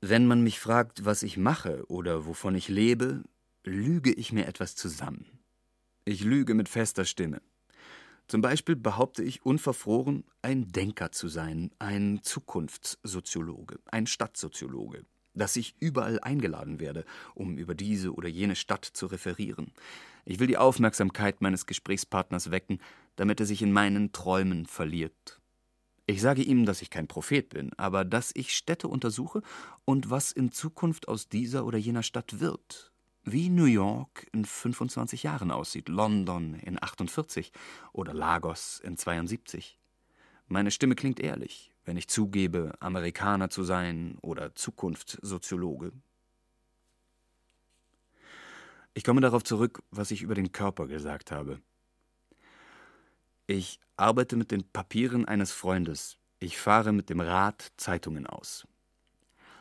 Wenn 0.00 0.26
man 0.26 0.42
mich 0.42 0.60
fragt, 0.60 1.04
was 1.04 1.24
ich 1.24 1.36
mache 1.36 1.84
oder 1.88 2.24
wovon 2.24 2.54
ich 2.54 2.68
lebe, 2.68 3.24
lüge 3.64 4.12
ich 4.12 4.32
mir 4.32 4.46
etwas 4.46 4.76
zusammen. 4.76 5.26
Ich 6.04 6.22
lüge 6.22 6.54
mit 6.54 6.68
fester 6.68 7.04
Stimme. 7.04 7.42
Zum 8.28 8.42
Beispiel 8.42 8.76
behaupte 8.76 9.22
ich 9.22 9.44
unverfroren, 9.44 10.24
ein 10.42 10.68
Denker 10.68 11.12
zu 11.12 11.28
sein, 11.28 11.70
ein 11.78 12.20
Zukunftssoziologe, 12.22 13.80
ein 13.90 14.06
Stadtsoziologe, 14.06 15.04
dass 15.34 15.56
ich 15.56 15.74
überall 15.80 16.20
eingeladen 16.20 16.78
werde, 16.78 17.04
um 17.34 17.58
über 17.58 17.74
diese 17.74 18.14
oder 18.14 18.28
jene 18.28 18.54
Stadt 18.54 18.84
zu 18.84 19.06
referieren. 19.06 19.72
Ich 20.24 20.38
will 20.38 20.46
die 20.46 20.58
Aufmerksamkeit 20.58 21.40
meines 21.40 21.66
Gesprächspartners 21.66 22.50
wecken, 22.50 22.80
damit 23.16 23.40
er 23.40 23.46
sich 23.46 23.62
in 23.62 23.72
meinen 23.72 24.12
Träumen 24.12 24.66
verliert 24.66 25.40
ich 26.10 26.22
sage 26.22 26.42
ihm, 26.42 26.64
dass 26.64 26.80
ich 26.80 26.88
kein 26.88 27.06
Prophet 27.06 27.50
bin, 27.50 27.70
aber 27.76 28.02
dass 28.02 28.32
ich 28.34 28.56
Städte 28.56 28.88
untersuche 28.88 29.42
und 29.84 30.08
was 30.08 30.32
in 30.32 30.50
Zukunft 30.50 31.06
aus 31.06 31.28
dieser 31.28 31.66
oder 31.66 31.76
jener 31.76 32.02
Stadt 32.02 32.40
wird. 32.40 32.92
Wie 33.24 33.50
New 33.50 33.66
York 33.66 34.26
in 34.32 34.44
25 34.44 35.22
Jahren 35.22 35.50
aussieht, 35.50 35.88
London 35.88 36.54
in 36.54 36.82
48 36.82 37.52
oder 37.92 38.14
Lagos 38.14 38.80
in 38.80 38.96
72. 38.96 39.78
Meine 40.46 40.70
Stimme 40.70 40.94
klingt 40.94 41.20
ehrlich, 41.20 41.72
wenn 41.84 41.96
ich 41.96 42.08
zugebe, 42.08 42.72
Amerikaner 42.80 43.50
zu 43.50 43.64
sein 43.64 44.16
oder 44.22 44.54
Zukunftssoziologe. 44.54 45.92
Ich 48.94 49.04
komme 49.04 49.20
darauf 49.20 49.44
zurück, 49.44 49.82
was 49.90 50.10
ich 50.10 50.22
über 50.22 50.34
den 50.34 50.50
Körper 50.50 50.86
gesagt 50.86 51.30
habe. 51.30 51.60
Ich 53.46 53.78
arbeite 53.96 54.36
mit 54.36 54.50
den 54.50 54.64
Papieren 54.64 55.24
eines 55.24 55.52
Freundes. 55.52 56.18
Ich 56.40 56.58
fahre 56.58 56.92
mit 56.92 57.10
dem 57.10 57.20
Rad 57.20 57.72
Zeitungen 57.76 58.26
aus. 58.26 58.66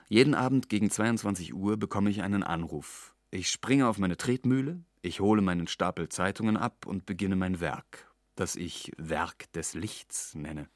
Jeden 0.09 0.35
Abend 0.35 0.69
gegen 0.69 0.89
22 0.89 1.53
Uhr 1.53 1.77
bekomme 1.77 2.09
ich 2.09 2.21
einen 2.21 2.43
Anruf. 2.43 3.13
Ich 3.30 3.49
springe 3.51 3.88
auf 3.88 3.97
meine 3.97 4.15
Tretmühle, 4.15 4.80
ich 5.01 5.19
hole 5.19 5.41
meinen 5.41 5.67
Stapel 5.67 6.07
Zeitungen 6.07 6.55
ab 6.55 6.86
und 6.86 7.05
beginne 7.05 7.36
mein 7.36 7.59
Werk, 7.59 8.09
das 8.36 8.55
ich 8.55 8.91
Werk 8.97 9.51
des 9.51 9.73
Lichts 9.73 10.34
nenne. 10.34 10.69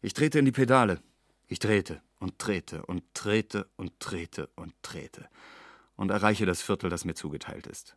Ich 0.00 0.14
trete 0.14 0.38
in 0.38 0.44
die 0.44 0.52
Pedale. 0.52 1.00
Ich 1.48 1.58
trete 1.58 2.00
und 2.20 2.38
trete 2.38 2.84
und 2.86 3.02
trete 3.14 3.68
und 3.76 3.98
trete 3.98 4.48
und 4.54 4.72
trete 4.82 5.28
und 5.96 6.10
erreiche 6.10 6.46
das 6.46 6.62
Viertel, 6.62 6.90
das 6.90 7.04
mir 7.04 7.14
zugeteilt 7.14 7.66
ist. 7.66 7.96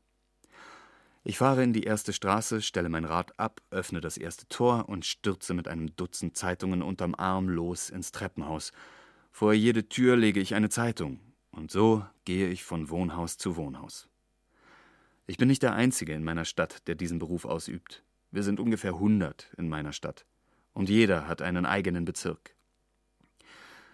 Ich 1.23 1.37
fahre 1.37 1.63
in 1.63 1.71
die 1.71 1.83
erste 1.83 2.13
Straße, 2.13 2.63
stelle 2.63 2.89
mein 2.89 3.05
Rad 3.05 3.37
ab, 3.39 3.61
öffne 3.69 4.01
das 4.01 4.17
erste 4.17 4.47
Tor 4.47 4.89
und 4.89 5.05
stürze 5.05 5.53
mit 5.53 5.67
einem 5.67 5.95
Dutzend 5.95 6.35
Zeitungen 6.35 6.81
unterm 6.81 7.13
Arm 7.13 7.47
los 7.47 7.91
ins 7.91 8.11
Treppenhaus. 8.11 8.71
Vor 9.31 9.53
jede 9.53 9.87
Tür 9.87 10.17
lege 10.17 10.39
ich 10.39 10.55
eine 10.55 10.69
Zeitung, 10.69 11.19
und 11.51 11.71
so 11.71 12.05
gehe 12.25 12.49
ich 12.49 12.63
von 12.63 12.89
Wohnhaus 12.89 13.37
zu 13.37 13.55
Wohnhaus. 13.55 14.07
Ich 15.27 15.37
bin 15.37 15.47
nicht 15.47 15.63
der 15.63 15.73
Einzige 15.73 16.13
in 16.13 16.23
meiner 16.23 16.45
Stadt, 16.45 16.87
der 16.87 16.95
diesen 16.95 17.19
Beruf 17.19 17.45
ausübt. 17.45 18.03
Wir 18.31 18.43
sind 18.43 18.59
ungefähr 18.59 18.97
hundert 18.97 19.51
in 19.57 19.69
meiner 19.69 19.93
Stadt, 19.93 20.25
und 20.73 20.89
jeder 20.89 21.27
hat 21.27 21.41
einen 21.41 21.65
eigenen 21.65 22.05
Bezirk. 22.05 22.55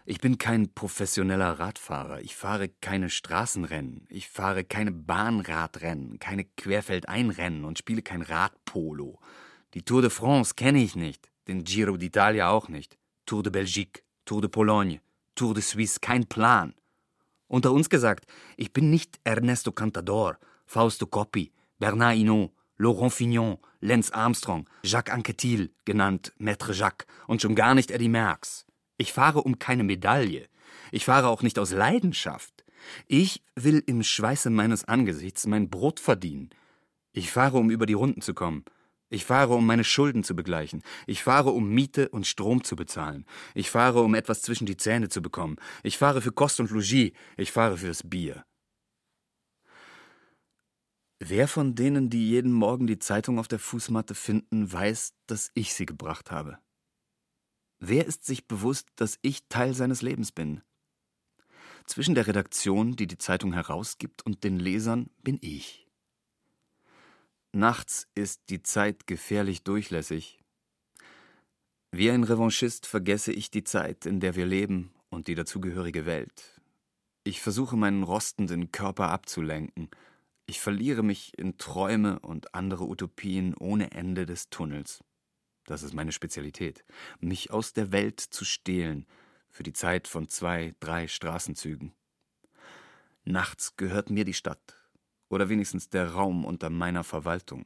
Ich 0.10 0.22
bin 0.22 0.38
kein 0.38 0.74
professioneller 0.74 1.60
Radfahrer. 1.60 2.22
Ich 2.22 2.34
fahre 2.34 2.70
keine 2.70 3.10
Straßenrennen. 3.10 4.08
Ich 4.10 4.30
fahre 4.30 4.64
keine 4.64 4.94
Bahnradrennen, 4.94 6.18
keine 6.18 6.46
Querfeldeinrennen 6.46 7.66
und 7.66 7.78
spiele 7.78 8.02
kein 8.02 8.22
Radpolo. 8.22 9.20
Die 9.74 9.82
Tour 9.82 10.02
de 10.02 10.10
France 10.10 10.54
kenne 10.56 10.82
ich 10.82 10.96
nicht, 10.96 11.30
den 11.50 11.66
Giro 11.66 11.96
d'Italia 11.96 12.48
auch 12.48 12.70
nicht. 12.70 12.98
Tour 13.26 13.44
de 13.44 13.52
Belgique, 13.52 14.06
Tour 14.24 14.40
de 14.40 14.48
Pologne, 14.50 15.02
Tour 15.36 15.54
de 15.54 15.62
Suisse, 15.62 16.00
kein 16.00 16.26
Plan. 16.26 16.74
Unter 17.48 17.72
uns 17.72 17.90
gesagt, 17.90 18.26
ich 18.58 18.74
bin 18.74 18.90
nicht 18.90 19.20
Ernesto 19.24 19.72
Cantador, 19.72 20.38
Fausto 20.66 21.06
Coppi, 21.06 21.54
Bernard 21.80 22.18
Hinault, 22.18 22.52
Laurent 22.78 23.14
Fignon, 23.14 23.58
Lance 23.80 24.14
Armstrong, 24.14 24.70
Jacques 24.84 25.14
Anquetil, 25.14 25.72
genannt 25.86 26.34
Maître 26.40 26.74
Jacques, 26.74 27.08
und 27.28 27.42
schon 27.42 27.56
gar 27.56 27.74
nicht 27.74 27.92
Eddie 27.92 28.10
Merckx. 28.10 28.66
Ich 28.98 29.14
fahre 29.14 29.44
um 29.44 29.60
keine 29.60 29.84
Medaille. 29.84 30.48
Ich 30.92 31.06
fahre 31.06 31.30
auch 31.30 31.42
nicht 31.42 31.58
aus 31.60 31.72
Leidenschaft. 31.72 32.66
Ich 33.08 33.44
will 33.56 33.84
im 33.86 34.04
Schweiße 34.04 34.50
meines 34.50 34.86
Angesichts 34.86 35.46
mein 35.48 35.70
Brot 35.70 36.00
verdienen. 36.00 36.50
Ich 37.14 37.32
fahre, 37.32 37.58
um 37.58 37.70
über 37.70 37.86
die 37.86 37.94
Runden 37.94 38.22
zu 38.22 38.34
kommen. 38.34 38.64
Ich 39.10 39.24
fahre, 39.24 39.56
um 39.56 39.66
meine 39.66 39.86
Schulden 39.86 40.24
zu 40.24 40.36
begleichen. 40.36 40.84
Ich 41.06 41.24
fahre, 41.24 41.52
um 41.52 41.70
Miete 41.70 42.10
und 42.10 42.28
Strom 42.28 42.64
zu 42.64 42.76
bezahlen. 42.76 43.26
Ich 43.56 43.70
fahre, 43.70 44.02
um 44.02 44.16
etwas 44.16 44.42
zwischen 44.42 44.66
die 44.66 44.76
Zähne 44.76 45.08
zu 45.08 45.22
bekommen. 45.22 45.56
Ich 45.84 45.98
fahre 45.98 46.22
für 46.22 46.34
Kost 46.34 46.60
und 46.60 46.72
Logis. 46.72 47.14
Ich 47.38 47.52
fahre 47.52 47.78
fürs 47.78 48.04
Bier. 48.04 48.46
Wer 51.20 51.48
von 51.48 51.74
denen, 51.74 52.10
die 52.10 52.30
jeden 52.30 52.52
Morgen 52.52 52.86
die 52.86 53.00
Zeitung 53.00 53.40
auf 53.40 53.48
der 53.48 53.60
Fußmatte 53.60 54.14
finden, 54.14 54.72
weiß, 54.72 55.14
dass 55.26 55.52
ich 55.56 55.74
sie 55.74 55.86
gebracht 55.86 56.30
habe? 56.30 56.60
Wer 57.80 58.06
ist 58.06 58.26
sich 58.26 58.48
bewusst, 58.48 58.90
dass 58.98 59.18
ich 59.22 59.48
Teil 59.48 59.74
seines 59.74 60.02
Lebens 60.02 60.32
bin? 60.32 60.62
Zwischen 61.86 62.14
der 62.14 62.28
Redaktion, 62.28 62.96
die 62.96 63.08
die 63.08 63.18
Zeitung 63.18 63.54
herausgibt, 63.54 64.26
und 64.26 64.44
den 64.44 64.60
Lesern 64.60 65.10
bin 65.24 65.40
ich. 65.42 65.87
Nachts 67.58 68.08
ist 68.16 68.50
die 68.50 68.62
Zeit 68.62 69.08
gefährlich 69.08 69.64
durchlässig. 69.64 70.40
Wie 71.92 72.12
ein 72.12 72.24
Revanchist 72.24 72.86
vergesse 72.86 73.32
ich 73.32 73.50
die 73.50 73.64
Zeit, 73.64 74.06
in 74.06 74.20
der 74.20 74.36
wir 74.36 74.46
leben 74.46 74.94
und 75.10 75.28
die 75.28 75.36
dazugehörige 75.36 76.06
Welt. 76.06 76.62
Ich 77.24 77.42
versuche 77.42 77.76
meinen 77.76 78.04
rostenden 78.04 78.72
Körper 78.72 79.10
abzulenken. 79.10 79.90
Ich 80.46 80.62
verliere 80.62 81.04
mich 81.04 81.38
in 81.38 81.58
Träume 81.58 82.20
und 82.20 82.54
andere 82.54 82.86
Utopien 82.86 83.56
ohne 83.56 83.92
Ende 83.92 84.26
des 84.26 84.50
Tunnels 84.50 85.04
das 85.68 85.84
ist 85.84 85.94
meine 85.94 86.14
Spezialität, 86.14 86.84
mich 87.20 87.52
aus 87.52 87.74
der 87.74 87.92
Welt 87.92 88.20
zu 88.22 88.46
stehlen 88.46 89.06
für 89.50 89.64
die 89.64 89.74
Zeit 89.74 90.08
von 90.08 90.30
zwei, 90.30 90.74
drei 90.80 91.08
Straßenzügen. 91.08 91.94
Nachts 93.26 93.76
gehört 93.76 94.10
mir 94.10 94.24
die 94.24 94.34
Stadt 94.34 94.77
oder 95.30 95.50
wenigstens 95.50 95.90
der 95.90 96.12
Raum 96.12 96.46
unter 96.46 96.70
meiner 96.70 97.04
Verwaltung. 97.04 97.66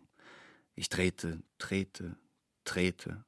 Ich 0.75 0.89
trete, 0.89 1.41
trete, 1.57 2.17
trete 2.63 3.23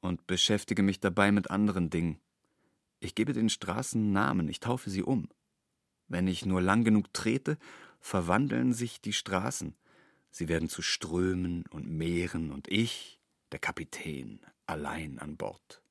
und 0.00 0.26
beschäftige 0.26 0.82
mich 0.82 1.00
dabei 1.00 1.32
mit 1.32 1.50
anderen 1.50 1.90
Dingen. 1.90 2.20
Ich 3.00 3.14
gebe 3.14 3.32
den 3.32 3.48
Straßen 3.48 4.12
Namen, 4.12 4.48
ich 4.48 4.60
taufe 4.60 4.90
sie 4.90 5.02
um. 5.02 5.28
Wenn 6.08 6.28
ich 6.28 6.46
nur 6.46 6.60
lang 6.60 6.84
genug 6.84 7.12
trete, 7.12 7.58
verwandeln 8.00 8.72
sich 8.72 9.00
die 9.00 9.12
Straßen. 9.12 9.74
Sie 10.30 10.48
werden 10.48 10.68
zu 10.68 10.82
Strömen 10.82 11.64
und 11.70 11.88
Meeren 11.88 12.50
und 12.50 12.68
ich 12.68 13.20
der 13.52 13.58
Kapitän, 13.60 14.40
allein 14.66 15.18
an 15.18 15.36
Bord. 15.36 15.82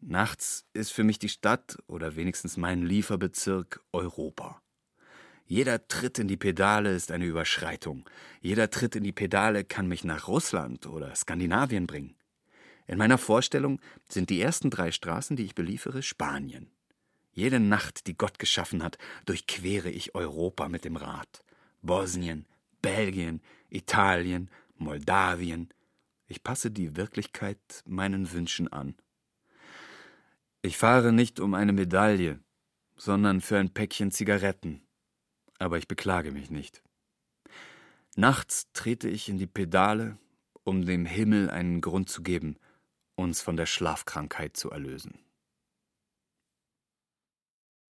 Nachts 0.00 0.66
ist 0.72 0.92
für 0.92 1.04
mich 1.04 1.18
die 1.18 1.28
Stadt 1.28 1.78
oder 1.86 2.16
wenigstens 2.16 2.56
mein 2.56 2.82
Lieferbezirk 2.82 3.82
Europa. 3.92 4.62
Jeder 5.48 5.86
Tritt 5.86 6.18
in 6.18 6.26
die 6.26 6.36
Pedale 6.36 6.92
ist 6.92 7.12
eine 7.12 7.24
Überschreitung. 7.24 8.08
Jeder 8.40 8.68
Tritt 8.68 8.96
in 8.96 9.04
die 9.04 9.12
Pedale 9.12 9.62
kann 9.62 9.86
mich 9.86 10.02
nach 10.02 10.26
Russland 10.26 10.86
oder 10.86 11.14
Skandinavien 11.14 11.86
bringen. 11.86 12.16
In 12.88 12.98
meiner 12.98 13.18
Vorstellung 13.18 13.80
sind 14.08 14.28
die 14.30 14.40
ersten 14.40 14.70
drei 14.70 14.90
Straßen, 14.90 15.36
die 15.36 15.44
ich 15.44 15.54
beliefere, 15.54 16.02
Spanien. 16.02 16.70
Jede 17.32 17.60
Nacht, 17.60 18.08
die 18.08 18.16
Gott 18.16 18.40
geschaffen 18.40 18.82
hat, 18.82 18.98
durchquere 19.24 19.90
ich 19.90 20.14
Europa 20.16 20.68
mit 20.68 20.84
dem 20.84 20.96
Rad. 20.96 21.44
Bosnien, 21.82 22.46
Belgien, 22.82 23.40
Italien, 23.68 24.50
Moldawien. 24.78 25.68
Ich 26.26 26.42
passe 26.42 26.72
die 26.72 26.96
Wirklichkeit 26.96 27.58
meinen 27.84 28.32
Wünschen 28.32 28.72
an. 28.72 28.96
Ich 30.62 30.76
fahre 30.76 31.12
nicht 31.12 31.38
um 31.38 31.54
eine 31.54 31.72
Medaille, 31.72 32.40
sondern 32.96 33.40
für 33.40 33.58
ein 33.58 33.70
Päckchen 33.70 34.10
Zigaretten. 34.10 34.85
Aber 35.58 35.78
ich 35.78 35.88
beklage 35.88 36.32
mich 36.32 36.50
nicht. 36.50 36.82
Nachts 38.16 38.72
trete 38.72 39.08
ich 39.08 39.28
in 39.28 39.38
die 39.38 39.46
Pedale, 39.46 40.18
um 40.64 40.84
dem 40.84 41.06
Himmel 41.06 41.50
einen 41.50 41.80
Grund 41.80 42.08
zu 42.08 42.22
geben, 42.22 42.56
uns 43.14 43.40
von 43.40 43.56
der 43.56 43.66
Schlafkrankheit 43.66 44.56
zu 44.56 44.70
erlösen. 44.70 45.18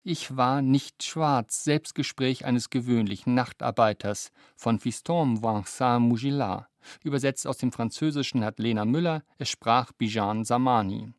Ich 0.08 0.36
war 0.36 0.62
nicht 0.62 1.02
schwarz, 1.02 1.64
Selbstgespräch 1.64 2.44
eines 2.44 2.70
gewöhnlichen 2.70 3.34
Nachtarbeiters 3.34 4.30
von 4.54 4.78
Fiston 4.78 5.42
Vincent 5.42 6.08
Mugillat. 6.08 6.68
Übersetzt 7.02 7.44
aus 7.44 7.58
dem 7.58 7.72
Französischen 7.72 8.44
hat 8.44 8.60
Lena 8.60 8.84
Müller, 8.84 9.24
es 9.38 9.48
sprach 9.48 9.90
Bijan 9.90 10.44
Samani. 10.44 11.12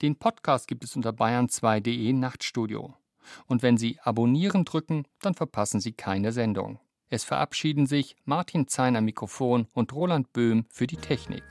Den 0.00 0.16
Podcast 0.16 0.68
gibt 0.68 0.84
es 0.84 0.96
unter 0.96 1.10
bayern2.de 1.10 2.14
Nachtstudio. 2.14 2.94
Und 3.46 3.62
wenn 3.62 3.76
Sie 3.76 3.98
Abonnieren 4.02 4.64
drücken, 4.64 5.04
dann 5.20 5.34
verpassen 5.34 5.80
Sie 5.80 5.92
keine 5.92 6.32
Sendung. 6.32 6.78
Es 7.10 7.24
verabschieden 7.24 7.86
sich 7.86 8.16
Martin 8.24 8.66
Zeiner 8.66 9.00
Mikrofon 9.00 9.68
und 9.72 9.92
Roland 9.92 10.32
Böhm 10.32 10.66
für 10.70 10.86
die 10.86 10.96
Technik. 10.96 11.44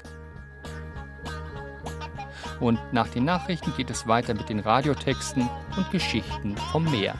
Und 2.60 2.80
nach 2.92 3.08
den 3.08 3.26
Nachrichten 3.26 3.74
geht 3.76 3.90
es 3.90 4.08
weiter 4.08 4.34
mit 4.34 4.50
den 4.50 4.60
Radiotexten 4.60 5.50
und 5.78 5.92
Geschichten 5.92 6.58
vom 6.58 6.90
Meer. 6.90 7.16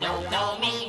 Don't 0.00 0.26
call 0.30 0.58
me 0.60 0.79